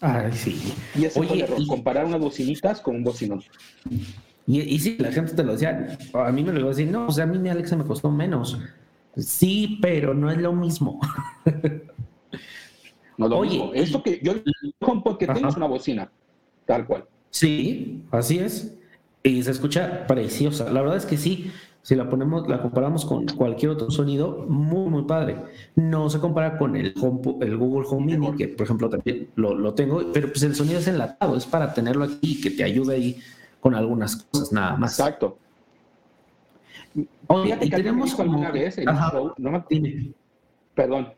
Ay, 0.01 0.31
sí. 0.33 0.73
Y 0.95 1.05
ese 1.05 1.19
fue 1.23 1.33
el 1.33 1.41
error, 1.41 1.65
comparar 1.67 2.05
unas 2.05 2.19
bocinitas 2.19 2.81
con 2.81 2.97
un 2.97 3.03
bocinón. 3.03 3.41
Y, 4.45 4.59
y 4.59 4.79
sí, 4.79 4.97
la 4.99 5.11
gente 5.11 5.33
te 5.33 5.43
lo 5.43 5.53
decía, 5.53 5.97
a 6.13 6.31
mí 6.31 6.43
me 6.43 6.51
lo 6.51 6.59
iba 6.59 6.67
a 6.67 6.71
decir, 6.71 6.91
no, 6.91 7.07
o 7.07 7.11
sea, 7.11 7.23
a 7.23 7.27
mí 7.27 7.37
mi 7.37 7.49
Alexa 7.49 7.75
me 7.75 7.85
costó 7.85 8.11
menos. 8.11 8.59
Sí, 9.17 9.79
pero 9.81 10.13
no 10.13 10.31
es 10.31 10.37
lo 10.37 10.53
mismo. 10.53 10.99
No 13.15 13.27
lo 13.27 13.37
Oye, 13.37 13.51
mismo. 13.51 13.73
Esto 13.73 14.01
que 14.01 14.19
yo 14.23 14.33
porque 15.03 15.27
tienes 15.27 15.55
una 15.55 15.67
bocina, 15.67 16.11
tal 16.65 16.87
cual. 16.87 17.05
Sí, 17.29 18.01
así 18.11 18.39
es. 18.39 18.75
Y 19.21 19.43
se 19.43 19.51
escucha 19.51 20.07
preciosa. 20.07 20.71
La 20.71 20.81
verdad 20.81 20.97
es 20.97 21.05
que 21.05 21.17
sí, 21.17 21.51
si 21.83 21.95
la 21.95 22.09
ponemos, 22.09 22.47
la 22.47 22.61
comparamos 22.61 23.05
con 23.05 23.25
cualquier 23.27 23.71
otro 23.71 23.91
sonido, 23.91 24.45
muy, 24.47 24.89
muy 24.89 25.03
padre. 25.03 25.35
No 25.75 26.09
se 26.09 26.19
compara 26.19 26.57
con 26.57 26.77
el, 26.77 26.93
el 27.41 27.57
Google 27.57 27.85
Home 27.89 28.05
Mini, 28.05 28.37
que 28.37 28.47
por 28.47 28.65
ejemplo 28.65 28.89
también 28.89 29.27
lo, 29.35 29.73
tengo, 29.73 30.01
pero 30.13 30.29
pues 30.29 30.43
el 30.43 30.55
sonido 30.55 30.79
es 30.79 30.87
enlatado, 30.87 31.35
es 31.35 31.45
para 31.45 31.73
tenerlo 31.73 32.05
aquí 32.05 32.19
y 32.21 32.41
que 32.41 32.51
te 32.51 32.63
ayude 32.63 32.95
ahí 32.95 33.19
con 33.59 33.75
algunas 33.75 34.15
cosas, 34.15 34.53
nada 34.53 34.77
más. 34.77 34.97
Exacto. 34.97 35.37
Oye, 37.27 37.57
y 37.61 37.69
tenemos 37.69 38.15
como... 38.15 38.31
alguna 38.31 38.51
vez 38.51 38.77
en 38.77 38.87
un 38.87 38.95
show, 38.95 39.33
no 39.37 39.51
me... 39.51 40.13
Perdón, 40.73 41.09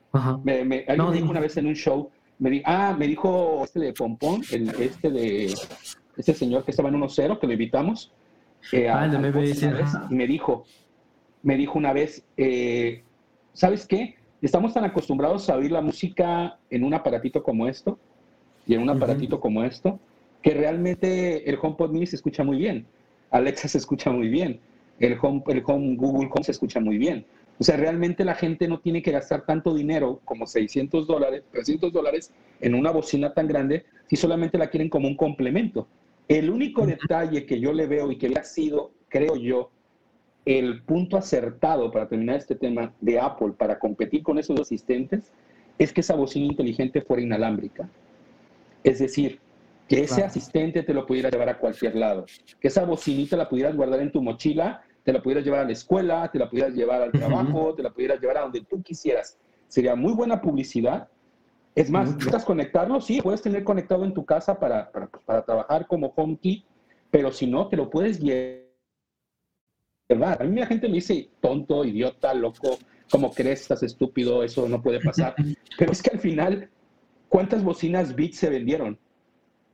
me, 0.43 0.65
me, 0.65 0.84
alguien 0.88 1.12
dijo 1.13 1.30
una 1.30 1.39
vez 1.39 1.56
en 1.58 1.67
un 1.67 1.75
show, 1.75 2.10
me 2.39 2.49
dijo, 2.49 2.63
ah, 2.67 2.95
me 2.97 3.08
dijo 3.08 3.62
este 3.63 3.80
de 3.80 3.93
Pompón, 3.93 4.41
el, 4.51 4.69
este 4.82 5.12
de, 5.12 5.54
este 6.17 6.34
señor 6.34 6.65
que 6.65 6.71
estaba 6.71 6.89
en 6.89 6.95
1-0, 6.95 7.39
que 7.39 7.45
lo 7.47 7.54
invitamos, 7.54 8.12
ah, 8.89 9.08
me 10.10 10.28
dijo, 10.28 10.65
me 11.43 11.58
dijo 11.58 11.78
una 11.78 11.93
vez, 11.93 12.23
eh, 12.38 13.04
¿sabes 13.54 13.86
qué? 13.88 14.15
Estamos 14.41 14.73
tan 14.73 14.84
acostumbrados 14.84 15.49
a 15.49 15.58
oír 15.58 15.71
la 15.71 15.82
música 15.82 16.58
en 16.69 16.84
un 16.84 16.93
aparatito 16.93 17.43
como 17.43 17.67
esto 17.67 17.97
y 18.67 18.73
en 18.73 18.82
un 18.82 18.89
aparatito 18.89 19.39
como 19.39 19.63
esto, 19.63 19.99
que 20.41 20.54
realmente 20.54 21.49
el 21.49 21.58
HomePod 21.62 21.91
Mini 21.91 22.08
se 22.08 22.15
escucha 22.15 22.43
muy 22.43 22.58
bien, 22.58 22.86
Alexa 23.32 23.67
se 23.67 23.78
escucha 23.78 24.12
muy 24.12 24.28
bien, 24.30 24.60
el 24.99 25.17
Home, 25.21 25.43
el 25.47 25.63
Home 25.65 25.95
Google 25.95 26.30
Home 26.32 26.43
se 26.43 26.51
escucha 26.51 26.80
muy 26.80 26.97
bien. 26.97 27.25
O 27.58 27.63
sea, 27.63 27.78
realmente 27.78 28.25
la 28.25 28.36
gente 28.36 28.67
no 28.67 28.80
tiene 28.80 29.01
que 29.01 29.12
gastar 29.12 29.45
tanto 29.45 29.73
dinero 29.73 30.19
como 30.25 30.45
600 30.45 31.08
dólares, 31.08 31.43
300 31.51 31.91
dólares 31.93 32.32
en 32.60 32.75
una 32.75 32.91
bocina 32.91 33.34
tan 33.34 33.47
grande 33.47 33.86
si 34.10 34.17
solamente 34.17 34.58
la 34.58 34.67
quieren 34.67 34.89
como 34.89 35.08
un 35.08 35.15
complemento. 35.15 35.88
El 36.27 36.49
único 36.49 36.85
detalle 36.85 37.45
que 37.45 37.59
yo 37.59 37.71
le 37.73 37.88
veo 37.88 38.11
y 38.11 38.17
que 38.17 38.33
ha 38.38 38.43
sido, 38.43 38.91
creo 39.09 39.35
yo, 39.35 39.69
el 40.45 40.83
punto 40.83 41.17
acertado 41.17 41.91
para 41.91 42.07
terminar 42.07 42.38
este 42.38 42.55
tema 42.55 42.93
de 43.01 43.19
Apple 43.19 43.53
para 43.57 43.79
competir 43.79 44.23
con 44.23 44.38
esos 44.38 44.59
asistentes 44.59 45.31
es 45.77 45.91
que 45.91 46.01
esa 46.01 46.15
bocina 46.15 46.45
inteligente 46.45 47.01
fuera 47.01 47.23
inalámbrica. 47.23 47.89
Es 48.83 48.99
decir, 48.99 49.39
que 49.88 50.01
ese 50.01 50.23
asistente 50.23 50.83
te 50.83 50.93
lo 50.93 51.05
pudiera 51.05 51.29
llevar 51.29 51.49
a 51.49 51.57
cualquier 51.57 51.95
lado, 51.95 52.25
que 52.59 52.67
esa 52.69 52.85
bocinita 52.85 53.38
la 53.38 53.49
pudieras 53.49 53.75
guardar 53.75 53.99
en 53.99 54.11
tu 54.11 54.21
mochila, 54.21 54.83
te 55.03 55.13
la 55.13 55.21
pudieras 55.21 55.45
llevar 55.45 55.59
a 55.61 55.65
la 55.65 55.71
escuela, 55.71 56.29
te 56.31 56.39
la 56.39 56.49
pudieras 56.49 56.73
llevar 56.73 57.01
al 57.01 57.11
trabajo, 57.11 57.75
te 57.75 57.83
la 57.83 57.91
pudieras 57.91 58.19
llevar 58.19 58.38
a 58.38 58.41
donde 58.41 58.61
tú 58.61 58.81
quisieras. 58.81 59.38
Sería 59.67 59.95
muy 59.95 60.13
buena 60.13 60.41
publicidad. 60.41 61.07
Es 61.75 61.91
más, 61.91 62.13
¿necesitas 62.13 62.45
conectarlo? 62.45 63.01
Sí, 63.01 63.21
puedes 63.21 63.41
tener 63.41 63.63
conectado 63.63 64.05
en 64.05 64.13
tu 64.13 64.25
casa 64.25 64.57
para, 64.57 64.89
para, 64.91 65.07
para 65.07 65.43
trabajar 65.43 65.85
como 65.88 66.13
HomeKey, 66.15 66.65
pero 67.11 67.31
si 67.31 67.47
no, 67.47 67.67
te 67.67 67.75
lo 67.75 67.89
puedes 67.89 68.19
llevar 68.19 68.65
a 70.07 70.43
mí 70.43 70.59
la 70.59 70.67
gente 70.67 70.88
me 70.88 70.95
dice 70.95 71.29
tonto, 71.41 71.83
idiota, 71.83 72.33
loco, 72.33 72.77
¿cómo 73.09 73.33
crees? 73.33 73.61
Estás 73.61 73.83
estúpido, 73.83 74.43
eso 74.43 74.67
no 74.69 74.81
puede 74.81 74.99
pasar. 74.99 75.35
Pero 75.77 75.91
es 75.91 76.01
que 76.01 76.11
al 76.11 76.19
final, 76.19 76.69
¿cuántas 77.27 77.63
bocinas 77.63 78.15
Beats 78.15 78.38
se 78.38 78.49
vendieron? 78.49 78.99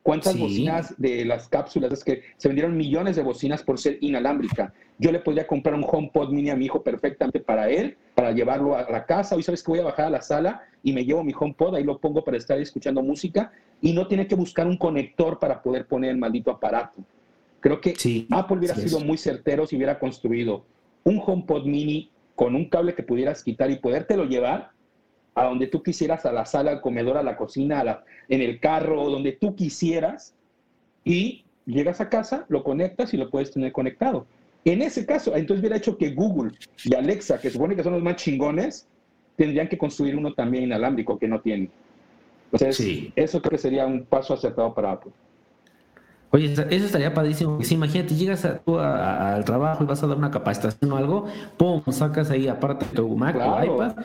¿Cuántas 0.04 0.38
bocinas 0.40 0.96
de 0.98 1.26
las 1.26 1.48
cápsulas? 1.48 1.94
Es 1.94 2.04
que 2.04 2.24
se 2.38 2.48
vendieron 2.48 2.76
millones 2.76 3.18
de 3.18 3.22
bocinas 3.22 3.62
por 3.62 3.78
ser 3.78 4.00
inalámbrica. 4.02 4.74
Yo 4.98 5.12
le 5.12 5.20
podría 5.20 5.46
comprar 5.46 5.76
un 5.76 5.86
HomePod 5.88 6.32
mini 6.32 6.50
a 6.50 6.56
mi 6.56 6.66
hijo 6.66 6.82
perfectamente 6.82 7.40
para 7.40 7.70
él, 7.70 7.98
para 8.16 8.32
llevarlo 8.32 8.76
a 8.76 8.90
la 8.90 9.06
casa. 9.06 9.36
Hoy 9.36 9.44
sabes 9.44 9.62
que 9.62 9.72
voy 9.72 9.80
a 9.80 9.84
bajar 9.84 10.06
a 10.06 10.10
la 10.10 10.22
sala 10.22 10.64
y 10.84 10.94
me 10.94 11.06
llevo 11.06 11.24
mi 11.24 11.34
HomePod, 11.38 11.76
ahí 11.76 11.84
lo 11.84 12.00
pongo 12.00 12.24
para 12.24 12.38
estar 12.38 12.60
escuchando 12.60 13.02
música 13.02 13.52
y 13.82 13.94
no 13.94 14.08
tiene 14.08 14.28
que 14.28 14.36
buscar 14.36 14.68
un 14.68 14.78
conector 14.78 15.40
para 15.40 15.62
poder 15.62 15.86
poner 15.86 16.12
el 16.12 16.18
maldito 16.18 16.52
aparato. 16.52 17.02
Creo 17.60 17.80
que 17.80 17.94
Apple 18.32 18.58
hubiera 18.58 18.76
sido 18.76 19.00
muy 19.00 19.18
certero 19.18 19.68
si 19.68 19.76
hubiera 19.76 20.00
construido 20.00 20.66
un 21.04 21.22
HomePod 21.24 21.66
mini 21.66 22.10
con 22.36 22.56
un 22.56 22.66
cable 22.66 22.96
que 22.96 23.04
pudieras 23.04 23.44
quitar 23.44 23.70
y 23.70 23.78
podértelo 23.78 24.26
llevar 24.26 24.72
a 25.36 25.46
donde 25.46 25.68
tú 25.68 25.82
quisieras, 25.82 26.26
a 26.26 26.32
la 26.32 26.46
sala, 26.46 26.72
al 26.72 26.82
comedor, 26.82 27.18
a 27.18 27.24
la 27.24 27.38
cocina, 27.38 28.04
en 28.28 28.42
el 28.42 28.60
carro, 28.60 29.10
donde 29.10 29.32
tú 29.34 29.56
quisieras, 29.56 30.36
y 31.06 31.46
llegas 31.66 32.02
a 32.02 32.10
casa, 32.10 32.46
lo 32.50 32.64
conectas 32.64 33.14
y 33.14 33.18
lo 33.18 33.30
puedes 33.30 33.52
tener 33.52 33.72
conectado. 33.72 34.26
En 34.66 34.82
ese 34.82 35.06
caso, 35.06 35.36
entonces 35.36 35.62
hubiera 35.62 35.78
hecho 35.78 35.98
que 35.98 36.12
Google 36.12 36.52
y 36.84 36.96
Alexa, 36.96 37.40
que 37.40 37.50
supone 37.50 37.76
que 37.76 37.84
son 37.84 37.94
los 37.94 38.04
más 38.04 38.18
chingones, 38.18 38.88
tendrían 39.42 39.68
que 39.68 39.76
construir 39.76 40.16
uno 40.16 40.36
también 40.36 40.66
inalámbrico 40.66 41.18
que 41.18 41.28
no 41.28 41.42
tienen. 41.42 41.72
Entonces, 42.52 43.12
eso 43.16 43.42
creo 43.42 43.50
que 43.50 43.58
sería 43.58 43.88
un 43.88 44.06
paso 44.06 44.36
acertado 44.36 44.72
para 44.72 44.92
Apple. 44.92 45.12
Oye, 46.30 46.54
eso 46.54 46.86
estaría 46.86 47.12
padrísimo. 47.12 47.60
Si 47.64 47.74
imagínate, 47.74 48.14
llegas 48.14 48.46
a, 48.46 48.60
tú 48.60 48.78
al 48.78 49.44
trabajo 49.44 49.84
y 49.84 49.88
vas 49.88 50.04
a 50.04 50.06
dar 50.06 50.16
una 50.16 50.30
capacitación 50.30 50.92
o 50.92 50.98
algo, 50.98 51.26
pum, 51.58 51.82
sacas 51.90 52.30
ahí 52.30 52.48
aparte 52.48 52.86
tu 52.94 53.18
Mac 53.18 53.36
o 53.36 53.64
iPad 53.64 53.96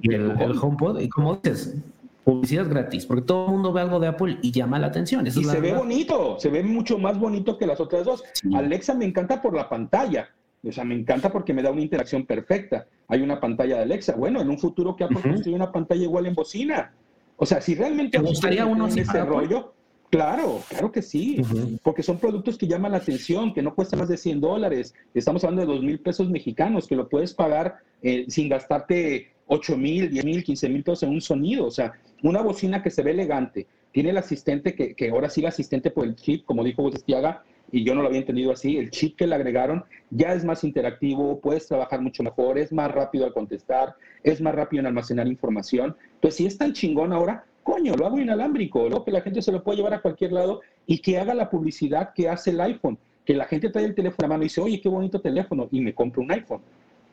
y 0.00 0.14
el, 0.14 0.30
HomePod, 0.30 1.00
y 1.00 1.08
como 1.08 1.34
dices, 1.34 1.74
publicidad 2.22 2.70
gratis, 2.70 3.04
porque 3.04 3.22
todo 3.22 3.46
el 3.46 3.52
mundo 3.54 3.72
ve 3.72 3.80
algo 3.80 3.98
de 3.98 4.06
Apple 4.06 4.38
y 4.42 4.52
llama 4.52 4.78
la 4.78 4.86
atención. 4.86 5.26
y 5.26 5.32
se 5.32 5.60
ve 5.60 5.72
bonito, 5.72 6.38
se 6.38 6.50
ve 6.50 6.62
mucho 6.62 6.98
más 6.98 7.18
bonito 7.18 7.58
que 7.58 7.66
las 7.66 7.80
otras 7.80 8.04
dos. 8.04 8.22
Alexa 8.54 8.94
me 8.94 9.06
encanta 9.06 9.42
por 9.42 9.56
la 9.56 9.68
pantalla. 9.68 10.28
O 10.66 10.72
sea, 10.72 10.84
me 10.84 10.94
encanta 10.94 11.30
porque 11.30 11.52
me 11.52 11.62
da 11.62 11.70
una 11.70 11.82
interacción 11.82 12.26
perfecta. 12.26 12.86
Hay 13.06 13.22
una 13.22 13.40
pantalla 13.40 13.76
de 13.76 13.82
Alexa. 13.82 14.16
Bueno, 14.16 14.40
en 14.40 14.50
un 14.50 14.58
futuro 14.58 14.96
que 14.96 15.04
Apple 15.04 15.20
uh 15.24 15.54
una 15.54 15.70
pantalla 15.70 16.02
igual 16.02 16.26
en 16.26 16.34
bocina. 16.34 16.92
O 17.36 17.46
sea, 17.46 17.60
si 17.60 17.74
realmente 17.74 18.18
¿Te 18.18 18.24
gustaría 18.24 18.66
uno 18.66 18.88
ese 18.88 19.24
rollo, 19.24 19.74
Claro, 20.10 20.62
claro 20.70 20.90
que 20.90 21.02
sí, 21.02 21.42
porque 21.82 22.02
son 22.02 22.18
productos 22.18 22.56
que 22.56 22.66
llaman 22.66 22.92
la 22.92 22.98
atención, 22.98 23.52
que 23.52 23.60
no 23.60 23.74
cuestan 23.74 23.98
más 23.98 24.08
de 24.08 24.16
100 24.16 24.40
dólares. 24.40 24.94
Estamos 25.12 25.44
hablando 25.44 25.66
de 25.66 25.74
2 25.74 25.84
mil 25.84 26.00
pesos 26.00 26.30
mexicanos, 26.30 26.86
que 26.86 26.96
lo 26.96 27.10
puedes 27.10 27.34
pagar 27.34 27.76
eh, 28.00 28.24
sin 28.28 28.48
gastarte 28.48 29.32
8 29.48 29.76
mil, 29.76 30.10
10 30.10 30.24
mil, 30.24 30.44
15 30.44 30.68
mil 30.70 30.82
pesos 30.82 31.02
en 31.02 31.10
un 31.10 31.20
sonido. 31.20 31.66
O 31.66 31.70
sea, 31.70 31.92
una 32.22 32.40
bocina 32.40 32.82
que 32.82 32.90
se 32.90 33.02
ve 33.02 33.10
elegante, 33.10 33.66
tiene 33.92 34.10
el 34.10 34.16
asistente, 34.16 34.74
que, 34.74 34.94
que 34.94 35.10
ahora 35.10 35.28
sí 35.28 35.40
el 35.40 35.48
asistente 35.48 35.90
por 35.90 36.06
el 36.06 36.16
chip, 36.16 36.46
como 36.46 36.64
dijo 36.64 36.88
Estiaga, 36.88 37.42
y 37.70 37.84
yo 37.84 37.94
no 37.94 38.02
lo 38.02 38.08
había 38.08 38.20
entendido 38.20 38.52
así, 38.52 38.76
el 38.78 38.90
chip 38.90 39.16
que 39.16 39.26
le 39.26 39.34
agregaron 39.34 39.84
ya 40.10 40.32
es 40.32 40.44
más 40.44 40.64
interactivo, 40.64 41.40
puedes 41.40 41.66
trabajar 41.66 42.00
mucho 42.00 42.22
mejor, 42.22 42.58
es 42.58 42.72
más 42.72 42.90
rápido 42.90 43.26
al 43.26 43.32
contestar, 43.32 43.94
es 44.22 44.40
más 44.40 44.54
rápido 44.54 44.80
en 44.80 44.86
almacenar 44.86 45.26
información. 45.26 45.96
Entonces, 46.14 46.36
si 46.36 46.46
es 46.46 46.56
tan 46.56 46.72
chingón 46.72 47.12
ahora, 47.12 47.44
coño, 47.62 47.94
lo 47.94 48.06
hago 48.06 48.18
inalámbrico, 48.18 48.88
¿no? 48.88 49.04
que 49.04 49.10
la 49.10 49.20
gente 49.20 49.42
se 49.42 49.52
lo 49.52 49.62
puede 49.62 49.78
llevar 49.78 49.94
a 49.94 50.00
cualquier 50.00 50.32
lado 50.32 50.62
y 50.86 50.98
que 50.98 51.18
haga 51.18 51.34
la 51.34 51.50
publicidad 51.50 52.12
que 52.14 52.28
hace 52.28 52.50
el 52.50 52.60
iPhone, 52.60 52.98
que 53.26 53.34
la 53.34 53.44
gente 53.44 53.68
trae 53.68 53.84
el 53.84 53.94
teléfono 53.94 54.26
a 54.26 54.28
mano 54.30 54.42
y 54.42 54.46
dice, 54.46 54.62
oye, 54.62 54.80
qué 54.80 54.88
bonito 54.88 55.20
teléfono, 55.20 55.68
y 55.70 55.82
me 55.82 55.94
compro 55.94 56.22
un 56.22 56.32
iPhone. 56.32 56.62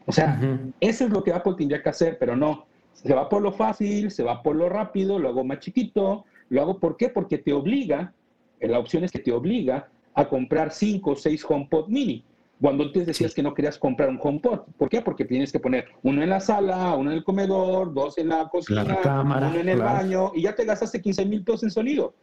O 0.05 0.11
sea, 0.11 0.39
eso 0.79 1.05
es 1.05 1.09
lo 1.09 1.23
que 1.23 1.33
Apple 1.33 1.55
tendría 1.57 1.81
que 1.81 1.89
hacer, 1.89 2.17
pero 2.17 2.35
no, 2.35 2.65
se 2.93 3.13
va 3.13 3.27
por 3.27 3.41
lo 3.41 3.51
fácil, 3.51 4.11
se 4.11 4.23
va 4.23 4.41
por 4.41 4.55
lo 4.55 4.69
rápido, 4.69 5.19
lo 5.19 5.29
hago 5.29 5.43
más 5.43 5.59
chiquito, 5.59 6.25
lo 6.49 6.61
hago 6.61 6.79
¿por 6.79 6.95
qué? 6.95 7.09
Porque 7.09 7.37
te 7.37 7.51
obliga, 7.51 8.13
la 8.61 8.79
opción 8.79 9.03
es 9.03 9.11
que 9.11 9.19
te 9.19 9.31
obliga 9.31 9.89
a 10.15 10.27
comprar 10.27 10.71
cinco 10.71 11.11
o 11.11 11.15
seis 11.15 11.45
HomePod 11.47 11.87
mini. 11.89 12.23
Cuando 12.59 12.85
antes 12.85 13.05
decías 13.05 13.33
que 13.33 13.43
no 13.43 13.53
querías 13.53 13.77
comprar 13.77 14.09
un 14.09 14.19
HomePod, 14.21 14.61
¿por 14.77 14.89
qué? 14.89 15.01
Porque 15.01 15.25
tienes 15.25 15.51
que 15.51 15.59
poner 15.59 15.85
uno 16.03 16.23
en 16.23 16.29
la 16.29 16.39
sala, 16.39 16.95
uno 16.95 17.11
en 17.11 17.17
el 17.17 17.23
comedor, 17.23 17.93
dos 17.93 18.17
en 18.17 18.29
la 18.29 18.47
cocina, 18.47 18.97
uno 19.23 19.55
en 19.55 19.69
el 19.69 19.79
baño, 19.79 20.31
y 20.33 20.43
ya 20.43 20.55
te 20.55 20.63
gastaste 20.63 21.01
15 21.01 21.25
mil 21.25 21.43
pesos 21.43 21.63
en 21.63 21.71
sonido. 21.71 22.13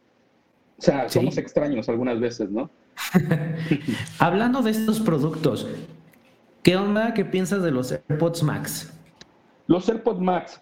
O 0.77 0.81
sea, 0.81 1.07
somos 1.07 1.37
extraños 1.37 1.87
algunas 1.87 2.19
veces, 2.19 2.49
¿no? 2.49 2.69
Hablando 4.19 4.63
de 4.63 4.71
estos 4.71 4.99
productos, 4.99 5.67
¿qué 6.63 6.75
onda? 6.77 7.13
¿Qué 7.13 7.25
piensas 7.25 7.61
de 7.61 7.71
los 7.71 7.91
AirPods 7.91 8.41
Max? 8.41 8.91
Los 9.67 9.87
AirPods 9.87 10.19
Max. 10.19 10.61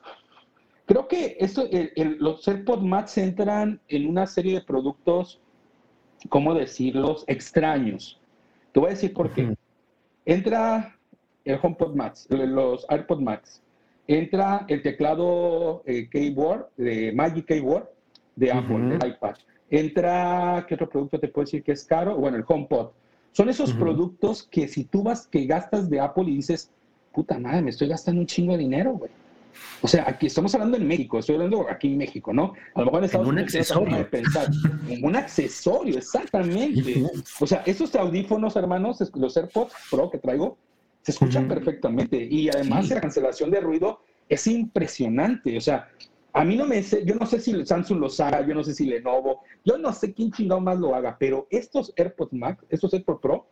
Creo 0.86 1.08
que 1.08 1.38
esto, 1.40 1.64
los 2.20 2.46
AirPods 2.46 2.84
Max 2.84 3.18
entran 3.18 3.80
en 3.88 4.08
una 4.08 4.28
serie 4.28 4.56
de 4.56 4.62
productos, 4.62 5.41
¿cómo 6.30 6.54
decirlos? 6.54 7.24
Extraños. 7.28 8.20
Te 8.72 8.80
voy 8.80 8.88
a 8.88 8.92
decir 8.92 9.14
por 9.14 9.32
qué. 9.34 9.56
Entra 10.26 10.98
el 11.46 11.60
HomePod 11.62 11.96
Max, 11.96 12.28
los 12.30 12.86
AirPod 12.90 13.20
Max. 13.20 13.62
Entra 14.08 14.66
el 14.68 14.82
teclado 14.82 15.84
eh, 15.86 16.08
Keyboard, 16.10 16.70
de 16.78 17.12
Magic 17.14 17.46
Keyboard 17.46 17.90
de 18.36 18.52
Apple, 18.52 18.98
de 18.98 19.08
iPad. 19.08 19.36
Entra, 19.70 20.66
¿qué 20.68 20.76
otro 20.76 20.90
producto 20.90 21.20
te 21.20 21.28
puedo 21.28 21.46
decir 21.46 21.64
que 21.64 21.72
es 21.72 21.86
caro? 21.86 22.18
Bueno, 22.18 22.38
el 22.38 22.44
HomePod. 22.48 22.90
Son 23.32 23.48
esos 23.50 23.74
productos 23.74 24.44
que 24.44 24.68
si 24.68 24.84
tú 24.84 25.04
vas, 25.04 25.28
que 25.28 25.46
gastas 25.46 25.90
de 25.90 26.00
Apple 26.02 26.26
y 26.28 26.36
dices, 26.36 26.70
puta 27.14 27.40
madre, 27.40 27.62
me 27.62 27.70
estoy 27.70 27.88
gastando 27.88 28.20
un 28.20 28.28
chingo 28.28 28.54
de 28.54 28.60
dinero, 28.60 28.94
güey. 28.94 29.12
O 29.82 29.88
sea, 29.88 30.06
aquí 30.08 30.28
estamos 30.28 30.54
hablando 30.54 30.78
en 30.78 30.88
México, 30.88 31.20
estoy 31.20 31.36
hablando 31.36 31.68
aquí 31.70 31.88
en 31.88 31.98
México, 31.98 32.34
¿no? 32.34 32.54
A 32.76 32.80
lo 32.80 32.86
mejor 32.86 33.00
en 33.00 33.06
Estados 33.06 33.28
un 33.28 33.40
accesorio. 33.40 34.10
Pensar, 34.10 34.48
un 35.02 35.16
accesorio, 35.16 35.98
exactamente. 35.98 37.04
O 37.40 37.48
sea, 37.48 37.64
esos 37.66 37.94
audífonos, 37.96 38.56
hermanos, 38.56 38.98
los 39.16 39.38
AirPods 39.38 39.74
Pro 39.90 40.10
que 40.10 40.18
traigo, 40.18 40.58
se 41.02 41.12
escuchan 41.12 41.48
perfectamente. 41.48 42.28
Y 42.30 42.50
además 42.50 42.90
la 42.90 43.02
cancelación 43.02 43.50
de 43.52 43.60
ruido 43.60 44.02
es 44.30 44.46
impresionante. 44.48 45.58
O 45.58 45.62
sea, 45.62 45.90
a 46.34 46.46
mí 46.46 46.56
no 46.56 46.66
me 46.66 46.82
sé, 46.82 47.04
yo 47.06 47.16
no 47.16 47.26
sé 47.26 47.40
si 47.40 47.66
Samsung 47.66 48.00
los 48.00 48.20
haga, 48.20 48.46
yo 48.46 48.54
no 48.54 48.64
sé 48.64 48.74
si 48.74 48.86
Lenovo, 48.86 49.42
yo 49.66 49.78
no 49.78 49.92
sé 49.92 50.14
quién 50.14 50.32
chingado 50.32 50.62
más 50.62 50.80
lo 50.80 50.96
haga, 50.96 51.18
pero 51.20 51.48
estos 51.50 51.94
AirPods 51.98 52.34
Max, 52.34 52.66
estos 52.70 52.94
AirPods 52.94 53.22
Pro, 53.22 53.48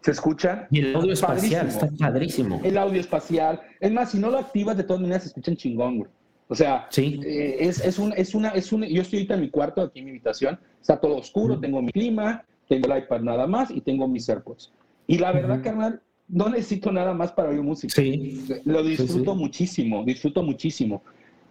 se 0.00 0.10
escuchan. 0.10 0.66
Y 0.70 0.80
el 0.80 0.96
audio 0.96 1.12
espacial 1.12 1.68
está 1.68 1.88
padrísimo. 1.98 2.60
El 2.64 2.78
audio 2.78 3.00
espacial. 3.00 3.60
Es 3.80 3.92
más, 3.92 4.12
si 4.12 4.18
no 4.18 4.30
lo 4.30 4.38
activas, 4.38 4.76
de 4.76 4.84
todas 4.84 5.02
maneras 5.02 5.22
se 5.22 5.28
escuchan 5.28 5.56
chingón, 5.56 5.98
güey. 5.98 6.10
O 6.48 6.54
sea, 6.54 6.86
sí. 6.90 7.20
Eh, 7.24 7.56
es, 7.60 7.84
es, 7.84 7.98
una, 7.98 8.14
es, 8.14 8.34
una, 8.34 8.50
es 8.50 8.72
una. 8.72 8.86
Yo 8.86 9.02
estoy 9.02 9.18
ahorita 9.18 9.34
en 9.34 9.40
mi 9.40 9.50
cuarto, 9.50 9.82
aquí 9.82 9.98
en 9.98 10.04
mi 10.06 10.10
habitación, 10.12 10.58
está 10.80 10.98
todo 11.00 11.16
oscuro, 11.16 11.58
tengo 11.58 11.82
mi 11.82 11.92
clima, 11.92 12.44
tengo 12.68 12.92
el 12.92 13.02
iPad 13.02 13.20
nada 13.20 13.46
más 13.46 13.70
y 13.70 13.80
tengo 13.80 14.06
mis 14.06 14.28
AirPods. 14.28 14.72
Y 15.06 15.18
la 15.18 15.32
verdad, 15.32 15.62
carnal, 15.62 16.00
no 16.28 16.48
necesito 16.48 16.92
nada 16.92 17.14
más 17.14 17.32
para 17.32 17.50
oír 17.50 17.62
música. 17.62 17.94
Sí. 17.94 18.44
Lo 18.64 18.82
disfruto 18.82 19.34
muchísimo, 19.34 20.04
disfruto 20.04 20.42
muchísimo. 20.42 21.02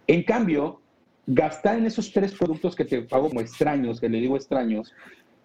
En 0.06 0.22
cambio, 0.22 0.80
gastar 1.26 1.78
en 1.78 1.86
esos 1.86 2.12
tres 2.12 2.32
productos 2.32 2.76
que 2.76 2.84
te 2.84 3.02
pago 3.02 3.28
como 3.28 3.40
extraños, 3.40 4.00
que 4.00 4.08
le 4.08 4.20
digo 4.20 4.36
extraños, 4.36 4.92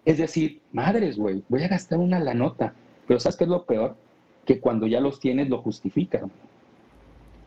es 0.04 0.18
decir, 0.18 0.60
madres, 0.72 1.16
güey, 1.16 1.42
voy 1.48 1.62
a 1.62 1.68
gastar 1.68 1.98
una 1.98 2.18
la 2.18 2.34
nota. 2.34 2.74
Pero 3.06 3.20
¿sabes 3.20 3.36
qué 3.36 3.44
es 3.44 3.50
lo 3.50 3.64
peor? 3.64 3.96
Que 4.44 4.60
cuando 4.60 4.86
ya 4.86 5.00
los 5.00 5.20
tienes 5.20 5.48
lo 5.48 5.62
justifican. 5.62 6.30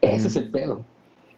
Ese 0.02 0.28
es 0.28 0.36
el 0.36 0.50
pedo. 0.52 0.86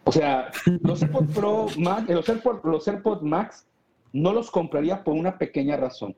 O 0.04 0.12
sea, 0.12 0.52
los 0.82 1.02
AirPods 1.02 1.34
Pro 1.34 1.68
Max, 1.78 2.10
los 2.10 2.30
AirPods, 2.30 2.64
los 2.64 2.88
AirPods 2.88 3.22
Max 3.22 3.66
no 4.14 4.34
los 4.34 4.50
compraría 4.50 5.04
por 5.04 5.16
una 5.16 5.38
pequeña 5.38 5.76
razón. 5.76 6.16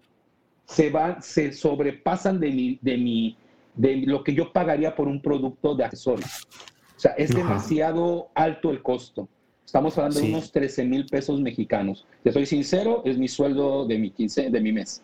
Se 0.66 0.90
van, 0.90 1.22
se 1.22 1.52
sobrepasan 1.54 2.40
de 2.40 2.52
mi, 2.52 2.80
de 2.82 2.98
mi, 2.98 3.38
de 3.76 3.98
lo 3.98 4.24
que 4.24 4.34
yo 4.34 4.54
pagaría 4.54 4.96
por 4.96 5.08
un 5.08 5.22
producto 5.22 5.76
de 5.76 5.86
accesorios. 5.86 6.48
O 6.96 7.00
sea, 7.00 7.12
es 7.14 7.34
demasiado 7.34 8.30
alto 8.36 8.70
el 8.70 8.84
costo. 8.84 9.28
Estamos 9.70 9.96
hablando 10.00 10.20
de 10.20 10.30
unos 10.30 10.52
13 10.52 10.84
mil 10.86 11.06
pesos 11.06 11.40
mexicanos. 11.40 12.08
Te 12.24 12.32
soy 12.32 12.48
sincero, 12.48 13.04
es 13.06 13.20
mi 13.20 13.28
sueldo 13.28 13.86
de 13.86 14.00
mi, 14.00 14.10
15, 14.10 14.50
de 14.50 14.62
mi 14.62 14.72
mes. 14.72 15.04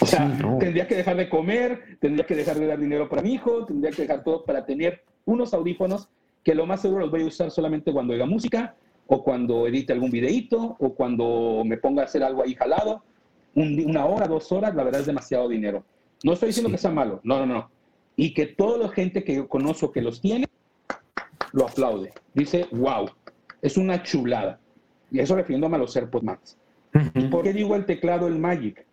O 0.00 0.04
sea, 0.04 0.30
tendría 0.60 0.86
que 0.86 0.96
dejar 0.96 1.16
de 1.16 1.30
comer, 1.30 1.96
tendría 1.98 2.26
que 2.26 2.34
dejar 2.34 2.58
de 2.58 2.66
dar 2.66 2.78
dinero 2.78 3.08
para 3.08 3.22
mi 3.22 3.32
hijo, 3.32 3.64
tendría 3.64 3.92
que 3.92 4.02
dejar 4.02 4.22
todo 4.22 4.44
para 4.44 4.66
tener 4.66 5.02
unos 5.24 5.54
audífonos 5.54 6.10
que 6.44 6.54
lo 6.54 6.66
más 6.66 6.82
seguro 6.82 7.00
los 7.00 7.10
voy 7.10 7.22
a 7.22 7.24
usar 7.24 7.50
solamente 7.50 7.90
cuando 7.90 8.12
oiga 8.12 8.26
música 8.26 8.74
o 9.06 9.24
cuando 9.24 9.66
edite 9.66 9.94
algún 9.94 10.10
videíto 10.10 10.76
o 10.78 10.92
cuando 10.92 11.62
me 11.64 11.78
ponga 11.78 12.02
a 12.02 12.04
hacer 12.04 12.22
algo 12.22 12.42
ahí 12.44 12.54
jalado. 12.54 13.02
una 13.54 14.04
hora, 14.04 14.28
dos 14.28 14.52
horas, 14.52 14.74
la 14.74 14.84
verdad 14.84 15.00
es 15.00 15.06
demasiado 15.06 15.48
dinero. 15.48 15.86
No 16.22 16.34
estoy 16.34 16.48
diciendo 16.48 16.70
que 16.70 16.76
sea 16.76 16.90
malo, 16.90 17.20
no, 17.24 17.38
no, 17.38 17.46
no. 17.46 17.70
Y 18.14 18.34
que 18.34 18.44
toda 18.44 18.76
la 18.76 18.90
gente 18.90 19.24
que 19.24 19.36
yo 19.36 19.48
conozco 19.48 19.90
que 19.90 20.02
los 20.02 20.20
tiene, 20.20 20.44
lo 21.52 21.66
aplaude. 21.66 22.12
Dice, 22.34 22.68
wow, 22.72 23.08
es 23.66 23.76
una 23.76 24.02
chulada. 24.02 24.60
Y 25.10 25.20
eso 25.20 25.34
refiriéndome 25.34 25.76
a 25.76 25.80
los 25.80 25.96
AirPods 25.96 26.24
Max. 26.24 26.58
¿Por 27.30 27.44
qué 27.44 27.52
digo 27.52 27.76
el 27.76 27.84
teclado, 27.84 28.26
el 28.26 28.38
Magic? 28.38 28.86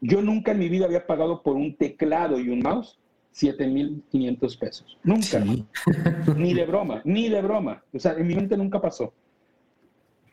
Yo 0.00 0.22
nunca 0.22 0.52
en 0.52 0.58
mi 0.58 0.68
vida 0.68 0.86
había 0.86 1.06
pagado 1.06 1.42
por 1.42 1.56
un 1.56 1.74
teclado 1.76 2.38
y 2.38 2.48
un 2.48 2.60
mouse 2.60 2.98
7.500 3.34 4.58
pesos. 4.58 4.98
Nunca. 5.02 5.44
ni 6.36 6.54
de 6.54 6.64
broma, 6.64 7.02
ni 7.04 7.28
de 7.28 7.42
broma. 7.42 7.82
O 7.92 7.98
sea, 7.98 8.12
en 8.12 8.26
mi 8.26 8.34
mente 8.34 8.56
nunca 8.56 8.80
pasó. 8.80 9.12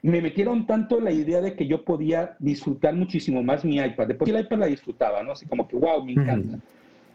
Me 0.02 0.22
metieron 0.22 0.66
tanto 0.66 1.02
la 1.02 1.12
idea 1.12 1.42
de 1.42 1.56
que 1.56 1.68
yo 1.68 1.84
podía 1.84 2.36
disfrutar 2.40 2.96
muchísimo 2.96 3.44
más 3.44 3.66
mi 3.66 3.78
iPad. 3.78 4.08
Después 4.08 4.30
el 4.30 4.40
iPad 4.40 4.60
la 4.60 4.66
disfrutaba, 4.68 5.22
¿no? 5.24 5.34
Así 5.34 5.46
como 5.48 5.68
que, 5.68 5.76
wow, 5.76 6.04
me 6.06 6.14
encanta. 6.14 6.60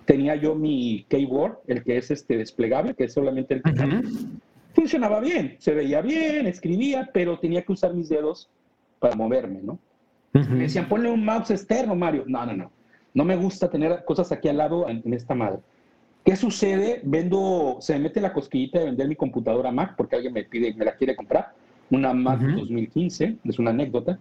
Tenía 0.05 0.34
yo 0.34 0.55
mi 0.55 1.07
keyboard, 1.09 1.59
el 1.68 1.82
que 1.84 1.97
es 1.97 2.11
este 2.11 2.36
desplegable, 2.36 2.95
que 2.95 3.05
es 3.05 3.12
solamente 3.12 3.55
el 3.55 3.62
teclado. 3.62 4.03
Funcionaba 4.75 5.20
bien, 5.20 5.57
se 5.59 5.75
veía 5.75 6.01
bien, 6.01 6.47
escribía, 6.47 7.11
pero 7.12 7.39
tenía 7.39 7.62
que 7.62 7.73
usar 7.73 7.95
mis 7.95 8.09
dedos 8.09 8.49
para 8.99 9.14
moverme, 9.14 9.61
¿no? 9.62 9.79
Me 10.33 10.62
decían, 10.62 10.89
ponle 10.89 11.11
un 11.11 11.25
mouse 11.25 11.51
externo, 11.51 11.95
Mario. 11.95 12.25
No, 12.27 12.47
no, 12.47 12.55
no. 12.55 12.70
No 13.12 13.25
me 13.25 13.37
gusta 13.37 13.68
tener 13.68 14.03
cosas 14.07 14.33
aquí 14.33 14.49
al 14.49 14.57
lado 14.57 14.89
en, 14.89 15.12
esta 15.12 15.35
madre. 15.35 15.59
¿Qué 16.25 16.37
sucede? 16.37 17.03
Vendo, 17.05 17.77
se 17.81 17.93
me 17.95 18.05
mete 18.05 18.20
la 18.20 18.33
cosquillita 18.33 18.79
de 18.79 18.87
vender 18.87 19.09
mi 19.09 19.16
computadora 19.16 19.70
Mac 19.70 19.95
porque 19.97 20.16
alguien 20.16 20.33
me 20.33 20.45
pide, 20.45 20.73
me 20.73 20.87
la 20.87 20.97
quiere 20.97 21.14
comprar. 21.14 21.53
Una 21.91 22.14
Mac 22.14 22.41
2015, 22.41 23.37
es 23.45 23.59
una 23.59 23.70
anécdota. 23.70 24.18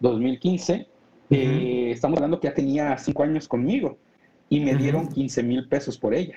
2015. 0.00 0.86
Eh, 1.30 1.90
estamos 1.92 2.18
hablando 2.18 2.38
que 2.38 2.48
ya 2.48 2.54
tenía 2.54 2.98
cinco 2.98 3.22
años 3.22 3.48
conmigo 3.48 3.96
y 4.50 4.60
me 4.60 4.74
dieron 4.74 5.08
15 5.08 5.42
mil 5.42 5.66
pesos 5.66 5.96
por 5.96 6.14
ella. 6.14 6.36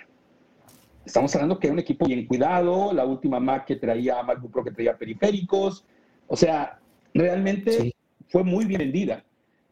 Estamos 1.08 1.34
hablando 1.36 1.58
que 1.58 1.68
era 1.68 1.74
un 1.74 1.80
equipo 1.80 2.06
bien 2.06 2.26
cuidado, 2.26 2.92
la 2.92 3.06
última 3.06 3.40
Mac 3.40 3.66
que 3.66 3.78
traía, 3.78 4.22
MacBook 4.24 4.52
Pro 4.52 4.64
que 4.66 4.72
traía 4.72 4.98
periféricos. 4.98 5.86
O 6.28 6.36
sea, 6.36 6.80
realmente 7.14 7.96
fue 8.28 8.44
muy 8.44 8.66
bien 8.66 8.80
vendida. 8.80 9.24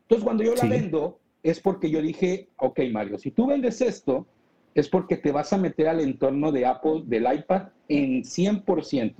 Entonces, 0.03 0.23
cuando 0.23 0.45
yo 0.45 0.55
la 0.55 0.65
vendo, 0.65 1.19
es 1.43 1.59
porque 1.59 1.89
yo 1.89 2.01
dije, 2.01 2.47
ok, 2.55 2.79
Mario, 2.89 3.19
si 3.19 3.31
tú 3.31 3.47
vendes 3.47 3.81
esto, 3.81 4.25
es 4.73 4.87
porque 4.87 5.17
te 5.17 5.33
vas 5.33 5.51
a 5.51 5.57
meter 5.57 5.89
al 5.89 5.99
entorno 5.99 6.53
de 6.53 6.65
Apple, 6.65 7.03
del 7.05 7.27
iPad, 7.31 7.63
en 7.89 8.23
100%. 8.23 9.13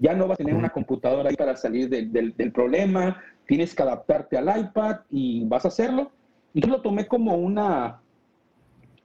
Ya 0.00 0.14
no 0.14 0.28
vas 0.28 0.34
a 0.34 0.44
tener 0.44 0.54
una 0.54 0.68
computadora 0.68 1.30
ahí 1.30 1.36
para 1.36 1.56
salir 1.56 1.88
del, 1.88 2.52
problema, 2.52 3.22
tienes 3.46 3.74
que 3.74 3.82
adaptarte 3.82 4.36
al 4.36 4.66
iPad 4.66 4.96
y 5.10 5.44
vas 5.46 5.64
a 5.64 5.68
hacerlo. 5.68 6.12
Y 6.52 6.60
yo 6.60 6.68
lo 6.68 6.82
tomé 6.82 7.06
como 7.06 7.36
una, 7.36 8.02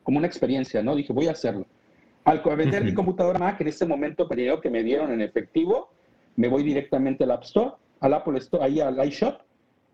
como 0.04 0.18
una 0.18 0.28
experiencia, 0.28 0.84
¿no? 0.84 0.94
Dije, 0.94 1.14
voy 1.14 1.28
a 1.28 1.32
hacerlo. 1.32 1.66
Al 2.24 2.42
vender 2.56 2.84
mi 2.84 2.94
computadora 2.94 3.40
Mac, 3.40 3.60
en 3.62 3.68
ese 3.68 3.86
momento, 3.86 4.28
dinero 4.28 4.62
que 4.62 4.70
me 4.70 4.84
dieron 4.84 5.12
en 5.12 5.22
efectivo, 5.22 5.90
me 6.36 6.48
voy 6.48 6.64
directamente 6.64 7.24
al 7.24 7.32
App 7.32 7.44
Store, 7.44 7.72
al 8.00 8.14
Apple 8.14 8.38
Store, 8.38 8.64
ahí 8.64 8.80
al 8.80 9.04
iShop, 9.08 9.42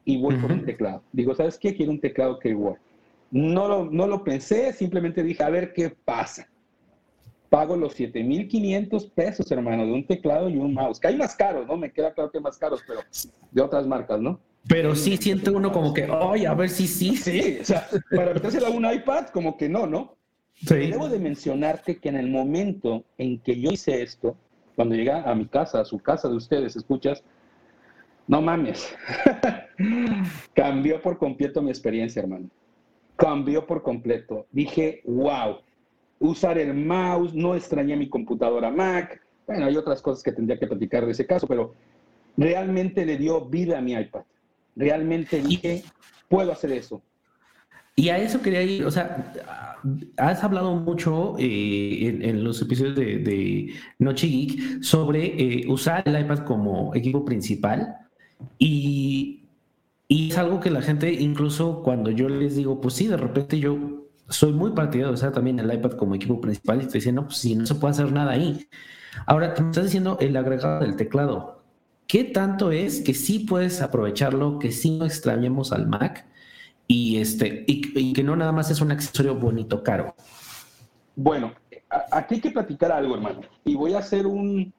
y 0.04 0.22
voy 0.22 0.36
por 0.36 0.52
un 0.52 0.66
teclado. 0.66 1.02
Digo, 1.12 1.34
¿sabes 1.34 1.58
qué? 1.58 1.76
Quiero 1.76 1.92
un 1.92 2.00
teclado 2.00 2.40
Keyboard. 2.40 2.78
No 3.32 3.68
lo, 3.68 3.86
no 3.86 4.08
lo 4.08 4.24
pensé, 4.24 4.72
simplemente 4.74 5.24
dije, 5.24 5.44
a 5.44 5.50
ver 5.50 5.74
qué 5.74 5.90
pasa. 5.90 6.48
Pago 7.50 7.76
los 7.76 7.94
7,500 7.94 9.06
pesos, 9.08 9.52
hermano, 9.52 9.86
de 9.86 9.94
un 9.94 10.06
teclado 10.06 10.50
y 10.50 10.58
un 10.58 10.74
mouse. 10.74 11.00
Que 11.00 11.08
hay 11.08 11.16
más 11.16 11.36
caros, 11.36 11.66
¿no? 11.68 11.78
Me 11.78 11.92
queda 11.92 12.14
claro 12.14 12.32
que 12.32 12.38
hay 12.38 12.44
más 12.44 12.58
caros, 12.58 12.82
pero 12.88 13.02
de 13.52 13.62
otras 13.62 13.88
marcas, 13.88 14.20
¿no? 14.20 14.40
Pero 14.68 14.96
sí 14.96 15.18
siente 15.18 15.52
uno 15.52 15.72
como 15.72 15.94
que, 15.94 16.08
ay, 16.12 16.46
a 16.46 16.54
ver 16.54 16.70
si 16.70 16.88
sí. 16.88 17.16
Sí, 17.16 17.60
o 17.62 17.66
sea, 17.66 17.88
para 18.16 18.34
metérsela 18.34 18.68
a 18.68 18.72
un 18.72 18.92
iPad, 18.92 19.28
como 19.28 19.58
que 19.58 19.70
no, 19.70 19.86
¿no? 19.86 20.16
Sí. 20.56 20.92
Debo 20.92 21.10
de 21.10 21.20
mencionarte 21.20 21.98
que 21.98 22.10
en 22.10 22.16
el 22.16 22.30
momento 22.30 23.04
en 23.18 23.40
que 23.40 23.60
yo 23.60 23.72
hice 23.72 24.02
esto, 24.02 24.36
cuando 24.76 24.96
llegué 24.96 25.12
a 25.12 25.34
mi 25.36 25.46
casa, 25.46 25.82
a 25.82 25.86
su 25.86 26.00
casa 26.00 26.28
de 26.30 26.36
ustedes, 26.36 26.76
escuchas, 26.76 27.24
no 28.28 28.42
mames. 28.42 28.96
Cambió 30.54 31.02
por 31.02 31.18
completo 31.18 31.62
mi 31.62 31.70
experiencia, 31.70 32.22
hermano. 32.22 32.50
Cambió 33.16 33.66
por 33.66 33.84
completo. 33.84 34.48
Dije, 34.52 35.02
wow, 35.06 35.60
usar 36.20 36.58
el 36.58 36.74
mouse, 36.74 37.34
no 37.34 37.56
extrañé 37.56 37.96
mi 37.96 38.10
computadora 38.10 38.72
Mac. 38.72 39.22
Bueno, 39.48 39.66
hay 39.66 39.78
otras 39.78 40.02
cosas 40.02 40.24
que 40.24 40.32
tendría 40.32 40.58
que 40.58 40.68
platicar 40.68 41.06
de 41.06 41.12
ese 41.12 41.26
caso, 41.26 41.48
pero 41.48 41.76
realmente 42.36 43.06
le 43.06 43.18
dio 43.18 43.46
vida 43.46 43.78
a 43.78 43.82
mi 43.82 43.94
iPad. 43.94 44.24
Realmente 44.76 45.42
dije, 45.42 45.84
puedo 46.28 46.52
hacer 46.52 46.72
eso. 46.72 47.02
Y 47.96 48.10
a 48.10 48.18
eso 48.18 48.42
quería 48.42 48.62
ir, 48.62 48.86
o 48.86 48.92
sea, 48.92 49.34
has 50.18 50.44
hablado 50.44 50.76
mucho 50.76 51.36
eh, 51.38 52.20
en, 52.22 52.44
los 52.44 52.62
episodios 52.62 52.96
de, 52.96 53.74
Noche 54.00 54.28
Geek 54.28 54.84
sobre 54.84 55.26
eh, 55.26 55.66
usar 55.68 56.04
el 56.06 56.20
iPad 56.20 56.40
como 56.40 56.94
equipo 56.96 57.24
principal 57.24 57.96
y, 58.60 59.42
es 60.08 60.38
algo 60.38 60.60
que 60.60 60.70
la 60.70 60.84
gente, 60.84 61.12
incluso 61.12 61.82
cuando 61.82 62.12
yo 62.12 62.30
les 62.30 62.56
digo, 62.56 62.80
pues 62.80 62.94
sí, 62.94 63.08
de 63.08 63.18
repente 63.18 63.60
yo 63.60 64.06
soy 64.30 64.54
muy 64.54 64.72
partidario 64.72 65.08
de 65.08 65.14
usar 65.16 65.32
también 65.32 65.60
el 65.60 65.74
iPad 65.74 65.94
como 65.94 66.14
equipo 66.14 66.40
principal 66.40 66.84
y 66.84 66.86
te 66.86 67.00
dicen, 67.00 67.16
no, 67.16 67.26
pues 67.26 67.38
si 67.38 67.56
no 67.56 67.66
se 67.66 67.74
puede 67.76 67.94
hacer 67.94 68.12
nada 68.12 68.34
ahí. 68.34 68.68
Ahora, 69.26 69.54
te 69.56 69.64
estás 69.64 69.86
diciendo 69.86 70.18
el 70.22 70.38
agregado 70.38 70.82
del 70.82 70.96
teclado. 70.96 71.64
¿Qué 72.08 72.24
tanto 72.24 72.72
es 72.72 73.02
que 73.02 73.16
sí 73.16 73.40
puedes 73.40 73.82
aprovecharlo, 73.82 74.60
que 74.60 74.72
sí 74.72 74.92
no 74.92 75.06
extrañemos 75.06 75.72
al 75.72 75.88
Mac 75.88 76.28
y, 76.88 77.20
este, 77.20 77.64
y, 77.68 78.14
que 78.14 78.24
no 78.24 78.36
nada 78.36 78.52
más 78.52 78.70
es 78.70 78.82
un 78.82 78.92
accesorio 78.92 79.36
bonito, 79.36 79.82
caro? 79.84 80.16
Bueno, 81.16 81.54
aquí 82.12 82.36
hay 82.36 82.42
que 82.42 82.52
platicar 82.52 82.92
algo, 82.92 83.16
hermano. 83.16 83.42
Y 83.64 83.76
voy 83.76 83.94
a 83.94 84.00
hacer 84.00 84.28
un, 84.28 84.74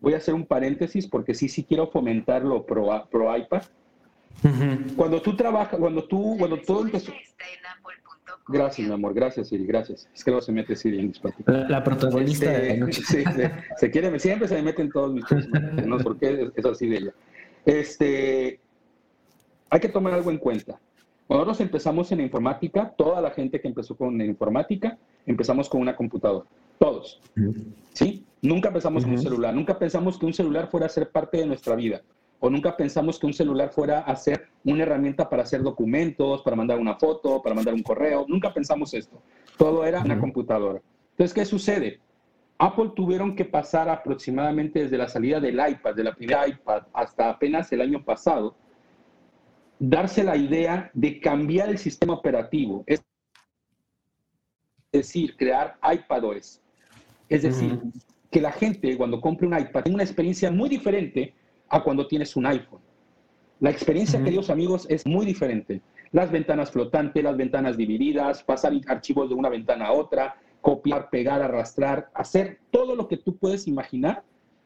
voy 0.00 0.14
a 0.14 0.18
hacer 0.18 0.34
un 0.34 0.44
paréntesis 0.44 1.06
porque 1.06 1.34
sí, 1.34 1.48
sí 1.48 1.64
quiero 1.64 1.86
fomentarlo 1.86 2.66
pro, 2.66 3.08
pro 3.10 3.36
iPad. 3.36 3.62
Cuando 4.96 5.20
tú 5.20 5.34
trabajas, 5.34 5.78
cuando 5.78 6.04
tú, 6.04 6.36
cuando 6.38 6.58
todo 6.58 6.82
empezó... 6.82 7.12
Gracias, 8.46 8.86
mi 8.86 8.94
amor, 8.94 9.12
gracias, 9.12 9.48
Siri, 9.48 9.66
gracias. 9.66 10.08
Es 10.14 10.24
que 10.24 10.30
luego 10.30 10.42
se 10.42 10.52
mete 10.52 10.74
Siri 10.74 10.98
en 10.98 11.08
mis 11.08 11.20
La, 11.46 11.68
la 11.68 11.84
protagonista 11.84 12.50
este, 12.56 12.92
sí, 12.92 13.24
se, 13.76 13.90
quiere, 13.90 14.18
siempre 14.18 14.48
se 14.48 14.54
me 14.54 14.62
meten 14.62 14.90
todos 14.90 15.12
mis 15.12 15.24
no 15.86 15.98
sé 15.98 16.04
por 16.04 16.18
qué 16.18 16.50
es 16.54 16.64
así 16.64 16.88
de 16.88 16.96
ella. 16.96 17.14
Este, 17.66 18.60
hay 19.68 19.80
que 19.80 19.88
tomar 19.88 20.14
algo 20.14 20.30
en 20.30 20.38
cuenta. 20.38 20.80
Cuando 21.28 21.44
nosotros 21.44 21.66
empezamos 21.66 22.10
en 22.10 22.22
informática, 22.22 22.94
toda 22.96 23.20
la 23.20 23.30
gente 23.30 23.60
que 23.60 23.68
empezó 23.68 23.94
con 23.94 24.18
informática, 24.22 24.96
empezamos 25.26 25.68
con 25.68 25.82
una 25.82 25.94
computadora. 25.94 26.46
Todos. 26.78 27.20
¿Sí? 27.92 28.24
Nunca 28.40 28.72
pensamos 28.72 29.04
en 29.04 29.10
un 29.10 29.18
celular. 29.18 29.54
Nunca 29.54 29.78
pensamos 29.78 30.18
que 30.18 30.24
un 30.24 30.32
celular 30.32 30.68
fuera 30.68 30.86
a 30.86 30.88
ser 30.88 31.10
parte 31.10 31.36
de 31.36 31.46
nuestra 31.46 31.76
vida. 31.76 32.00
O 32.40 32.48
nunca 32.48 32.74
pensamos 32.74 33.18
que 33.18 33.26
un 33.26 33.34
celular 33.34 33.68
fuera 33.68 34.00
a 34.00 34.16
ser 34.16 34.48
una 34.64 34.84
herramienta 34.84 35.28
para 35.28 35.42
hacer 35.42 35.62
documentos, 35.62 36.40
para 36.40 36.56
mandar 36.56 36.78
una 36.78 36.94
foto, 36.94 37.42
para 37.42 37.54
mandar 37.54 37.74
un 37.74 37.82
correo. 37.82 38.24
Nunca 38.26 38.54
pensamos 38.54 38.94
esto. 38.94 39.20
Todo 39.58 39.84
era 39.84 40.00
una 40.00 40.18
computadora. 40.18 40.80
Entonces, 41.10 41.34
¿qué 41.34 41.44
sucede? 41.44 42.00
Apple 42.56 42.92
tuvieron 42.96 43.36
que 43.36 43.44
pasar 43.44 43.90
aproximadamente 43.90 44.84
desde 44.84 44.96
la 44.96 45.08
salida 45.08 45.40
del 45.40 45.56
iPad, 45.56 45.94
de 45.94 46.04
la 46.04 46.14
primera 46.14 46.48
iPad, 46.48 46.84
hasta 46.94 47.28
apenas 47.28 47.70
el 47.72 47.82
año 47.82 48.02
pasado, 48.02 48.54
darse 49.78 50.24
la 50.24 50.36
idea 50.36 50.90
de 50.94 51.20
cambiar 51.20 51.68
el 51.68 51.78
sistema 51.78 52.14
operativo, 52.14 52.84
es 52.86 53.02
decir, 54.92 55.36
crear 55.36 55.78
iPadOS. 55.82 56.60
Es 57.28 57.42
decir, 57.42 57.80
que 58.30 58.40
la 58.40 58.52
gente 58.52 58.96
cuando 58.96 59.20
compre 59.20 59.46
un 59.46 59.58
iPad 59.58 59.82
tenga 59.84 59.96
una 59.96 60.04
experiencia 60.04 60.50
muy 60.50 60.68
diferente 60.68 61.34
a 61.68 61.82
cuando 61.82 62.06
tienes 62.06 62.34
un 62.36 62.46
iPhone. 62.46 62.80
La 63.60 63.70
experiencia, 63.70 64.22
queridos 64.22 64.50
amigos, 64.50 64.86
es 64.88 65.06
muy 65.06 65.26
diferente. 65.26 65.82
Las 66.12 66.30
ventanas 66.30 66.70
flotantes, 66.70 67.22
las 67.22 67.36
ventanas 67.36 67.76
divididas, 67.76 68.42
pasar 68.42 68.72
archivos 68.86 69.28
de 69.28 69.34
una 69.34 69.48
ventana 69.48 69.86
a 69.86 69.92
otra, 69.92 70.36
copiar, 70.60 71.10
pegar, 71.10 71.42
arrastrar, 71.42 72.10
hacer 72.14 72.60
todo 72.70 72.94
lo 72.94 73.08
que 73.08 73.16
tú 73.16 73.36
puedes 73.36 73.66
imaginar 73.66 74.22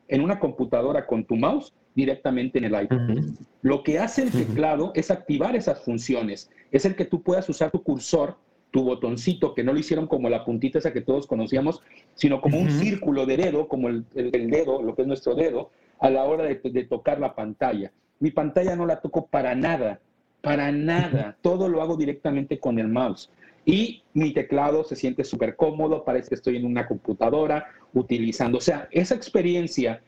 en 0.08 0.22
una 0.22 0.38
computadora 0.38 1.06
con 1.06 1.24
tu 1.24 1.36
mouse 1.36 1.72
directamente 1.94 2.58
en 2.58 2.64
el 2.64 2.82
iPad. 2.82 3.18
Lo 3.62 3.82
que 3.82 3.98
hace 3.98 4.22
el 4.22 4.30
teclado 4.30 4.92
es 4.94 5.10
activar 5.10 5.56
esas 5.56 5.84
funciones, 5.84 6.50
es 6.70 6.84
el 6.84 6.96
que 6.96 7.04
tú 7.04 7.22
puedas 7.22 7.48
usar 7.48 7.70
tu 7.70 7.82
cursor, 7.82 8.36
tu 8.70 8.82
botoncito, 8.82 9.54
que 9.54 9.62
no 9.62 9.72
lo 9.72 9.78
hicieron 9.78 10.06
como 10.06 10.30
la 10.30 10.44
puntita 10.44 10.78
esa 10.78 10.92
que 10.92 11.02
todos 11.02 11.26
conocíamos, 11.26 11.82
sino 12.14 12.40
como 12.40 12.58
un 12.58 12.70
círculo 12.70 13.26
de 13.26 13.36
dedo, 13.36 13.68
como 13.68 13.88
el, 13.88 14.06
dedo, 14.14 14.82
lo 14.82 14.94
que 14.94 15.02
es 15.02 15.08
nuestro 15.08 15.34
dedo, 15.34 15.70
a 16.00 16.10
la 16.10 16.24
hora 16.24 16.44
de, 16.44 16.84
tocar 16.84 17.20
la 17.20 17.34
pantalla. 17.34 17.92
Mi 18.18 18.30
pantalla 18.30 18.74
no 18.74 18.86
la 18.86 19.00
toco 19.00 19.26
para 19.26 19.54
nada 19.54 20.00
para 20.42 20.72
nada. 20.72 21.36
Todo 21.40 21.68
lo 21.68 21.80
hago 21.80 21.96
directamente 21.96 22.58
con 22.58 22.78
el 22.78 22.88
mouse. 22.88 23.30
Y 23.64 24.02
mi 24.14 24.32
teclado 24.32 24.84
se 24.84 24.96
siente 24.96 25.24
súper 25.24 25.56
cómodo, 25.56 26.04
parece 26.04 26.30
que 26.30 26.34
estoy 26.34 26.56
en 26.56 26.66
una 26.66 26.86
computadora 26.86 27.66
utilizando. 27.94 28.58
O 28.58 28.60
sea, 28.60 28.88
esa 28.90 29.14
experiencia 29.14 30.02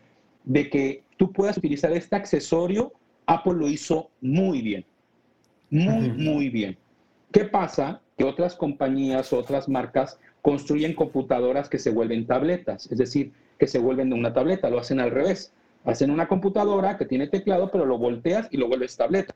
de 0.45 0.69
que 0.69 1.03
tú 1.17 1.33
puedas 1.33 1.57
utilizar 1.57 1.93
este 1.93 2.17
accesorio, 2.17 2.93
Apple 3.27 3.55
lo 3.55 3.69
hizo 3.69 4.11
muy 4.21 4.61
bien. 4.61 4.85
Muy, 5.71 6.11
muy 6.11 6.49
bien. 6.51 6.77
¿Qué 7.33 7.45
pasa? 7.45 8.01
Que 8.17 8.25
otras 8.25 8.55
compañías, 8.55 9.33
otras 9.33 9.69
marcas 9.69 10.19
construyen 10.43 10.95
computadoras 10.95 11.69
que 11.69 11.79
se 11.79 11.91
vuelven 11.91 12.27
tabletas, 12.27 12.91
es 12.93 12.99
decir, 12.99 13.33
que 13.59 13.67
se 13.67 13.79
vuelven 13.79 14.11
de 14.11 14.17
una 14.17 14.33
tableta, 14.33 14.69
lo 14.69 14.79
hacen 14.79 15.01
al 15.01 15.11
revés. 15.11 15.53
Hacen 15.85 16.11
una 16.11 16.29
computadora 16.29 16.97
que 16.97 17.05
tiene 17.05 17.29
teclado, 17.29 17.71
pero 17.71 17.85
lo 17.85 17.99
volteas 17.99 18.49
y 18.51 18.57
lo 18.57 18.69
vuelves 18.69 18.97
tableta. 18.97 19.35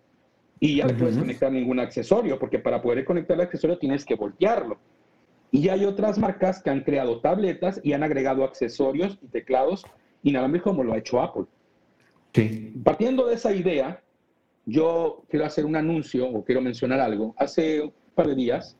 Y 0.61 0.77
ya 0.77 0.87
no 0.87 0.97
puedes 0.97 1.17
conectar 1.17 1.53
ningún 1.53 1.79
accesorio, 1.79 2.39
porque 2.39 2.59
para 2.59 2.83
poder 2.83 3.05
conectar 3.05 3.37
el 3.37 3.43
accesorio 3.43 3.79
tienes 3.79 4.05
que 4.05 4.17
voltearlo. 4.17 4.79
Y 5.51 5.69
hay 5.69 5.85
otras 5.85 6.19
marcas 6.19 6.63
que 6.63 6.71
han 6.71 6.83
creado 6.83 7.21
tabletas 7.21 7.81
y 7.83 7.93
han 7.93 8.03
agregado 8.03 8.45
accesorios 8.45 9.19
y 9.23 9.29
teclados 9.29 9.85
inalámbricos 10.23 10.73
como 10.73 10.85
lo 10.85 10.93
ha 10.93 10.99
hecho 10.99 11.21
Apple. 11.21 11.45
Partiendo 12.85 13.27
de 13.27 13.35
esa 13.35 13.55
idea, 13.55 14.01
yo 14.67 15.25
quiero 15.29 15.47
hacer 15.47 15.65
un 15.65 15.77
anuncio 15.77 16.29
o 16.29 16.45
quiero 16.45 16.61
mencionar 16.61 17.01
algo. 17.01 17.35
Hace 17.39 17.83
un 17.83 17.93
par 18.15 18.29
de 18.29 18.35
días 18.35 18.77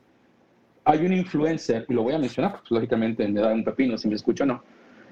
hay 0.85 1.05
un 1.05 1.13
influencer, 1.13 1.85
y 1.87 1.93
lo 1.93 2.03
voy 2.03 2.13
a 2.13 2.19
mencionar, 2.19 2.53
porque 2.53 2.73
lógicamente 2.73 3.27
me 3.27 3.41
da 3.41 3.53
un 3.53 3.63
pepino 3.63 3.97
si 3.97 4.07
me 4.07 4.15
escucha 4.15 4.43
o 4.43 4.47
no. 4.47 4.63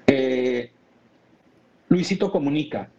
Eh, 0.06 0.70
Luisito 1.88 2.30
Comunica. 2.30 2.90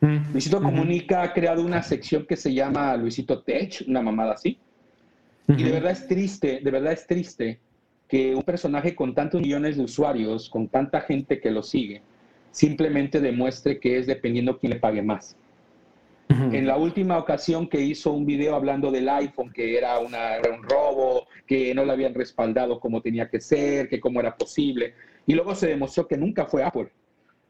Mm, 0.00 0.32
Luisito 0.32 0.60
Comunica 0.60 1.22
ha 1.22 1.32
creado 1.32 1.62
una 1.62 1.82
sección 1.82 2.26
que 2.26 2.36
se 2.36 2.52
llama 2.52 2.96
Luisito 2.96 3.42
Tech, 3.42 3.84
una 3.86 4.02
mamada 4.02 4.34
así. 4.34 4.58
Y 5.48 5.62
de 5.62 5.70
verdad 5.70 5.92
es 5.92 6.06
triste, 6.08 6.60
de 6.62 6.70
verdad 6.70 6.92
es 6.92 7.06
triste 7.06 7.60
que 8.08 8.34
un 8.34 8.42
personaje 8.42 8.94
con 8.94 9.14
tantos 9.14 9.40
millones 9.40 9.76
de 9.76 9.84
usuarios, 9.84 10.50
con 10.50 10.68
tanta 10.68 11.00
gente 11.00 11.40
que 11.40 11.50
lo 11.50 11.62
sigue, 11.62 12.02
simplemente 12.50 13.20
demuestre 13.20 13.78
que 13.78 13.98
es 13.98 14.06
dependiendo 14.06 14.58
quién 14.58 14.72
le 14.72 14.80
pague 14.80 15.02
más. 15.02 15.36
En 16.28 16.66
la 16.66 16.76
última 16.76 17.18
ocasión 17.18 17.68
que 17.68 17.80
hizo 17.80 18.12
un 18.12 18.26
video 18.26 18.56
hablando 18.56 18.90
del 18.90 19.08
iPhone, 19.08 19.52
que 19.52 19.78
era, 19.78 19.98
una, 20.00 20.36
era, 20.36 20.52
un 20.52 20.62
robo, 20.64 21.26
que 21.46 21.72
no 21.72 21.84
lo 21.84 21.92
habían 21.92 22.14
respaldado 22.14 22.80
como 22.80 23.00
tenía 23.00 23.28
que 23.28 23.40
ser, 23.40 23.88
que 23.88 24.00
cómo 24.00 24.20
era 24.20 24.36
posible, 24.36 24.94
y 25.24 25.34
luego 25.34 25.54
se 25.54 25.68
demostró 25.68 26.06
que 26.06 26.16
nunca 26.16 26.46
fue 26.46 26.64
Apple. 26.64 26.88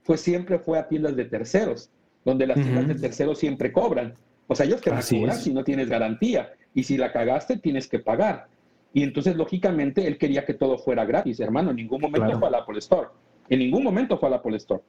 Pues 0.04 0.20
siempre 0.20 0.58
fue 0.58 0.78
a 0.78 0.86
tiendas 0.88 1.16
de 1.16 1.24
terceros, 1.24 1.90
donde 2.26 2.46
las 2.48 2.56
tiendas 2.56 2.88
de 2.88 2.96
terceros 2.96 3.38
siempre 3.38 3.70
cobran. 3.72 4.14
O 4.48 4.54
sea, 4.56 4.66
ellos 4.66 4.80
te 4.80 4.90
van 4.90 4.98
a 4.98 5.02
cobrar 5.02 5.36
si 5.36 5.54
no 5.54 5.62
tienes 5.62 5.88
garantía. 5.88 6.52
Y 6.74 6.82
si 6.82 6.98
la 6.98 7.12
cagaste, 7.12 7.56
tienes 7.56 7.88
que 7.88 8.00
pagar. 8.00 8.48
Y 8.92 9.04
entonces, 9.04 9.36
lógicamente, 9.36 10.08
él 10.08 10.18
quería 10.18 10.44
que 10.44 10.52
todo 10.52 10.76
fuera 10.76 11.04
gratis, 11.04 11.38
hermano. 11.38 11.70
En 11.70 11.76
ningún 11.76 12.00
momento 12.00 12.36
fue 12.38 12.48
al 12.48 12.54
Apple 12.56 12.78
Store. 12.80 13.08
En 13.48 13.60
ningún 13.60 13.84
momento 13.84 14.18
fue 14.18 14.28
al 14.28 14.34
Apple 14.34 14.56
Store. 14.56 14.82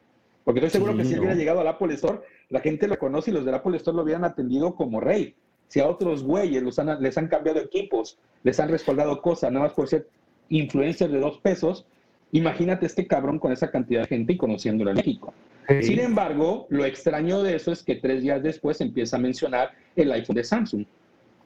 Porque 0.44 0.60
estoy 0.60 0.82
seguro 0.82 0.98
que 0.98 1.06
si 1.06 1.14
él 1.14 1.20
hubiera 1.20 1.36
llegado 1.36 1.60
al 1.62 1.68
Apple 1.68 1.94
Store, 1.94 2.22
la 2.50 2.60
gente 2.60 2.88
lo 2.88 2.98
conoce 2.98 3.30
y 3.30 3.34
los 3.36 3.46
del 3.46 3.54
Apple 3.54 3.78
Store 3.78 3.96
lo 3.96 4.02
hubieran 4.02 4.24
atendido 4.24 4.74
como 4.76 5.00
rey. 5.00 5.36
Si 5.68 5.80
a 5.80 5.88
otros 5.88 6.24
güeyes 6.24 6.64
les 7.00 7.18
han 7.18 7.28
cambiado 7.28 7.60
equipos, 7.60 8.18
les 8.42 8.60
han 8.60 8.70
respaldado 8.70 9.22
cosas, 9.22 9.52
nada 9.52 9.66
más 9.66 9.74
por 9.74 9.88
ser 9.88 10.08
influencers 10.50 11.12
de 11.12 11.20
dos 11.20 11.38
pesos, 11.40 11.86
Imagínate 12.32 12.86
este 12.86 13.08
cabrón 13.08 13.40
con 13.40 13.52
esa 13.52 13.72
cantidad 13.72 14.02
de 14.02 14.08
gente 14.08 14.34
y 14.34 14.38
conociéndolo 14.38 14.92
en 14.92 14.98
México. 14.98 15.34
Sin 15.82 16.00
embargo, 16.00 16.66
lo 16.70 16.86
extraño 16.86 17.44
de 17.44 17.56
eso 17.56 17.72
es 17.72 17.84
que 17.84 17.96
tres 17.96 18.22
días 18.22 18.42
después 18.42 18.80
empieza 18.80 19.18
a 19.18 19.20
mencionar 19.20 19.72
el 19.96 20.12
iPhone 20.14 20.36
de 20.38 20.44
Samsung 20.44 20.86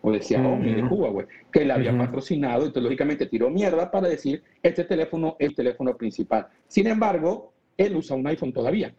o 0.01 0.11
de 0.11 0.21
Xiaomi, 0.21 0.73
de 0.73 0.83
Huawei, 0.83 1.27
que 1.51 1.65
le 1.65 1.73
había 1.73 1.95
patrocinado, 1.97 2.61
entonces 2.65 2.83
lógicamente 2.83 3.25
tiró 3.27 3.49
mierda 3.49 3.89
para 3.89 4.09
decir, 4.09 4.43
este 4.61 4.83
teléfono 4.83 5.35
es 5.39 5.49
el 5.49 5.55
teléfono 5.55 5.95
principal. 5.95 6.47
Sin 6.67 6.87
embargo, 6.87 7.53
él 7.77 7.95
usa 7.95 8.15
un 8.15 8.25
iPhone 8.27 8.53
todavía. 8.53 8.93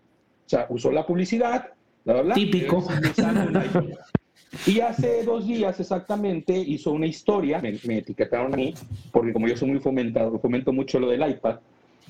O 0.47 0.49
sea, 0.49 0.66
usó 0.68 0.91
la 0.91 1.07
publicidad, 1.07 1.70
bla, 2.05 2.14
bla, 2.14 2.22
bla. 2.22 2.35
Típico. 2.35 2.85
Y 4.66 4.80
hace 4.80 5.24
dos 5.24 5.46
días 5.46 5.80
exactamente 5.80 6.53
hizo 6.55 6.92
una 6.92 7.07
historia, 7.07 7.61
me, 7.61 7.98
etiquetaron 7.98 8.53
a 8.53 8.57
mí, 8.57 8.74
porque 9.11 9.32
como 9.32 9.48
yo 9.48 9.57
soy 9.57 9.70
muy 9.70 9.80
fomentado, 9.80 10.38
fomento 10.38 10.72
mucho 10.72 11.00
lo 11.00 11.09
del 11.09 11.28
iPad, 11.28 11.59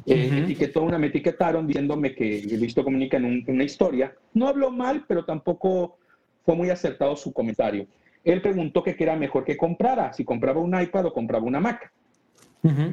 eh, 0.06 0.42
etiquetó 0.42 0.82
una, 0.82 0.98
me 0.98 1.06
etiquetaron 1.06 1.66
diciéndome 1.66 2.14
que 2.14 2.40
visto 2.60 2.82
comunica 2.82 3.16
en, 3.16 3.44
una 3.46 3.64
historia. 3.64 4.12
No 4.34 4.48
habló 4.48 4.70
mal, 4.70 5.04
pero 5.06 5.24
tampoco 5.24 5.98
fue 6.44 6.56
muy 6.56 6.70
acertado 6.70 7.14
su 7.16 7.32
comentario. 7.32 7.86
Él 8.24 8.42
preguntó 8.42 8.82
que 8.82 8.96
qué 8.96 9.04
era 9.04 9.16
mejor 9.16 9.44
que 9.44 9.56
comprara, 9.56 10.12
si 10.12 10.24
compraba 10.24 10.60
un 10.60 10.78
iPad 10.80 11.06
o 11.06 11.12
compraba 11.12 11.44
una 11.44 11.60
Mac. 11.60 11.92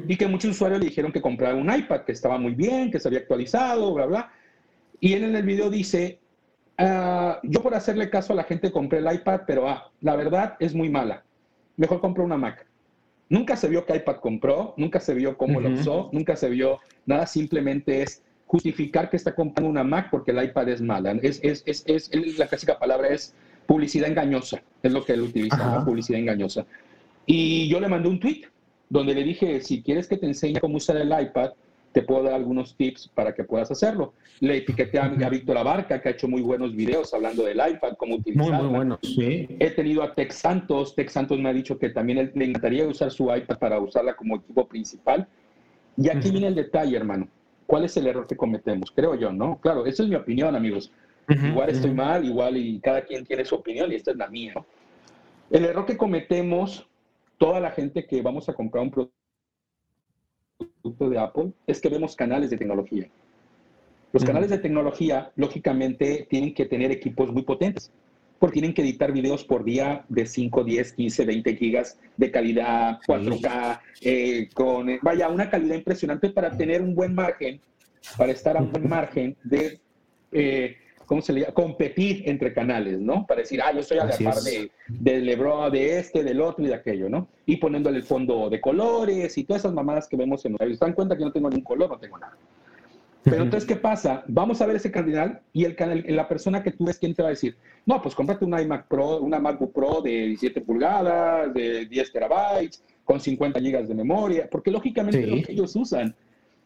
Y 0.08 0.16
que 0.16 0.26
muchos 0.26 0.50
usuarios 0.50 0.80
le 0.80 0.86
dijeron 0.86 1.12
que 1.12 1.20
comprara 1.20 1.54
un 1.54 1.72
iPad, 1.72 2.00
que 2.00 2.10
estaba 2.10 2.38
muy 2.38 2.54
bien, 2.54 2.90
que 2.90 2.98
se 2.98 3.06
había 3.06 3.20
actualizado, 3.20 3.94
bla, 3.94 4.06
bla. 4.06 4.32
Y 4.98 5.12
él 5.12 5.24
en 5.24 5.36
el 5.36 5.44
video 5.44 5.70
dice, 5.70 6.18
ah, 6.80 7.40
yo 7.42 7.62
por 7.62 7.74
hacerle 7.74 8.10
caso 8.10 8.32
a 8.32 8.36
la 8.36 8.44
gente 8.44 8.72
compré 8.72 8.98
el 8.98 9.12
iPad, 9.12 9.42
pero 9.46 9.68
ah, 9.68 9.90
la 10.00 10.16
verdad 10.16 10.56
es 10.58 10.74
muy 10.74 10.88
mala. 10.88 11.22
Mejor 11.76 12.00
compro 12.00 12.24
una 12.24 12.36
Mac. 12.36 12.66
Nunca 13.28 13.56
se 13.56 13.68
vio 13.68 13.86
que 13.86 13.96
iPad 13.96 14.16
compró, 14.16 14.74
nunca 14.76 14.98
se 14.98 15.14
vio 15.14 15.38
cómo 15.38 15.60
lo 15.60 15.70
usó, 15.70 16.10
nunca 16.12 16.34
se 16.34 16.48
vio 16.48 16.80
nada, 17.06 17.26
simplemente 17.26 18.02
es 18.02 18.22
justificar 18.46 19.08
que 19.08 19.16
está 19.16 19.34
comprando 19.34 19.70
una 19.70 19.84
Mac 19.84 20.08
porque 20.10 20.32
el 20.32 20.42
iPad 20.42 20.68
es 20.70 20.82
mala. 20.82 21.12
Es, 21.22 21.38
es, 21.44 21.62
es, 21.66 21.84
es 21.86 22.38
la 22.38 22.48
clásica 22.48 22.78
palabra 22.78 23.08
es 23.08 23.34
publicidad 23.66 24.08
engañosa, 24.08 24.60
es 24.82 24.92
lo 24.92 25.04
que 25.04 25.12
él 25.12 25.20
utiliza, 25.20 25.84
publicidad 25.84 26.18
engañosa. 26.18 26.66
Y 27.24 27.68
yo 27.68 27.78
le 27.78 27.86
mandé 27.86 28.08
un 28.08 28.18
tweet 28.18 28.42
donde 28.88 29.14
le 29.14 29.22
dije, 29.22 29.60
si 29.60 29.80
quieres 29.80 30.08
que 30.08 30.16
te 30.16 30.26
enseñe 30.26 30.58
cómo 30.60 30.78
usar 30.78 30.96
el 30.96 31.08
iPad, 31.08 31.52
te 31.92 32.02
puedo 32.02 32.22
dar 32.22 32.34
algunos 32.34 32.76
tips 32.76 33.08
para 33.08 33.34
que 33.34 33.44
puedas 33.44 33.70
hacerlo. 33.70 34.14
Le 34.38 34.58
etiqueté 34.58 34.98
a, 34.98 35.08
Víctor 35.08 35.58
Abarca, 35.58 36.00
que 36.00 36.08
ha 36.08 36.12
hecho 36.12 36.28
muy 36.28 36.40
buenos 36.40 36.74
videos 36.74 37.12
hablando 37.12 37.42
del 37.42 37.56
iPad, 37.56 37.94
cómo 37.98 38.16
utilizarlo. 38.16 38.54
Muy, 38.54 38.64
muy 38.64 38.76
buenos, 38.76 38.98
sí. 39.02 39.48
He 39.58 39.70
tenido 39.70 40.02
a 40.02 40.14
Tex 40.14 40.36
Santos. 40.36 40.94
Tex 40.94 41.12
Santos 41.12 41.38
me 41.38 41.48
ha 41.48 41.52
dicho 41.52 41.78
que 41.78 41.90
también 41.90 42.30
le 42.34 42.44
encantaría 42.44 42.86
usar 42.86 43.10
su 43.10 43.34
iPad 43.34 43.58
para 43.58 43.80
usarla 43.80 44.14
como 44.14 44.36
equipo 44.36 44.66
principal. 44.66 45.26
Y 45.96 46.08
aquí 46.08 46.30
viene 46.30 46.46
el 46.46 46.54
detalle, 46.54 46.96
hermano. 46.96 47.28
¿Cuál 47.66 47.84
es 47.84 47.96
el 47.96 48.06
error 48.06 48.26
que 48.26 48.36
cometemos? 48.36 48.90
Creo 48.90 49.14
yo, 49.14 49.32
¿no? 49.32 49.58
Claro, 49.60 49.86
esa 49.86 50.02
es 50.02 50.08
mi 50.08 50.14
opinión, 50.14 50.54
amigos. 50.54 50.92
igual 51.28 51.70
estoy 51.70 51.92
mal, 51.92 52.24
igual 52.24 52.56
y 52.56 52.80
cada 52.80 53.02
quien 53.02 53.24
tiene 53.24 53.44
su 53.44 53.54
opinión 53.56 53.92
y 53.92 53.96
esta 53.96 54.12
es 54.12 54.16
la 54.16 54.28
mía. 54.28 54.54
El 55.50 55.64
error 55.64 55.86
que 55.86 55.96
cometemos 55.96 56.86
toda 57.38 57.60
la 57.60 57.70
gente 57.70 58.06
que 58.06 58.22
vamos 58.22 58.48
a 58.48 58.54
comprar 58.54 58.84
un 58.84 58.90
producto 58.90 59.19
de 60.82 61.18
Apple 61.18 61.52
es 61.66 61.80
que 61.80 61.88
vemos 61.88 62.16
canales 62.16 62.50
de 62.50 62.56
tecnología. 62.56 63.08
Los 64.12 64.24
canales 64.24 64.50
de 64.50 64.58
tecnología, 64.58 65.30
lógicamente, 65.36 66.26
tienen 66.28 66.52
que 66.52 66.66
tener 66.66 66.90
equipos 66.90 67.32
muy 67.32 67.42
potentes, 67.42 67.92
porque 68.40 68.54
tienen 68.54 68.74
que 68.74 68.82
editar 68.82 69.12
videos 69.12 69.44
por 69.44 69.62
día 69.62 70.04
de 70.08 70.26
5, 70.26 70.64
10, 70.64 70.92
15, 70.94 71.24
20 71.26 71.56
gigas 71.56 71.98
de 72.16 72.30
calidad 72.30 72.98
4K, 73.06 73.80
eh, 74.00 74.48
con, 74.52 74.98
vaya, 75.02 75.28
una 75.28 75.48
calidad 75.48 75.76
impresionante 75.76 76.30
para 76.30 76.56
tener 76.56 76.82
un 76.82 76.94
buen 76.94 77.14
margen, 77.14 77.60
para 78.16 78.32
estar 78.32 78.56
a 78.56 78.62
un 78.62 78.72
buen 78.72 78.88
margen 78.88 79.36
de 79.44 79.78
eh, 80.32 80.76
¿cómo 81.10 81.22
se 81.22 81.32
le 81.32 81.40
llama? 81.40 81.54
Competir 81.54 82.22
entre 82.26 82.52
canales, 82.52 83.00
¿no? 83.00 83.26
Para 83.26 83.40
decir, 83.40 83.60
ah, 83.60 83.72
yo 83.74 83.82
soy 83.82 83.98
a 83.98 84.04
la 84.04 84.16
par 84.16 84.36
de, 84.36 84.70
del 84.86 85.26
Lebron, 85.26 85.72
de 85.72 85.98
este, 85.98 86.22
del 86.22 86.40
otro 86.40 86.64
y 86.64 86.68
de 86.68 86.74
aquello, 86.74 87.08
¿no? 87.08 87.26
Y 87.46 87.56
poniéndole 87.56 87.96
el 87.96 88.04
fondo 88.04 88.48
de 88.48 88.60
colores 88.60 89.36
y 89.36 89.42
todas 89.42 89.62
esas 89.62 89.72
mamadas 89.72 90.06
que 90.06 90.16
vemos 90.16 90.44
en 90.44 90.52
los 90.52 90.60
¿Se 90.60 90.76
dan 90.76 90.92
cuenta 90.92 91.18
que 91.18 91.24
no 91.24 91.32
tengo 91.32 91.50
ningún 91.50 91.64
color? 91.64 91.90
No 91.90 91.98
tengo 91.98 92.16
nada. 92.16 92.36
Pero 93.24 93.42
entonces, 93.42 93.68
¿qué 93.68 93.74
pasa? 93.74 94.22
Vamos 94.28 94.62
a 94.62 94.66
ver 94.66 94.76
ese 94.76 94.92
canal 94.92 95.40
y 95.52 95.64
el 95.64 95.74
canal, 95.74 96.04
la 96.06 96.28
persona 96.28 96.62
que 96.62 96.70
tú 96.70 96.84
ves, 96.84 96.96
¿quién 96.96 97.12
te 97.12 97.22
va 97.22 97.30
a 97.30 97.30
decir? 97.30 97.56
No, 97.86 98.00
pues 98.00 98.14
cómprate 98.14 98.44
una 98.44 98.62
iMac 98.62 98.86
Pro, 98.86 99.20
una 99.20 99.40
MacBook 99.40 99.72
Pro 99.72 100.00
de 100.02 100.10
17 100.10 100.60
pulgadas, 100.60 101.52
de 101.52 101.86
10 101.86 102.12
terabytes, 102.12 102.84
con 103.04 103.18
50 103.18 103.58
gigas 103.58 103.88
de 103.88 103.96
memoria, 103.96 104.48
porque 104.48 104.70
lógicamente 104.70 105.26
lo 105.26 105.42
que 105.42 105.52
ellos 105.54 105.74
usan 105.74 106.14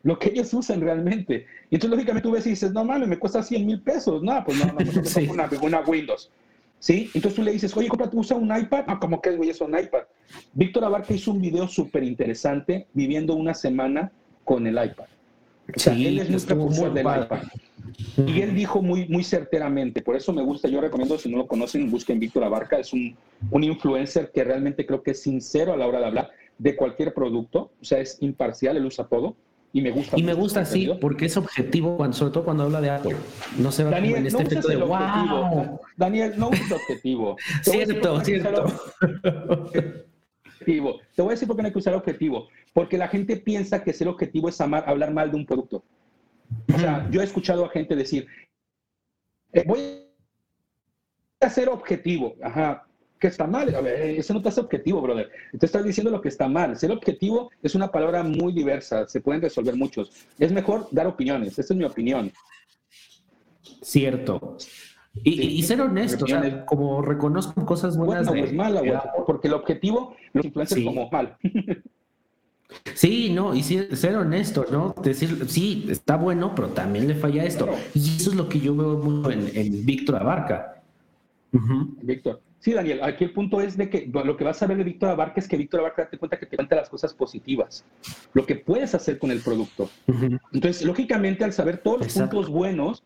lo 0.04 0.18
que 0.18 0.28
ellos 0.28 0.52
usan 0.54 0.80
realmente. 0.80 1.46
Y 1.70 1.76
entonces, 1.76 1.90
lógicamente, 1.90 2.28
tú 2.28 2.34
ves 2.34 2.46
y 2.46 2.50
dices, 2.50 2.72
no 2.72 2.84
mames, 2.84 3.08
me 3.08 3.18
cuesta 3.18 3.42
100 3.42 3.66
mil 3.66 3.80
pesos. 3.80 4.22
No, 4.22 4.44
pues 4.44 4.58
no, 4.58 4.66
no, 4.66 4.78
no, 4.78 5.04
sí. 5.04 5.26
una, 5.28 5.48
una, 5.60 5.80
Windows. 5.80 6.30
¿Sí? 6.78 7.10
Entonces 7.14 7.34
tú 7.34 7.42
le 7.42 7.52
dices, 7.52 7.74
oye, 7.74 7.88
cómprate, 7.88 8.14
usa 8.14 8.36
un 8.36 8.54
iPad. 8.54 8.84
Ah, 8.86 8.98
¿cómo 9.00 9.20
que 9.20 9.30
es, 9.30 9.36
güey, 9.38 9.48
es 9.48 9.60
un 9.62 9.76
iPad? 9.76 10.02
Víctor 10.52 10.84
Abarca 10.84 11.14
hizo 11.14 11.32
un 11.32 11.40
video 11.40 11.66
súper 11.66 12.04
interesante 12.04 12.86
viviendo 12.92 13.34
una 13.34 13.54
semana 13.54 14.12
con 14.44 14.66
el 14.66 14.74
iPad. 14.74 15.06
O 15.74 15.78
sea, 15.78 15.94
él 15.94 16.18
es 16.18 16.28
muy 16.28 16.40
precursor 16.40 16.92
del 16.92 17.06
iPad. 17.06 17.44
Y 18.18 18.42
él 18.42 18.54
dijo 18.54 18.82
muy, 18.82 19.08
muy 19.08 19.24
certeramente, 19.24 20.02
por 20.02 20.16
eso 20.16 20.34
me 20.34 20.42
gusta, 20.42 20.68
yo 20.68 20.82
recomiendo, 20.82 21.18
si 21.18 21.30
no 21.30 21.38
lo 21.38 21.46
conocen, 21.46 21.90
busquen 21.90 22.20
Víctor 22.20 22.44
Abarca, 22.44 22.78
es 22.78 22.92
un, 22.92 23.16
un 23.50 23.64
influencer 23.64 24.30
que 24.32 24.44
realmente 24.44 24.84
creo 24.84 25.02
que 25.02 25.12
es 25.12 25.22
sincero 25.22 25.72
a 25.72 25.76
la 25.78 25.86
hora 25.86 26.00
de 26.00 26.06
hablar 26.06 26.30
de 26.58 26.76
cualquier 26.76 27.14
producto, 27.14 27.70
o 27.80 27.84
sea, 27.84 28.00
es 28.00 28.18
imparcial, 28.20 28.76
él 28.76 28.84
usa 28.84 29.06
todo 29.06 29.36
y 29.74 29.82
me 29.82 29.90
gusta. 29.90 30.16
Y 30.16 30.22
me 30.22 30.34
gusta 30.34 30.60
así 30.60 30.88
porque 31.00 31.26
es 31.26 31.36
objetivo, 31.36 31.98
sobre 32.12 32.32
todo 32.32 32.44
cuando 32.44 32.62
habla 32.62 32.80
de 32.80 32.90
Apple. 32.90 33.16
No 33.58 33.72
se 33.72 33.82
va 33.82 33.90
Daniel, 33.90 34.18
en 34.18 34.26
este 34.28 34.44
no 34.44 34.48
efecto 34.48 34.68
de 34.68 34.76
wow. 34.76 35.80
Daniel, 35.96 36.34
no 36.36 36.50
uses 36.50 36.70
objetivo. 36.70 37.36
cierto, 37.62 38.20
cierto. 38.20 38.66
Te 40.64 40.80
voy 40.80 41.00
a 41.26 41.30
decir 41.30 41.48
por 41.48 41.56
qué 41.56 41.62
no 41.62 41.66
hay 41.66 41.72
que 41.72 41.78
usar 41.78 41.94
objetivo. 41.94 42.46
Porque 42.72 42.96
la 42.96 43.08
gente 43.08 43.36
piensa 43.36 43.82
que 43.82 43.92
ser 43.92 44.06
objetivo 44.06 44.48
es 44.48 44.60
hablar 44.60 45.12
mal 45.12 45.32
de 45.32 45.38
un 45.38 45.44
producto. 45.44 45.82
O 46.72 46.78
sea, 46.78 47.08
yo 47.10 47.20
he 47.20 47.24
escuchado 47.24 47.64
a 47.64 47.68
gente 47.68 47.96
decir, 47.96 48.28
eh, 49.52 49.64
voy 49.66 50.06
a 51.40 51.50
ser 51.50 51.68
objetivo. 51.68 52.36
Ajá, 52.40 52.86
que 53.18 53.28
está 53.28 53.46
mal. 53.46 53.74
A 53.74 53.80
ver, 53.80 54.00
eso 54.18 54.34
no 54.34 54.42
te 54.42 54.48
hace 54.48 54.60
objetivo, 54.60 55.00
brother. 55.00 55.30
Te 55.58 55.66
estás 55.66 55.84
diciendo 55.84 56.10
lo 56.10 56.20
que 56.20 56.28
está 56.28 56.48
mal. 56.48 56.76
Ser 56.76 56.90
objetivo 56.92 57.50
es 57.62 57.74
una 57.74 57.90
palabra 57.90 58.22
muy 58.22 58.52
diversa, 58.52 59.06
se 59.08 59.20
pueden 59.20 59.42
resolver 59.42 59.76
muchos. 59.76 60.10
Es 60.38 60.52
mejor 60.52 60.88
dar 60.90 61.06
opiniones, 61.06 61.58
esa 61.58 61.74
es 61.74 61.78
mi 61.78 61.84
opinión. 61.84 62.32
Cierto. 63.82 64.56
Y, 65.22 65.62
ser 65.62 65.80
honesto, 65.80 66.24
o 66.24 66.28
sea, 66.28 66.66
como 66.66 67.00
reconozco 67.00 67.64
cosas 67.64 67.96
buenas. 67.96 68.26
Bueno, 68.26 68.42
pues 68.42 68.52
mala, 68.52 68.80
güey, 68.80 68.94
porque 69.26 69.46
el 69.46 69.54
objetivo 69.54 70.16
lo 70.32 70.42
influencia 70.42 70.84
como 70.84 71.08
mal. 71.10 71.36
Sí, 72.94 73.30
no, 73.32 73.54
y 73.54 73.62
ser 73.62 74.16
honesto, 74.16 74.66
¿no? 74.70 74.94
Decir, 75.02 75.46
sí, 75.48 75.86
está 75.88 76.16
bueno, 76.16 76.54
pero 76.54 76.68
también 76.68 77.06
le 77.06 77.14
falla 77.14 77.44
esto. 77.44 77.68
Y 77.94 78.16
eso 78.16 78.30
es 78.30 78.36
lo 78.36 78.48
que 78.48 78.58
yo 78.58 78.74
veo 78.74 78.98
mucho 78.98 79.30
en, 79.30 79.84
Víctor 79.84 80.16
Abarca. 80.16 80.82
Víctor, 82.02 82.40
Sí, 82.64 82.72
Daniel, 82.72 83.00
aquí 83.02 83.24
el 83.24 83.32
punto 83.34 83.60
es 83.60 83.76
de 83.76 83.90
que 83.90 84.10
lo 84.10 84.38
que 84.38 84.44
vas 84.44 84.62
a 84.62 84.66
ver 84.66 84.78
de 84.78 84.84
Víctor 84.84 85.10
Abarca 85.10 85.38
es 85.38 85.46
que 85.46 85.58
Víctor 85.58 85.80
Abarca 85.80 86.08
te 86.08 86.16
cuenta 86.16 86.38
que 86.38 86.46
te 86.46 86.56
cuenta 86.56 86.74
las 86.76 86.88
cosas 86.88 87.12
positivas, 87.12 87.84
lo 88.32 88.46
que 88.46 88.54
puedes 88.54 88.94
hacer 88.94 89.18
con 89.18 89.30
el 89.30 89.42
producto. 89.42 89.90
Entonces, 90.50 90.82
lógicamente, 90.82 91.44
al 91.44 91.52
saber 91.52 91.76
todos 91.76 91.98
los 91.98 92.14
puntos 92.14 92.48
buenos, 92.48 93.02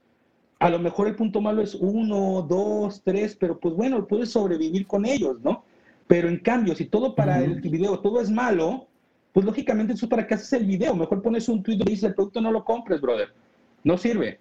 a 0.61 0.71
lo 0.71 0.79
mejor 0.79 1.09
el 1.09 1.17
punto 1.17 1.41
malo 1.41 1.61
es 1.61 1.75
uno, 1.75 2.47
dos, 2.49 3.03
tres, 3.03 3.35
pero 3.35 3.59
pues 3.59 3.75
bueno, 3.75 4.07
puedes 4.07 4.31
sobrevivir 4.31 4.87
con 4.87 5.05
ellos, 5.05 5.41
¿no? 5.41 5.65
Pero 6.07 6.29
en 6.29 6.39
cambio, 6.39 6.77
si 6.77 6.85
todo 6.85 7.17
para 7.17 7.43
el 7.43 7.61
video, 7.61 7.99
todo 7.99 8.21
es 8.21 8.31
malo, 8.31 8.87
pues 9.33 9.45
lógicamente 9.45 9.95
eso 9.95 10.09
para 10.09 10.25
qué 10.25 10.35
haces 10.35 10.53
el 10.53 10.67
video. 10.67 10.95
Mejor 10.95 11.21
pones 11.21 11.49
un 11.49 11.65
tweet 11.65 11.79
y 11.81 11.85
dices, 11.85 12.05
el 12.05 12.15
producto 12.15 12.41
no 12.41 12.53
lo 12.53 12.65
compres, 12.65 13.01
brother. 13.01 13.31
No 13.83 13.99
sirve. 13.99 14.39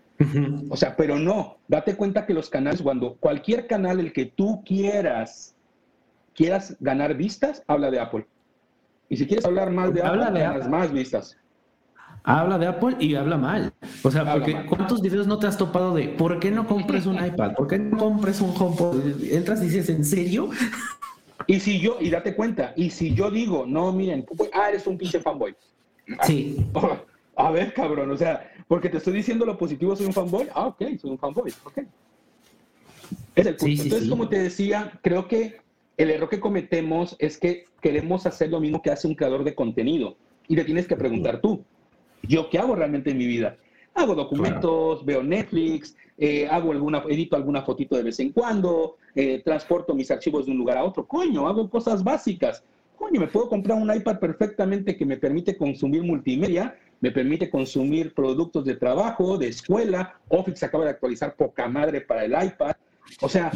O 0.69 0.75
sea, 0.75 0.95
pero 0.95 1.19
no, 1.19 1.57
date 1.67 1.95
cuenta 1.95 2.25
que 2.25 2.33
los 2.33 2.49
canales, 2.49 2.81
cuando 2.81 3.15
cualquier 3.15 3.67
canal, 3.67 3.99
el 3.99 4.13
que 4.13 4.25
tú 4.25 4.63
quieras, 4.65 5.55
quieras 6.33 6.75
ganar 6.79 7.15
vistas, 7.15 7.63
habla 7.67 7.91
de 7.91 7.99
Apple. 7.99 8.27
Y 9.09 9.17
si 9.17 9.27
quieres 9.27 9.45
hablar 9.45 9.71
más 9.71 9.93
de 9.93 10.01
habla 10.01 10.27
Apple, 10.27 10.63
de 10.63 10.69
más 10.69 10.91
vistas. 10.91 11.37
Habla 12.23 12.57
de 12.57 12.67
Apple 12.67 12.97
y 12.99 13.15
habla 13.15 13.37
mal. 13.37 13.73
O 14.03 14.11
sea, 14.11 14.33
porque 14.33 14.65
¿cuántos 14.65 15.01
videos 15.01 15.27
no 15.27 15.39
te 15.39 15.47
has 15.47 15.57
topado 15.57 15.93
de 15.93 16.09
por 16.09 16.39
qué 16.39 16.51
no 16.51 16.67
compres 16.67 17.05
un 17.05 17.23
iPad? 17.23 17.53
¿Por 17.53 17.67
qué 17.67 17.79
no 17.79 17.97
compres 17.97 18.41
un 18.41 18.49
HomePod? 18.49 19.23
Entras 19.31 19.61
y 19.61 19.65
dices, 19.65 19.89
¿en 19.89 20.03
serio? 20.03 20.49
Y 21.45 21.61
si 21.61 21.79
yo, 21.79 21.97
y 22.01 22.09
date 22.09 22.35
cuenta, 22.35 22.73
y 22.75 22.89
si 22.89 23.13
yo 23.13 23.31
digo, 23.31 23.65
no, 23.65 23.93
miren, 23.93 24.25
ah, 24.53 24.69
eres 24.69 24.85
un 24.87 24.97
pinche 24.97 25.21
fanboy. 25.21 25.55
Sí. 26.23 26.65
A 27.37 27.51
ver, 27.51 27.71
cabrón, 27.71 28.09
o 28.09 28.17
sea, 28.17 28.51
porque 28.67 28.89
te 28.89 28.97
estoy 28.97 29.13
diciendo 29.13 29.45
lo 29.45 29.59
positivo, 29.59 29.95
soy 29.95 30.07
un 30.07 30.13
fanboy. 30.13 30.47
Ah, 30.55 30.67
ok, 30.67 30.83
soy 30.99 31.11
un 31.11 31.19
fanboy, 31.19 31.53
ok. 31.63 31.77
Es 33.35 33.45
el 33.45 33.55
punto. 33.55 33.83
Entonces, 33.83 34.09
como 34.09 34.27
te 34.27 34.39
decía, 34.39 34.99
creo 35.03 35.27
que 35.27 35.57
el 35.97 36.09
error 36.09 36.29
que 36.29 36.39
cometemos 36.39 37.15
es 37.19 37.37
que 37.37 37.65
queremos 37.79 38.25
hacer 38.25 38.49
lo 38.49 38.59
mismo 38.59 38.81
que 38.81 38.89
hace 38.89 39.07
un 39.07 39.13
creador 39.13 39.43
de 39.43 39.53
contenido. 39.53 40.17
Y 40.47 40.55
te 40.55 40.65
tienes 40.65 40.87
que 40.87 40.95
preguntar 40.95 41.39
tú, 41.39 41.63
¿yo 42.23 42.49
qué 42.49 42.57
hago 42.57 42.75
realmente 42.75 43.11
en 43.11 43.19
mi 43.19 43.27
vida? 43.27 43.55
Hago 43.93 44.15
documentos, 44.15 45.05
veo 45.05 45.21
Netflix, 45.21 45.95
eh, 46.17 46.47
hago 46.47 46.71
alguna, 46.71 47.03
edito 47.07 47.35
alguna 47.35 47.61
fotito 47.61 47.95
de 47.97 48.03
vez 48.03 48.19
en 48.19 48.31
cuando, 48.31 48.95
eh, 49.13 49.43
transporto 49.45 49.93
mis 49.93 50.09
archivos 50.09 50.47
de 50.47 50.53
un 50.53 50.57
lugar 50.57 50.77
a 50.77 50.83
otro. 50.83 51.05
Coño, 51.05 51.47
hago 51.47 51.69
cosas 51.69 52.03
básicas. 52.03 52.63
Coño, 52.95 53.19
me 53.19 53.27
puedo 53.27 53.47
comprar 53.47 53.77
un 53.79 53.93
iPad 53.93 54.17
perfectamente 54.17 54.97
que 54.97 55.05
me 55.05 55.17
permite 55.17 55.55
consumir 55.55 56.01
multimedia 56.01 56.75
me 56.99 57.11
permite 57.11 57.49
consumir 57.49 58.13
productos 58.13 58.65
de 58.65 58.75
trabajo, 58.75 59.37
de 59.37 59.47
escuela. 59.49 60.19
Office 60.29 60.65
acaba 60.65 60.85
de 60.85 60.91
actualizar 60.91 61.35
poca 61.35 61.67
madre 61.67 62.01
para 62.01 62.25
el 62.25 62.31
iPad. 62.31 62.75
O 63.21 63.29
sea, 63.29 63.51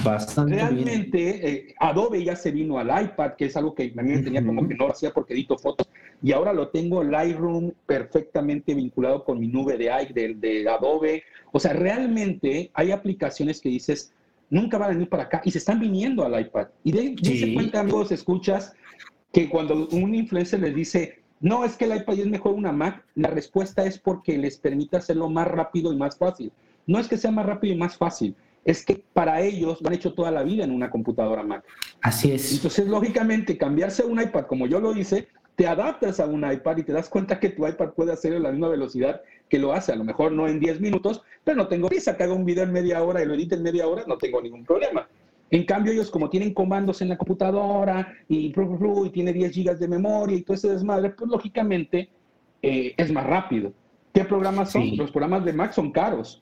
realmente 0.47 1.47
eh, 1.47 1.75
Adobe 1.79 2.23
ya 2.23 2.35
se 2.35 2.51
vino 2.51 2.79
al 2.79 2.87
iPad, 3.03 3.33
que 3.33 3.45
es 3.45 3.57
algo 3.57 3.75
que 3.75 3.93
a 3.95 4.01
mí 4.01 4.11
me 4.11 4.21
tenía 4.23 4.45
como 4.45 4.67
que 4.67 4.75
no 4.75 4.87
lo 4.87 4.93
hacía 4.93 5.11
porque 5.11 5.33
edito 5.33 5.57
fotos, 5.57 5.87
y 6.23 6.31
ahora 6.31 6.53
lo 6.53 6.69
tengo 6.69 7.03
Lightroom 7.03 7.71
perfectamente 7.85 8.73
vinculado 8.73 9.23
con 9.25 9.39
mi 9.39 9.47
nube 9.47 9.77
de, 9.77 10.35
de, 10.35 10.69
Adobe. 10.69 11.23
O 11.51 11.59
sea, 11.59 11.73
realmente 11.73 12.71
hay 12.73 12.91
aplicaciones 12.91 13.59
que 13.59 13.69
dices, 13.69 14.13
nunca 14.49 14.77
van 14.77 14.91
a 14.91 14.93
venir 14.93 15.09
para 15.09 15.23
acá 15.23 15.41
y 15.43 15.51
se 15.51 15.57
están 15.57 15.79
viniendo 15.79 16.23
al 16.23 16.39
iPad. 16.39 16.67
Y 16.83 16.91
de, 16.91 17.15
sí. 17.21 17.53
cuenta, 17.53 17.81
amigos, 17.81 18.11
escuchas 18.11 18.73
que 19.33 19.49
cuando 19.49 19.87
un 19.91 20.13
influencer 20.13 20.59
les 20.59 20.75
dice, 20.75 21.20
no, 21.41 21.65
es 21.65 21.75
que 21.75 21.85
el 21.85 21.95
iPad 21.97 22.19
es 22.19 22.27
mejor 22.27 22.53
una 22.53 22.71
Mac. 22.71 23.03
La 23.15 23.27
respuesta 23.27 23.83
es 23.83 23.97
porque 23.97 24.37
les 24.37 24.57
permite 24.57 24.97
hacerlo 24.97 25.27
más 25.27 25.47
rápido 25.47 25.91
y 25.91 25.97
más 25.97 26.15
fácil. 26.15 26.51
No 26.85 26.99
es 26.99 27.07
que 27.07 27.17
sea 27.17 27.31
más 27.31 27.45
rápido 27.45 27.73
y 27.73 27.77
más 27.77 27.97
fácil, 27.97 28.35
es 28.63 28.85
que 28.85 29.03
para 29.13 29.41
ellos 29.41 29.81
lo 29.81 29.87
han 29.87 29.95
hecho 29.95 30.13
toda 30.13 30.29
la 30.29 30.43
vida 30.43 30.63
en 30.63 30.71
una 30.71 30.91
computadora 30.91 31.43
Mac. 31.43 31.63
Así 32.01 32.31
es. 32.31 32.53
Entonces, 32.53 32.87
lógicamente, 32.87 33.57
cambiarse 33.57 34.03
a 34.03 34.05
un 34.05 34.21
iPad, 34.21 34.45
como 34.45 34.67
yo 34.67 34.79
lo 34.79 34.95
hice, 34.95 35.27
te 35.55 35.67
adaptas 35.67 36.19
a 36.19 36.27
un 36.27 36.49
iPad 36.49 36.77
y 36.77 36.83
te 36.83 36.93
das 36.93 37.09
cuenta 37.09 37.39
que 37.39 37.49
tu 37.49 37.67
iPad 37.67 37.89
puede 37.89 38.13
hacer 38.13 38.35
a 38.35 38.39
la 38.39 38.51
misma 38.51 38.69
velocidad 38.69 39.21
que 39.49 39.59
lo 39.59 39.73
hace. 39.73 39.91
A 39.91 39.95
lo 39.95 40.03
mejor 40.03 40.31
no 40.31 40.47
en 40.47 40.59
10 40.59 40.79
minutos, 40.79 41.23
pero 41.43 41.57
no 41.57 41.67
tengo 41.67 41.87
prisa 41.87 42.15
que 42.15 42.23
haga 42.23 42.33
un 42.33 42.45
video 42.45 42.63
en 42.63 42.71
media 42.71 43.03
hora 43.03 43.21
y 43.21 43.25
lo 43.25 43.33
edite 43.33 43.55
en 43.55 43.63
media 43.63 43.87
hora, 43.87 44.03
no 44.07 44.17
tengo 44.17 44.41
ningún 44.41 44.63
problema. 44.63 45.07
En 45.51 45.65
cambio, 45.65 45.91
ellos 45.91 46.09
como 46.09 46.29
tienen 46.29 46.53
comandos 46.53 47.01
en 47.01 47.09
la 47.09 47.17
computadora 47.17 48.13
y, 48.29 48.53
y 48.55 49.09
tiene 49.09 49.33
10 49.33 49.51
gigas 49.51 49.79
de 49.79 49.87
memoria 49.89 50.37
y 50.37 50.43
todo 50.43 50.55
ese 50.55 50.69
desmadre, 50.69 51.09
pues 51.09 51.29
lógicamente 51.29 52.09
eh, 52.61 52.93
es 52.95 53.11
más 53.11 53.25
rápido. 53.25 53.73
¿Qué 54.13 54.23
programas 54.23 54.71
son? 54.71 54.95
Los 54.95 55.11
programas 55.11 55.43
de 55.43 55.51
Mac 55.51 55.73
son 55.73 55.91
caros. 55.91 56.41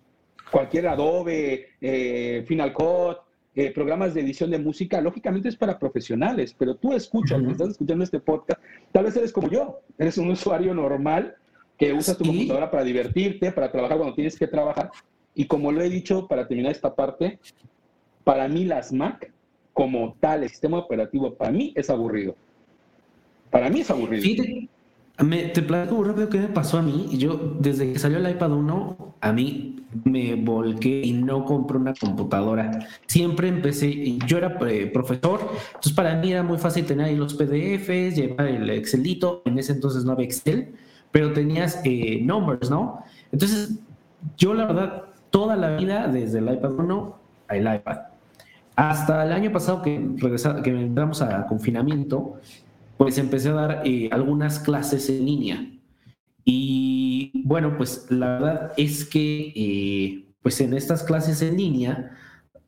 Cualquier 0.52 0.88
Adobe, 0.88 1.70
eh, 1.82 2.44
Final 2.48 2.72
Cut, 2.72 3.18
eh, 3.56 3.72
programas 3.72 4.14
de 4.14 4.22
edición 4.22 4.52
de 4.52 4.60
música, 4.60 5.02
lógicamente 5.02 5.50
es 5.50 5.56
para 5.56 5.78
profesionales, 5.78 6.56
pero 6.58 6.76
tú 6.76 6.94
escuchas, 6.94 7.42
estás 7.44 7.70
escuchando 7.70 8.04
este 8.04 8.20
podcast, 8.20 8.62
tal 8.92 9.06
vez 9.06 9.16
eres 9.18 9.34
como 9.34 9.50
yo, 9.50 9.82
eres 9.98 10.18
un 10.18 10.30
usuario 10.30 10.74
normal 10.74 11.36
que 11.78 11.94
usas 11.94 12.18
tu 12.18 12.26
computadora 12.26 12.70
para 12.70 12.84
divertirte, 12.84 13.52
para 13.52 13.72
trabajar 13.72 13.98
cuando 13.98 14.16
tienes 14.16 14.38
que 14.38 14.48
trabajar. 14.48 14.92
Y 15.34 15.46
como 15.46 15.72
lo 15.72 15.82
he 15.82 15.90
dicho, 15.90 16.28
para 16.28 16.48
terminar 16.48 16.72
esta 16.72 16.94
parte, 16.94 17.40
para 18.30 18.48
mí 18.48 18.64
las 18.64 18.94
Mac, 18.94 19.34
como 19.74 20.16
tal, 20.20 20.44
el 20.44 20.50
sistema 20.50 20.78
operativo, 20.78 21.34
para 21.34 21.52
mí 21.52 21.74
es 21.76 21.90
aburrido. 21.90 22.36
Para 23.50 23.72
mí 23.72 23.80
es 23.80 23.90
aburrido. 23.90 24.22
Sí, 24.22 24.70
me, 25.18 25.46
te 25.46 25.64
platico 25.64 26.04
rápido 26.04 26.30
qué 26.30 26.38
me 26.38 26.48
pasó 26.50 26.78
a 26.78 26.84
mí. 26.84 27.08
Yo, 27.18 27.56
desde 27.60 27.92
que 27.92 27.98
salió 27.98 28.20
el 28.20 28.30
iPad 28.30 28.52
1, 28.52 29.16
a 29.20 29.34
mí 29.34 29.84
me 30.04 30.36
volqué 30.36 31.02
y 31.04 31.14
no 31.14 31.44
compré 31.44 31.78
una 31.78 31.96
computadora. 31.96 32.88
Siempre 33.08 33.48
empecé, 33.48 34.20
yo 34.28 34.38
era 34.38 34.60
eh, 34.68 34.86
profesor, 34.94 35.40
entonces 35.70 35.94
para 35.94 36.14
mí 36.18 36.32
era 36.32 36.44
muy 36.44 36.60
fácil 36.60 36.86
tener 36.86 37.08
ahí 37.08 37.16
los 37.16 37.34
PDFs, 37.34 38.16
llevar 38.16 38.46
el 38.46 38.70
Excelito. 38.70 39.42
En 39.46 39.58
ese 39.58 39.72
entonces 39.72 40.06
no 40.06 40.12
había 40.12 40.28
Excel, 40.28 40.76
pero 41.10 41.34
tenías 41.34 41.82
eh, 41.84 42.22
numbers, 42.22 42.70
¿no? 42.70 43.04
Entonces, 43.32 43.80
yo 44.38 44.54
la 44.54 44.68
verdad, 44.68 45.04
toda 45.32 45.56
la 45.56 45.78
vida, 45.78 46.08
desde 46.08 46.38
el 46.38 46.54
iPad 46.54 46.74
1 46.74 47.20
al 47.48 47.76
iPad, 47.76 48.09
hasta 48.80 49.26
el 49.26 49.34
año 49.34 49.52
pasado 49.52 49.82
que, 49.82 50.00
que 50.64 50.70
entramos 50.70 51.22
a 51.22 51.46
confinamiento, 51.48 52.40
pues 52.96 53.18
empecé 53.18 53.50
a 53.50 53.54
dar 53.54 53.82
eh, 53.84 54.08
algunas 54.10 54.60
clases 54.60 55.10
en 55.10 55.26
línea. 55.26 55.70
Y 56.46 57.44
bueno, 57.44 57.76
pues 57.76 58.06
la 58.10 58.40
verdad 58.40 58.72
es 58.78 59.04
que 59.04 59.52
eh, 59.54 60.24
pues 60.42 60.62
en 60.62 60.74
estas 60.74 61.04
clases 61.04 61.42
en 61.42 61.58
línea 61.58 62.18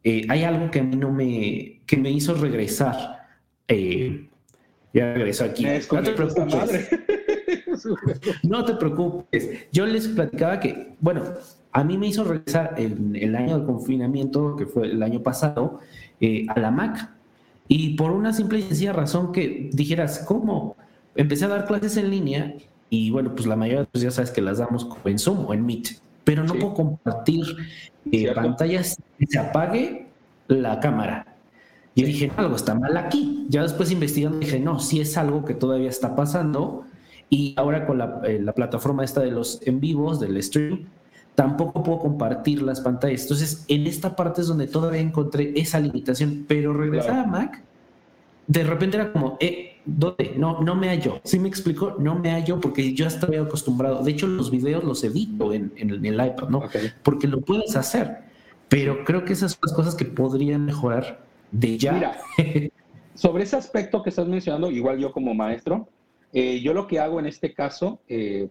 eh, 0.04 0.26
hay 0.28 0.44
algo 0.44 0.70
que 0.70 0.82
a 0.82 0.84
mí 0.84 0.98
no 0.98 1.14
me, 1.14 1.82
que 1.86 1.96
me 1.96 2.12
hizo 2.12 2.34
regresar. 2.34 3.30
ya 3.70 5.14
regreso 5.14 5.46
aquí. 5.46 5.66
No 5.94 6.04
te 6.04 6.12
preocupes. 6.12 6.90
no 8.44 8.66
te 8.66 8.74
preocupes. 8.74 9.50
Yo 9.72 9.86
les 9.86 10.10
platicaba 10.10 10.60
que, 10.60 10.94
bueno, 11.00 11.24
a 11.72 11.84
mí 11.84 11.98
me 11.98 12.08
hizo 12.08 12.24
regresar 12.24 12.76
en 12.78 13.16
el 13.16 13.36
año 13.36 13.60
de 13.60 13.66
confinamiento, 13.66 14.56
que 14.56 14.66
fue 14.66 14.92
el 14.92 15.02
año 15.02 15.22
pasado, 15.22 15.80
eh, 16.20 16.46
a 16.50 16.60
la 16.60 16.72
Mac. 16.72 17.10
Y 17.68 17.96
por 17.96 18.12
una 18.12 18.34
simple 18.34 18.60
y 18.60 18.64
sencilla 18.64 18.94
razón 18.94 19.32
que 19.32 19.70
dijeras, 19.72 20.26
¿cómo? 20.28 20.76
Empecé 21.16 21.46
a 21.46 21.50
dar 21.50 21.66
clases 21.66 21.98
en 21.98 22.10
línea 22.10 22.56
y 22.90 23.10
bueno, 23.12 23.34
pues 23.34 23.48
la 23.48 23.56
mayoría, 23.56 23.86
pues 23.90 24.04
ya 24.04 24.12
sabes 24.12 24.32
que 24.32 24.42
las 24.42 24.58
damos 24.58 24.88
en 25.06 25.18
Zoom 25.18 25.46
o 25.46 25.54
en 25.54 25.66
Meet, 25.66 26.02
pero 26.26 26.44
no 26.44 26.54
puedo 26.54 26.74
compartir 26.74 27.44
eh, 28.12 28.32
pantallas 28.34 28.98
que 29.18 29.26
se 29.28 29.40
apague 29.40 30.08
la 30.48 30.80
cámara. 30.82 31.26
Y 31.96 32.04
dije, 32.04 32.32
algo 32.36 32.56
está 32.56 32.76
mal 32.76 32.96
aquí. 32.98 33.46
Ya 33.50 33.64
después 33.64 33.92
investigando 33.92 34.40
dije, 34.40 34.60
no, 34.60 34.80
si 34.80 35.02
es 35.02 35.18
algo 35.18 35.46
que 35.46 35.54
todavía 35.54 35.90
está 35.90 36.16
pasando 36.16 36.86
Y 37.30 37.54
ahora 37.58 37.86
con 37.86 37.98
la, 37.98 38.22
eh, 38.26 38.40
la 38.42 38.54
plataforma 38.54 39.04
esta 39.06 39.22
de 39.22 39.32
los 39.32 39.62
en 39.66 39.80
vivos, 39.80 40.20
del 40.20 40.42
stream, 40.44 40.88
tampoco 41.36 41.84
puedo 41.84 42.00
compartir 42.00 42.62
las 42.62 42.82
pantallas. 42.82 43.24
Entonces, 43.24 43.66
en 43.68 43.88
esta 43.88 44.16
parte 44.16 44.42
es 44.42 44.48
donde 44.48 44.68
todavía 44.68 45.02
encontré 45.02 45.54
esa 45.56 45.80
limitación, 45.80 46.46
pero 46.48 46.74
regresar 46.74 47.20
a 47.20 47.26
Mac, 47.26 47.64
de 48.48 48.64
repente 48.64 48.98
era 48.98 49.12
como, 49.12 49.38
eh, 49.40 49.78
¿dónde? 49.86 50.34
No, 50.38 50.62
no 50.62 50.76
me 50.76 50.90
hallo. 50.90 51.22
¿Sí 51.24 51.40
me 51.40 51.48
explico? 51.48 51.96
No 52.00 52.20
me 52.20 52.32
hallo 52.32 52.60
porque 52.60 52.94
yo 52.94 53.08
estaba 53.08 53.38
acostumbrado. 53.40 54.04
De 54.04 54.12
hecho, 54.12 54.28
los 54.28 54.52
videos 54.52 54.84
los 54.84 55.04
edito 55.04 55.54
en, 55.54 55.72
en, 55.78 56.06
el 56.06 56.14
iPad, 56.14 56.50
¿no? 56.50 56.64
Porque 57.04 57.28
lo 57.28 57.42
puedes 57.42 57.76
hacer, 57.76 58.20
pero 58.68 59.04
creo 59.06 59.26
que 59.26 59.34
esas 59.34 59.54
son 59.54 59.60
las 59.64 59.74
cosas 59.74 59.96
que 59.96 60.06
podrían 60.06 60.66
mejorar 60.66 61.24
de 61.52 61.78
ya. 61.78 61.94
Mira, 61.94 62.22
sobre 63.16 63.44
ese 63.44 63.56
aspecto 63.56 64.04
que 64.04 64.10
estás 64.10 64.28
mencionando, 64.28 64.70
igual 64.72 65.00
yo 65.00 65.12
como 65.12 65.34
maestro, 65.34 65.88
eh, 66.34 66.62
yo 66.62 66.74
lo 66.74 66.88
que 66.88 67.00
hago 67.00 67.20
en 67.20 67.26
este 67.26 67.54
caso, 67.54 68.00
eh, 68.08 68.48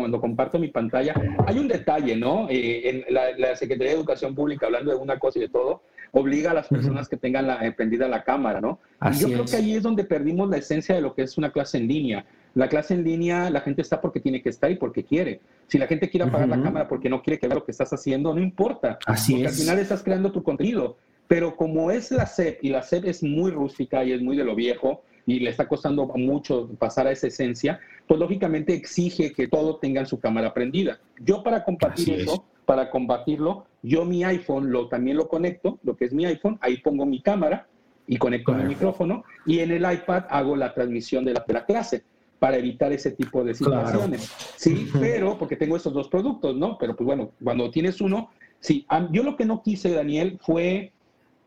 cuando 0.00 0.20
comparto 0.20 0.58
mi 0.58 0.68
pantalla, 0.68 1.14
hay 1.46 1.58
un 1.58 1.68
detalle, 1.68 2.16
¿no? 2.16 2.48
Eh, 2.48 2.88
en 2.88 3.14
la, 3.14 3.54
Secretaría 3.54 3.92
de 3.92 3.98
Educación 3.98 4.34
Pública, 4.34 4.64
hablando 4.64 4.90
de 4.90 4.96
una 4.96 5.18
cosa 5.18 5.38
y 5.38 5.42
de 5.42 5.48
todo, 5.50 5.82
obliga 6.12 6.52
a 6.52 6.54
las 6.54 6.68
personas 6.68 7.08
que 7.08 7.18
tengan 7.18 7.46
la, 7.46 7.60
prendida 7.76 8.08
la 8.08 8.24
cámara, 8.24 8.60
¿no? 8.60 8.80
yo 9.18 9.28
creo 9.28 9.44
que 9.44 9.56
ahí 9.56 9.74
es 9.74 9.82
donde 9.82 10.04
perdimos 10.04 10.48
la 10.48 10.56
esencia 10.56 10.94
de 10.94 11.00
lo 11.02 11.14
que 11.14 11.22
es 11.22 11.36
una 11.36 11.52
clase 11.52 11.76
en 11.76 11.88
línea. 11.88 12.24
La 12.54 12.68
clase 12.68 12.94
en 12.94 13.04
línea, 13.04 13.50
la 13.50 13.60
gente 13.60 13.82
está 13.82 14.00
porque 14.00 14.20
tiene 14.20 14.42
que 14.42 14.48
estar 14.48 14.70
y 14.70 14.76
porque 14.76 15.04
quiere. 15.04 15.40
Si 15.68 15.78
la 15.78 15.86
gente 15.86 16.08
quiere 16.08 16.26
apagar 16.26 16.48
la 16.48 16.62
cámara 16.62 16.88
porque 16.88 17.08
no 17.08 17.22
quiere 17.22 17.38
que 17.38 17.46
vea 17.48 17.56
lo 17.56 17.64
que 17.64 17.72
estás 17.72 17.92
haciendo, 17.92 18.34
no 18.34 18.40
importa. 18.40 18.98
Así 19.06 19.32
porque 19.32 19.48
al 19.48 19.54
final 19.54 19.78
estás 19.78 20.02
creando 20.02 20.32
tu 20.32 20.42
contenido. 20.42 20.96
Pero 21.28 21.56
como 21.56 21.90
es 21.90 22.10
la 22.10 22.26
SEP 22.26 22.62
y 22.62 22.70
la 22.70 22.82
SEP 22.82 23.06
es 23.06 23.22
muy 23.22 23.50
rústica 23.50 24.04
y 24.04 24.12
es 24.12 24.20
muy 24.20 24.36
de 24.36 24.44
lo 24.44 24.54
viejo, 24.54 25.02
y 25.26 25.40
le 25.40 25.50
está 25.50 25.68
costando 25.68 26.06
mucho 26.06 26.68
pasar 26.78 27.06
a 27.06 27.12
esa 27.12 27.28
esencia, 27.28 27.80
pues 28.06 28.18
lógicamente 28.18 28.74
exige 28.74 29.32
que 29.32 29.48
todo 29.48 29.76
tenga 29.76 30.04
su 30.04 30.18
cámara 30.20 30.52
prendida. 30.52 31.00
Yo 31.20 31.42
para 31.42 31.64
compartir 31.64 32.20
eso, 32.20 32.44
para 32.64 32.90
combatirlo, 32.90 33.66
yo 33.82 34.04
mi 34.04 34.24
iPhone 34.24 34.70
lo, 34.70 34.88
también 34.88 35.16
lo 35.16 35.28
conecto, 35.28 35.78
lo 35.82 35.96
que 35.96 36.06
es 36.06 36.12
mi 36.12 36.24
iPhone, 36.24 36.58
ahí 36.60 36.78
pongo 36.78 37.06
mi 37.06 37.20
cámara 37.20 37.66
y 38.06 38.16
conecto 38.16 38.52
mi 38.52 38.64
micrófono 38.64 39.24
y 39.46 39.60
en 39.60 39.70
el 39.70 39.90
iPad 39.90 40.24
hago 40.28 40.56
la 40.56 40.74
transmisión 40.74 41.24
de 41.24 41.34
la, 41.34 41.64
clase 41.64 42.04
para 42.38 42.56
evitar 42.56 42.92
ese 42.92 43.12
tipo 43.12 43.44
de 43.44 43.54
situaciones. 43.54 44.22
Sí, 44.56 44.88
pero 44.98 45.38
porque 45.38 45.56
tengo 45.56 45.76
estos 45.76 45.92
dos 45.92 46.08
productos, 46.08 46.56
¿no? 46.56 46.76
Pero 46.78 46.96
pues 46.96 47.06
bueno, 47.06 47.30
cuando 47.42 47.70
tienes 47.70 48.00
uno, 48.00 48.30
sí, 48.58 48.84
yo 49.12 49.22
lo 49.22 49.36
que 49.36 49.44
no 49.44 49.62
quise, 49.62 49.92
Daniel, 49.92 50.38
fue 50.42 50.92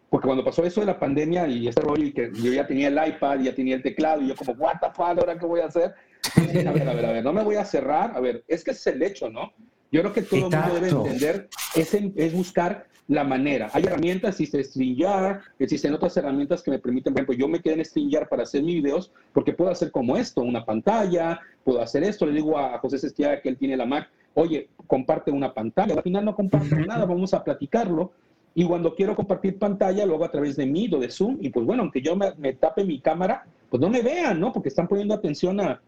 porque 0.09 0.27
cuando 0.27 0.43
pasó 0.43 0.63
eso 0.63 0.81
de 0.81 0.87
la 0.87 0.99
pandemia 0.99 1.47
y 1.47 1.67
este 1.67 1.81
rollo 1.81 2.03
y 2.03 2.13
que 2.13 2.31
yo 2.33 2.53
ya 2.53 2.65
tenía 2.67 2.87
el 2.87 3.07
iPad, 3.07 3.39
ya 3.39 3.53
tenía 3.53 3.75
el 3.75 3.83
teclado 3.83 4.21
y 4.21 4.27
yo 4.27 4.35
como, 4.35 4.53
what 4.53 4.75
the 4.81 4.87
fuck, 4.87 5.19
¿ahora 5.19 5.37
qué 5.37 5.45
voy 5.45 5.61
a 5.61 5.65
hacer? 5.65 5.93
a 6.37 6.41
ver, 6.41 6.67
a 6.67 6.93
ver, 6.93 7.05
a 7.05 7.11
ver, 7.11 7.23
no 7.23 7.33
me 7.33 7.43
voy 7.43 7.55
a 7.55 7.65
cerrar. 7.65 8.11
A 8.15 8.19
ver, 8.19 8.43
es 8.47 8.63
que 8.63 8.71
es 8.71 8.87
el 8.87 9.01
hecho, 9.01 9.29
¿no? 9.29 9.51
Yo 9.91 10.01
creo 10.01 10.13
que 10.13 10.21
todo 10.23 10.35
el 10.35 10.41
mundo 10.43 10.73
debe 10.73 10.89
entender, 10.89 11.49
es, 11.75 11.93
es 11.93 12.33
buscar 12.33 12.87
la 13.07 13.23
manera. 13.23 13.69
Hay 13.73 13.83
herramientas, 13.83 14.31
existe 14.31 14.63
StreamYard, 14.63 15.41
existen 15.59 15.93
otras 15.93 16.17
herramientas 16.17 16.63
que 16.63 16.71
me 16.71 16.79
permiten, 16.79 17.13
por 17.13 17.21
ejemplo, 17.21 17.35
yo 17.35 17.47
me 17.47 17.59
quedé 17.59 17.75
en 17.75 17.85
StreamYard 17.85 18.27
para 18.27 18.43
hacer 18.43 18.63
mis 18.63 18.83
videos 18.83 19.11
porque 19.31 19.53
puedo 19.53 19.69
hacer 19.69 19.91
como 19.91 20.17
esto, 20.17 20.41
una 20.41 20.65
pantalla, 20.65 21.39
puedo 21.63 21.81
hacer 21.81 22.03
esto, 22.03 22.25
le 22.25 22.33
digo 22.33 22.57
a 22.57 22.79
José 22.79 22.97
Sestiaga 22.97 23.41
que 23.41 23.49
él 23.49 23.57
tiene 23.57 23.77
la 23.77 23.85
Mac, 23.85 24.09
oye, 24.33 24.69
comparte 24.87 25.31
una 25.31 25.53
pantalla, 25.53 25.93
al 25.93 26.01
final 26.01 26.25
no 26.25 26.35
comparto 26.35 26.75
nada, 26.87 27.05
vamos 27.05 27.33
a 27.33 27.43
platicarlo, 27.43 28.11
y 28.57 28.63
cuando 28.63 28.95
quiero 28.95 29.17
compartir 29.17 29.59
pantalla, 29.59 30.05
lo 30.05 30.15
hago 30.15 30.23
a 30.23 30.31
través 30.31 30.55
de 30.55 30.65
Meet 30.65 30.93
o 30.93 30.99
de 30.99 31.09
Zoom. 31.09 31.37
Y 31.41 31.49
pues 31.49 31.65
bueno, 31.65 31.83
aunque 31.83 32.01
yo 32.01 32.15
me, 32.15 32.53
tape 32.53 32.85
mi 32.85 33.01
cámara, 33.01 33.45
pues 33.69 33.81
no 33.81 33.89
me 33.89 34.01
vean, 34.01 34.39
¿no? 34.39 34.53
Porque 34.53 34.69
están 34.69 34.87
poniendo 34.87 35.13
atención 35.13 35.59
a, 35.59 35.81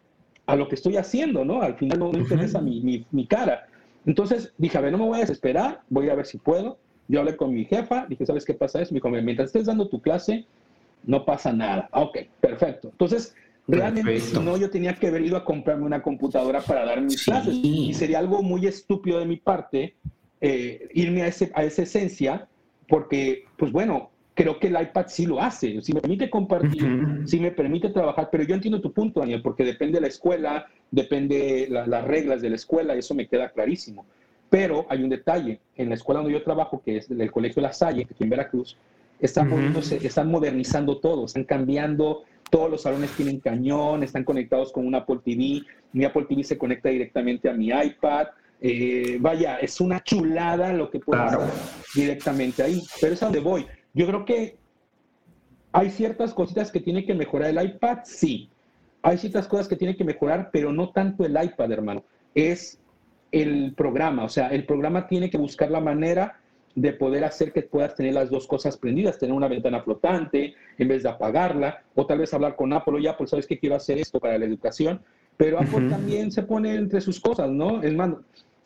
a 0.46 0.56
lo 0.58 0.68
que 0.68 0.76
estoy 0.76 0.98
haciendo, 0.98 1.46
¿no? 1.46 1.62
Al 1.62 1.76
final 1.76 1.98
no 1.98 2.12
me 2.12 2.20
interesa 2.20 2.60
mi, 2.60 2.82
mi, 2.82 3.06
mi, 3.10 3.26
cara. 3.26 3.68
Entonces 4.06 4.54
dije, 4.58 4.78
a 4.78 4.82
ver, 4.82 4.92
no 4.92 4.98
me 4.98 5.06
voy 5.06 5.18
a 5.18 5.22
desesperar, 5.22 5.80
voy 5.88 6.10
a 6.10 6.16
ver 6.16 6.26
si 6.26 6.40
puedo. 6.40 6.78
Yo 7.08 7.22
hablé 7.22 7.38
con 7.38 7.54
mi 7.54 7.64
jefa, 7.64 8.06
dije, 8.10 8.26
¿sabes 8.26 8.44
qué 8.44 8.54
pasa? 8.54 8.82
Es 8.82 8.92
mi 8.92 8.98
dijo, 8.98 9.10
mientras 9.10 9.48
estés 9.48 9.68
dando 9.68 9.88
tu 9.88 10.02
clase, 10.02 10.46
no 11.06 11.24
pasa 11.24 11.54
nada. 11.54 11.88
Ok, 11.94 12.18
perfecto. 12.42 12.90
Entonces, 12.90 13.34
realmente, 13.66 14.20
si 14.20 14.38
no, 14.40 14.58
yo 14.58 14.70
tenía 14.70 14.94
que 14.94 15.08
haber 15.08 15.22
ido 15.22 15.38
a 15.38 15.46
comprarme 15.46 15.86
una 15.86 16.02
computadora 16.02 16.60
para 16.60 16.84
dar 16.84 17.00
mis 17.00 17.24
clases. 17.24 17.56
Y 17.64 17.94
sería 17.94 18.20
algo 18.20 18.44
muy 18.44 18.68
estúpido 18.68 19.20
de 19.20 19.26
mi 19.26 19.38
parte 19.38 19.96
eh, 20.42 20.90
irme 20.94 21.22
a, 21.22 21.28
ese, 21.28 21.50
a 21.56 21.64
esa 21.64 21.84
esencia 21.84 22.50
porque, 22.88 23.46
pues 23.58 23.72
bueno, 23.72 24.12
creo 24.34 24.60
que 24.60 24.68
el 24.68 24.80
iPad 24.80 25.06
sí 25.08 25.26
lo 25.26 25.42
hace, 25.42 25.82
sí 25.82 25.94
me 25.94 26.02
permite 26.02 26.30
compartir, 26.30 27.24
sí 27.26 27.40
me 27.40 27.52
permite 27.52 27.90
trabajar, 27.90 28.30
pero 28.32 28.44
yo 28.44 28.54
entiendo 28.54 28.80
tu 28.80 28.94
punto, 28.94 29.20
Daniel, 29.20 29.42
porque 29.42 29.64
depende 29.64 29.96
de 29.96 30.02
la 30.02 30.08
escuela, 30.08 30.68
depende 30.92 31.68
la, 31.70 31.88
las 31.88 32.06
reglas 32.06 32.42
de 32.42 32.52
la 32.52 32.56
escuela, 32.56 32.94
eso 32.94 33.16
me 33.16 33.28
queda 33.28 33.50
clarísimo. 33.50 34.06
Pero 34.50 34.86
hay 34.90 35.04
un 35.04 35.10
detalle, 35.10 35.60
en 35.76 35.90
la 35.90 35.96
escuela 35.96 36.22
donde 36.22 36.38
yo 36.38 36.44
trabajo, 36.44 36.82
que 36.86 36.98
es 36.98 37.10
el 37.10 37.32
Colegio 37.32 37.62
La 37.62 37.74
Salle, 37.74 38.06
que 38.06 38.24
en 38.24 38.30
Veracruz, 38.30 38.78
están, 39.20 39.52
están 40.04 40.30
modernizando 40.30 41.00
todo, 41.00 41.26
están 41.26 41.44
cambiando, 41.44 42.24
todos 42.50 42.70
los 42.70 42.84
salones 42.84 43.12
tienen 43.12 43.40
cañón, 43.40 44.04
están 44.04 44.24
conectados 44.24 44.72
con 44.72 44.86
un 44.86 44.96
Apple 44.96 45.20
TV, 45.24 45.64
mi 45.94 46.06
Apple 46.06 46.26
TV 46.30 46.44
se 46.44 46.58
conecta 46.58 46.90
directamente 46.90 47.50
a 47.50 47.54
mi 47.54 47.70
iPad, 47.70 48.28
eh, 48.60 49.18
vaya, 49.20 49.58
es 49.58 49.80
una 49.80 50.04
chulada 50.04 50.74
lo 50.74 50.90
que 50.90 51.00
puedo 51.00 51.22
hacer 51.22 51.40
directamente 51.94 52.64
ahí, 52.64 52.84
pero 53.00 53.14
es 53.14 53.22
a 53.22 53.28
donde 53.28 53.40
voy. 53.40 53.68
Yo 53.94 54.08
creo 54.08 54.26
que 54.26 54.58
hay 55.72 55.92
ciertas 55.92 56.34
cositas 56.34 56.72
que 56.72 56.80
tiene 56.80 57.06
que 57.06 57.14
mejorar 57.14 57.50
el 57.50 57.64
iPad, 57.64 58.00
sí. 58.04 58.50
Hay 59.04 59.18
ciertas 59.18 59.48
cosas 59.48 59.68
que 59.68 59.76
tiene 59.76 59.96
que 59.96 60.04
mejorar, 60.04 60.50
pero 60.52 60.74
no 60.74 60.90
tanto 60.90 61.24
el 61.24 61.42
iPad, 61.42 61.72
hermano. 61.72 62.04
Es 62.34 62.80
el 63.32 63.74
programa, 63.76 64.24
o 64.24 64.30
sea, 64.30 64.48
el 64.48 64.66
programa 64.66 65.08
tiene 65.08 65.30
que 65.30 65.38
buscar 65.38 65.70
la 65.70 65.82
manera 65.82 66.40
de 66.76 66.94
poder 66.94 67.24
hacer 67.24 67.52
que 67.52 67.64
puedas 67.64 67.96
tener 67.96 68.14
las 68.14 68.30
dos 68.30 68.46
cosas 68.48 68.78
prendidas, 68.78 69.18
tener 69.18 69.34
una 69.34 69.48
ventana 69.48 69.82
flotante 69.82 70.54
en 70.78 70.88
vez 70.88 71.04
de 71.04 71.10
apagarla, 71.10 71.84
o 71.96 72.06
tal 72.06 72.20
vez 72.20 72.34
hablar 72.34 72.56
con 72.56 72.72
Apple, 72.72 73.02
ya, 73.02 73.18
pues 73.18 73.32
sabes 73.32 73.48
que 73.48 73.58
quiero 73.58 73.76
hacer 73.76 73.98
esto 73.98 74.20
para 74.20 74.38
la 74.38 74.46
educación, 74.46 75.02
pero 75.38 75.60
Apple 75.60 75.90
también 75.90 76.32
se 76.32 76.44
pone 76.44 76.76
entre 76.76 77.02
sus 77.02 77.20
cosas, 77.20 77.50
¿no? 77.50 77.82
Es 77.82 77.94
más, 77.94 78.12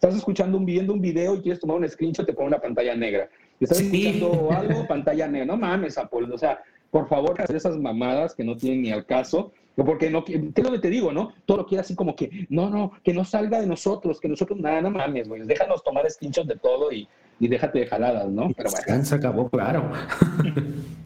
estás 0.01 0.15
escuchando 0.15 0.57
un, 0.57 0.65
viendo 0.65 0.93
un 0.93 1.01
video 1.01 1.35
y 1.35 1.41
quieres 1.41 1.59
tomar 1.59 1.77
un 1.77 1.87
screenshot, 1.87 2.25
te 2.25 2.33
pone 2.33 2.47
una 2.47 2.59
pantalla 2.59 2.95
negra. 2.95 3.29
Estás 3.59 3.81
escuchando 3.81 4.49
algo, 4.51 4.87
pantalla 4.87 5.27
negra. 5.27 5.45
No 5.45 5.57
mames, 5.57 5.95
Apple. 5.99 6.27
O 6.33 6.37
sea, 6.39 6.59
por 6.89 7.07
favor, 7.07 7.39
hacer 7.39 7.55
esas 7.55 7.77
mamadas 7.77 8.33
que 8.33 8.43
no 8.43 8.57
tienen 8.57 8.81
ni 8.81 8.91
al 8.91 9.05
caso. 9.05 9.51
Porque 9.75 10.09
no, 10.09 10.25
¿qué 10.25 10.33
es 10.55 10.63
lo 10.63 10.71
que 10.71 10.79
te 10.79 10.89
digo, 10.89 11.13
no? 11.13 11.33
Todo 11.45 11.57
lo 11.57 11.65
quiere 11.65 11.81
así 11.81 11.95
como 11.95 12.15
que, 12.15 12.47
no, 12.49 12.69
no, 12.69 12.91
que 13.03 13.13
no 13.13 13.23
salga 13.23 13.61
de 13.61 13.67
nosotros, 13.67 14.19
que 14.19 14.27
nosotros, 14.27 14.59
nada, 14.59 14.81
no 14.81 14.89
mames, 14.89 15.29
güey. 15.29 15.43
Déjanos 15.43 15.83
tomar 15.83 16.09
screenshots 16.09 16.47
de 16.47 16.57
todo 16.57 16.91
y, 16.91 17.07
y 17.39 17.47
déjate 17.47 17.79
de 17.79 17.87
jaladas, 17.87 18.27
¿no? 18.27 18.49
Pero 18.57 18.69
bueno. 18.71 19.05
Se 19.05 19.15
acabó, 19.15 19.49
claro. 19.49 19.91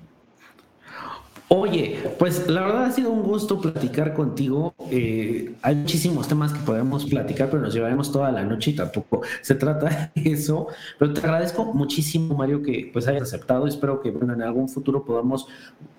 Oye, 1.48 2.00
pues 2.18 2.48
la 2.50 2.62
verdad 2.62 2.86
ha 2.86 2.92
sido 2.92 3.12
un 3.12 3.22
gusto 3.22 3.62
platicar 3.62 4.16
contigo. 4.16 4.74
Eh, 4.90 5.54
hay 5.62 5.76
muchísimos 5.76 6.28
temas 6.28 6.52
que 6.52 6.60
podemos 6.60 7.06
platicar, 7.06 7.52
pero 7.52 7.62
nos 7.62 7.72
llevaremos 7.72 8.12
toda 8.12 8.32
la 8.32 8.44
noche 8.44 8.72
y 8.72 8.76
tampoco 8.76 9.22
se 9.44 9.54
trata 9.54 10.12
de 10.16 10.22
eso. 10.32 10.68
Pero 10.98 11.14
te 11.14 11.22
agradezco 11.22 11.66
muchísimo, 11.66 12.34
Mario, 12.36 12.64
que 12.64 12.90
pues 12.92 13.08
hayas 13.08 13.24
aceptado. 13.24 13.68
Espero 13.68 14.02
que 14.02 14.10
bueno, 14.10 14.34
en 14.34 14.42
algún 14.42 14.68
futuro 14.68 15.06
podamos 15.06 15.48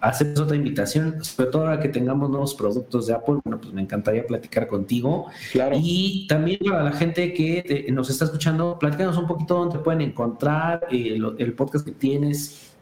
hacer 0.00 0.36
otra 0.36 0.56
invitación, 0.56 1.22
sobre 1.22 1.50
todo 1.50 1.62
ahora 1.62 1.78
que 1.78 1.90
tengamos 1.90 2.28
nuevos 2.28 2.52
productos 2.54 3.06
de 3.06 3.14
Apple. 3.14 3.38
Bueno, 3.44 3.60
pues 3.60 3.72
me 3.72 3.82
encantaría 3.82 4.26
platicar 4.26 4.66
contigo. 4.66 5.26
Claro. 5.52 5.76
Y 5.80 6.26
también 6.28 6.58
para 6.68 6.82
la 6.82 6.92
gente 6.92 7.32
que 7.32 7.86
nos 7.92 8.10
está 8.10 8.24
escuchando, 8.24 8.80
platícanos 8.80 9.16
un 9.16 9.28
poquito 9.28 9.54
dónde 9.54 9.78
pueden 9.78 10.00
encontrar 10.00 10.88
eh, 10.90 11.20
el 11.38 11.52
podcast 11.52 11.84
que 11.84 11.92
tienes 11.92 12.75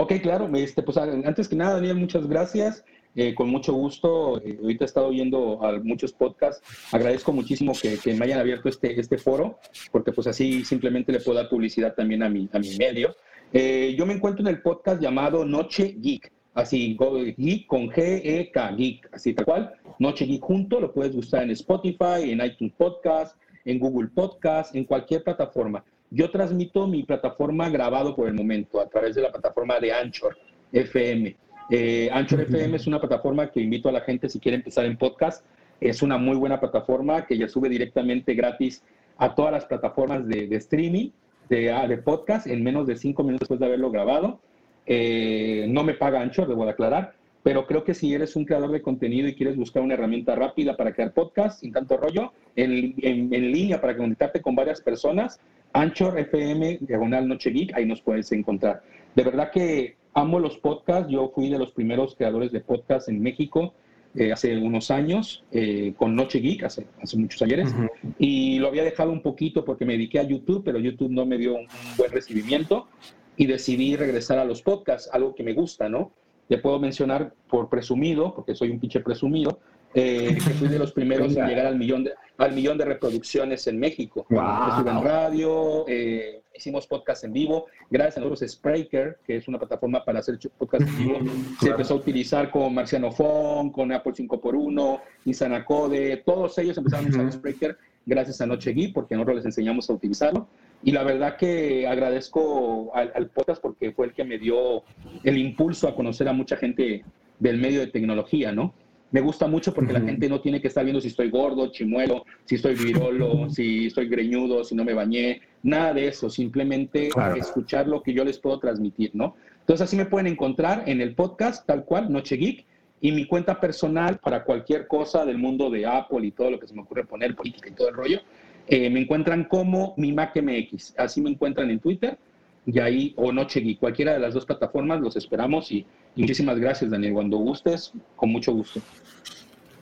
Ok, 0.00 0.12
claro. 0.22 0.48
Este, 0.54 0.80
pues, 0.80 0.96
antes 0.96 1.48
que 1.48 1.56
nada, 1.56 1.74
Daniel, 1.74 1.96
muchas 1.96 2.24
gracias. 2.28 2.84
Eh, 3.16 3.34
con 3.34 3.48
mucho 3.48 3.72
gusto. 3.72 4.40
Eh, 4.44 4.56
ahorita 4.62 4.84
he 4.84 4.86
estado 4.86 5.08
oyendo 5.08 5.60
a 5.60 5.72
muchos 5.80 6.12
podcasts. 6.12 6.62
Agradezco 6.92 7.32
muchísimo 7.32 7.72
que, 7.72 8.14
me 8.14 8.26
hayan 8.26 8.38
abierto 8.38 8.68
este, 8.68 9.00
este 9.00 9.18
foro, 9.18 9.58
porque 9.90 10.12
pues 10.12 10.28
así 10.28 10.64
simplemente 10.64 11.10
le 11.10 11.18
puedo 11.18 11.38
dar 11.38 11.48
publicidad 11.48 11.96
también 11.96 12.22
a 12.22 12.28
mi, 12.28 12.48
a 12.52 12.60
mi 12.60 12.76
medio. 12.76 13.16
Eh, 13.52 13.96
yo 13.98 14.06
me 14.06 14.14
encuentro 14.14 14.42
en 14.42 14.54
el 14.54 14.62
podcast 14.62 15.02
llamado 15.02 15.44
Noche 15.44 15.96
Geek, 15.98 16.30
así, 16.54 16.96
Geek 17.36 17.66
con 17.66 17.90
G-E-K, 17.90 18.70
Geek, 18.76 19.08
así 19.12 19.34
tal 19.34 19.46
cual. 19.46 19.74
Noche 19.98 20.26
Geek 20.26 20.42
junto, 20.42 20.78
lo 20.78 20.92
puedes 20.92 21.16
buscar 21.16 21.42
en 21.42 21.50
Spotify, 21.50 22.30
en 22.30 22.44
iTunes 22.44 22.72
Podcast, 22.76 23.36
en 23.68 23.78
Google 23.78 24.08
Podcast, 24.08 24.74
en 24.74 24.84
cualquier 24.84 25.22
plataforma. 25.22 25.84
Yo 26.10 26.30
transmito 26.30 26.86
mi 26.86 27.02
plataforma 27.02 27.68
grabado 27.68 28.16
por 28.16 28.26
el 28.26 28.32
momento 28.32 28.80
a 28.80 28.88
través 28.88 29.14
de 29.14 29.20
la 29.20 29.30
plataforma 29.30 29.78
de 29.78 29.92
Anchor 29.92 30.38
FM. 30.72 31.36
Eh, 31.70 32.08
Anchor 32.10 32.40
FM 32.40 32.76
es 32.76 32.86
una 32.86 32.98
plataforma 32.98 33.50
que 33.50 33.60
invito 33.60 33.90
a 33.90 33.92
la 33.92 34.00
gente 34.00 34.30
si 34.30 34.40
quiere 34.40 34.56
empezar 34.56 34.86
en 34.86 34.96
podcast. 34.96 35.44
Es 35.82 36.02
una 36.02 36.16
muy 36.16 36.36
buena 36.36 36.58
plataforma 36.58 37.26
que 37.26 37.36
ya 37.36 37.46
sube 37.46 37.68
directamente 37.68 38.32
gratis 38.34 38.82
a 39.18 39.34
todas 39.34 39.52
las 39.52 39.66
plataformas 39.66 40.26
de, 40.26 40.48
streaming, 40.56 41.10
de, 41.50 41.70
ah, 41.70 41.86
de, 41.86 41.98
podcast, 41.98 42.46
en 42.46 42.64
menos 42.64 42.86
de 42.86 42.96
cinco 42.96 43.22
minutos 43.22 43.40
después 43.40 43.60
de 43.60 43.66
haberlo 43.66 43.90
grabado. 43.90 44.40
Eh, 44.86 45.66
no 45.68 45.84
me 45.84 45.92
paga 45.92 46.22
Anchor, 46.22 46.48
debo 46.48 46.64
de 46.64 46.70
aclarar, 46.70 47.12
pero 47.42 47.66
creo 47.66 47.84
que 47.84 47.94
si 47.94 48.12
eres 48.14 48.36
un 48.36 48.44
creador 48.44 48.70
de 48.72 48.82
contenido 48.82 49.28
y 49.28 49.34
quieres 49.34 49.56
buscar 49.56 49.82
una 49.82 49.94
herramienta 49.94 50.34
rápida 50.34 50.76
para 50.76 50.92
crear 50.92 51.12
podcast, 51.12 51.60
sin 51.60 51.72
tanto 51.72 51.96
rollo, 51.96 52.32
en, 52.56 52.94
en, 52.98 53.52
línea 53.52 53.80
para 53.80 53.96
conectarte 53.96 54.42
con 54.42 54.54
varias 54.54 54.80
personas, 54.80 55.40
Anchor 55.72 56.18
FM, 56.18 56.78
Diagonal 56.80 57.28
Noche 57.28 57.50
Geek, 57.50 57.74
ahí 57.74 57.86
nos 57.86 58.00
puedes 58.00 58.30
encontrar. 58.32 58.82
De 59.14 59.22
verdad 59.22 59.50
que 59.50 59.96
amo 60.14 60.38
los 60.38 60.58
podcasts, 60.58 61.10
yo 61.10 61.30
fui 61.34 61.48
de 61.48 61.58
los 61.58 61.72
primeros 61.72 62.14
creadores 62.16 62.52
de 62.52 62.60
podcasts 62.60 63.08
en 63.08 63.22
México. 63.22 63.74
Eh, 64.14 64.32
hace 64.32 64.56
unos 64.56 64.90
años 64.90 65.44
eh, 65.52 65.92
con 65.96 66.16
Noche 66.16 66.40
Geek, 66.40 66.64
hace, 66.64 66.86
hace 67.00 67.16
muchos 67.18 67.40
ayeres, 67.42 67.74
y 68.18 68.58
lo 68.58 68.68
había 68.68 68.82
dejado 68.82 69.12
un 69.12 69.22
poquito 69.22 69.64
porque 69.64 69.84
me 69.84 69.92
dediqué 69.92 70.18
a 70.18 70.22
YouTube, 70.22 70.62
pero 70.64 70.78
YouTube 70.78 71.10
no 71.10 71.26
me 71.26 71.36
dio 71.36 71.54
un, 71.54 71.66
buen 71.96 72.10
recibimiento 72.10 72.88
y 73.36 73.46
decidí 73.46 73.96
regresar 73.96 74.38
a 74.38 74.44
los 74.44 74.62
podcasts, 74.62 75.10
algo 75.12 75.34
que 75.34 75.44
me 75.44 75.52
gusta, 75.52 75.88
¿no? 75.88 76.10
Le 76.48 76.58
puedo 76.58 76.78
mencionar 76.78 77.34
por 77.48 77.68
presumido, 77.68 78.34
porque 78.34 78.54
soy 78.54 78.70
un 78.70 78.80
pinche 78.80 79.00
presumido, 79.00 79.60
eh, 79.94 80.34
que 80.34 80.50
fui 80.54 80.68
de 80.68 80.78
los 80.78 80.92
primeros 80.92 81.34
en 81.36 81.46
llegar 81.46 81.66
al 81.66 81.78
millón 81.78 82.04
de, 82.04 82.12
al 82.36 82.52
millón 82.52 82.76
de 82.76 82.84
reproducciones 82.84 83.66
en 83.66 83.78
México. 83.78 84.26
Estuve 84.28 84.90
en 84.90 85.02
radio, 85.02 85.84
eh, 85.88 86.42
hicimos 86.54 86.86
podcast 86.86 87.24
en 87.24 87.32
vivo. 87.32 87.66
Gracias 87.90 88.18
a 88.18 88.20
nosotros, 88.20 88.50
Spreaker, 88.50 89.18
que 89.26 89.36
es 89.36 89.48
una 89.48 89.58
plataforma 89.58 90.04
para 90.04 90.20
hacer 90.20 90.38
podcast 90.58 90.86
en 90.86 90.98
vivo, 90.98 91.18
se 91.60 91.70
empezó 91.70 91.94
a 91.94 91.96
utilizar 91.96 92.50
con 92.50 92.74
Marciano 92.74 93.10
Phone, 93.12 93.70
con 93.70 93.90
Apple 93.92 94.12
5x1, 94.12 95.00
Nissan 95.24 95.54
Acode, 95.54 96.18
todos 96.18 96.58
ellos 96.58 96.76
empezaron 96.76 97.06
a 97.06 97.08
usar 97.08 97.32
Spreaker 97.32 97.78
gracias 98.08 98.40
a 98.40 98.46
Noche 98.46 98.72
Geek, 98.72 98.92
porque 98.92 99.14
nosotros 99.14 99.36
les 99.36 99.44
enseñamos 99.44 99.88
a 99.88 99.92
utilizarlo. 99.92 100.48
Y 100.82 100.92
la 100.92 101.04
verdad 101.04 101.36
que 101.36 101.86
agradezco 101.86 102.90
al, 102.94 103.12
al, 103.14 103.28
podcast 103.28 103.60
porque 103.62 103.92
fue 103.92 104.06
el 104.06 104.12
que 104.12 104.24
me 104.24 104.38
dio 104.38 104.82
el 105.22 105.38
impulso 105.38 105.88
a 105.88 105.94
conocer 105.94 106.28
a 106.28 106.32
mucha 106.32 106.56
gente 106.56 107.04
del 107.38 107.58
medio 107.58 107.80
de 107.80 107.88
tecnología, 107.88 108.50
¿no? 108.52 108.74
me 109.10 109.20
gusta 109.20 109.46
mucho 109.46 109.72
porque 109.72 109.92
la 109.92 110.00
gente 110.00 110.28
no 110.28 110.40
tiene 110.40 110.60
que 110.60 110.68
estar 110.68 110.84
viendo 110.84 111.00
si 111.00 111.08
estoy 111.08 111.30
gordo, 111.30 111.70
chimuelo, 111.70 112.24
si 112.44 112.56
estoy 112.56 112.74
virolo, 112.74 113.48
si 113.50 113.86
estoy 113.86 114.08
greñudo, 114.08 114.64
si 114.64 114.74
no 114.74 114.84
me 114.84 114.92
bañé, 114.92 115.40
nada 115.62 115.94
de 115.94 116.08
eso, 116.08 116.28
simplemente 116.28 117.08
escuchar 117.36 117.88
lo 117.88 118.02
que 118.02 118.12
yo 118.12 118.24
les 118.24 118.38
puedo 118.38 118.58
transmitir, 118.58 119.10
¿no? 119.14 119.34
Entonces 119.60 119.86
así 119.86 119.96
me 119.96 120.06
pueden 120.06 120.26
encontrar 120.26 120.84
en 120.86 121.00
el 121.00 121.14
podcast, 121.14 121.66
tal 121.66 121.84
cual, 121.84 122.12
Noche 122.12 122.36
Geek, 122.36 122.66
y 123.00 123.12
mi 123.12 123.26
cuenta 123.26 123.60
personal 123.60 124.18
para 124.18 124.44
cualquier 124.44 124.86
cosa 124.86 125.24
del 125.24 125.38
mundo 125.38 125.70
de 125.70 125.86
Apple 125.86 126.26
y 126.26 126.30
todo 126.32 126.50
lo 126.50 126.60
que 126.60 126.66
se 126.66 126.74
me 126.74 126.82
ocurre 126.82 127.04
poner, 127.04 127.34
política 127.34 127.68
y 127.68 127.72
todo 127.72 127.88
el 127.88 127.94
rollo, 127.94 128.20
eh, 128.66 128.90
me 128.90 129.00
encuentran 129.00 129.44
como 129.44 129.94
mi 129.96 130.12
Mac 130.12 130.36
MX, 130.36 130.94
así 130.98 131.20
me 131.20 131.30
encuentran 131.30 131.70
en 131.70 131.80
Twitter, 131.80 132.18
y 132.66 132.80
ahí, 132.80 133.14
o 133.16 133.32
Noche 133.32 133.60
Geek, 133.60 133.78
cualquiera 133.78 134.12
de 134.12 134.18
las 134.18 134.34
dos 134.34 134.44
plataformas, 134.44 135.00
los 135.00 135.16
esperamos 135.16 135.72
y 135.72 135.86
muchísimas 136.16 136.58
gracias, 136.58 136.90
Daniel. 136.90 137.14
Cuando 137.14 137.38
gustes, 137.38 137.92
con 138.14 138.30
mucho 138.30 138.52
gusto. 138.52 138.80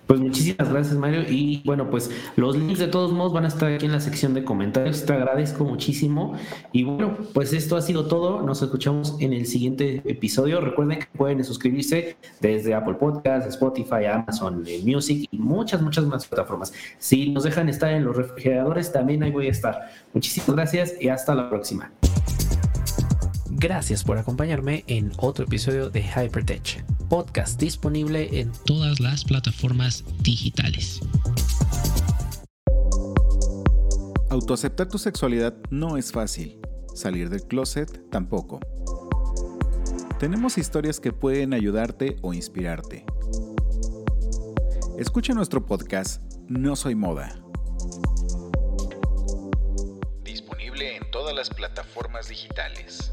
Pues 0.06 0.20
muchísimas 0.20 0.70
gracias, 0.70 0.96
Mario. 0.96 1.22
Y 1.28 1.62
bueno, 1.64 1.90
pues 1.90 2.10
los 2.36 2.56
links 2.56 2.78
de 2.78 2.86
todos 2.86 3.12
modos 3.12 3.32
van 3.32 3.44
a 3.44 3.48
estar 3.48 3.72
aquí 3.72 3.86
en 3.86 3.92
la 3.92 4.00
sección 4.00 4.34
de 4.34 4.44
comentarios. 4.44 5.04
Te 5.04 5.12
agradezco 5.12 5.64
muchísimo. 5.64 6.34
Y 6.72 6.84
bueno, 6.84 7.16
pues 7.34 7.52
esto 7.52 7.76
ha 7.76 7.82
sido 7.82 8.06
todo. 8.06 8.42
Nos 8.42 8.62
escuchamos 8.62 9.16
en 9.20 9.32
el 9.32 9.46
siguiente 9.46 10.02
episodio. 10.04 10.60
Recuerden 10.60 11.00
que 11.00 11.06
pueden 11.16 11.44
suscribirse 11.44 12.16
desde 12.40 12.74
Apple 12.74 12.94
Podcasts, 12.94 13.48
Spotify, 13.48 14.04
Amazon 14.12 14.62
eh, 14.66 14.80
Music 14.84 15.28
y 15.30 15.38
muchas, 15.38 15.82
muchas 15.82 16.04
más 16.04 16.26
plataformas. 16.26 16.72
Si 16.98 17.30
nos 17.30 17.42
dejan 17.42 17.68
estar 17.68 17.90
en 17.90 18.04
los 18.04 18.16
refrigeradores, 18.16 18.92
también 18.92 19.24
ahí 19.24 19.32
voy 19.32 19.48
a 19.48 19.50
estar. 19.50 19.90
Muchísimas 20.14 20.54
gracias 20.54 20.94
y 21.00 21.08
hasta 21.08 21.34
la 21.34 21.50
próxima. 21.50 21.90
Gracias 23.58 24.04
por 24.04 24.18
acompañarme 24.18 24.84
en 24.86 25.12
otro 25.16 25.46
episodio 25.46 25.88
de 25.88 26.02
Hypertech, 26.02 26.84
podcast 27.08 27.58
disponible 27.58 28.38
en 28.38 28.52
todas 28.66 29.00
las 29.00 29.24
plataformas 29.24 30.04
digitales. 30.20 31.00
Autoaceptar 34.28 34.88
tu 34.88 34.98
sexualidad 34.98 35.56
no 35.70 35.96
es 35.96 36.12
fácil, 36.12 36.60
salir 36.94 37.30
del 37.30 37.44
closet 37.44 38.10
tampoco. 38.10 38.60
Tenemos 40.20 40.58
historias 40.58 41.00
que 41.00 41.14
pueden 41.14 41.54
ayudarte 41.54 42.18
o 42.20 42.34
inspirarte. 42.34 43.06
Escucha 44.98 45.32
nuestro 45.32 45.64
podcast 45.64 46.22
No 46.46 46.76
Soy 46.76 46.94
Moda 46.94 47.40
todas 51.16 51.34
las 51.34 51.48
plataformas 51.48 52.28
digitales. 52.28 53.10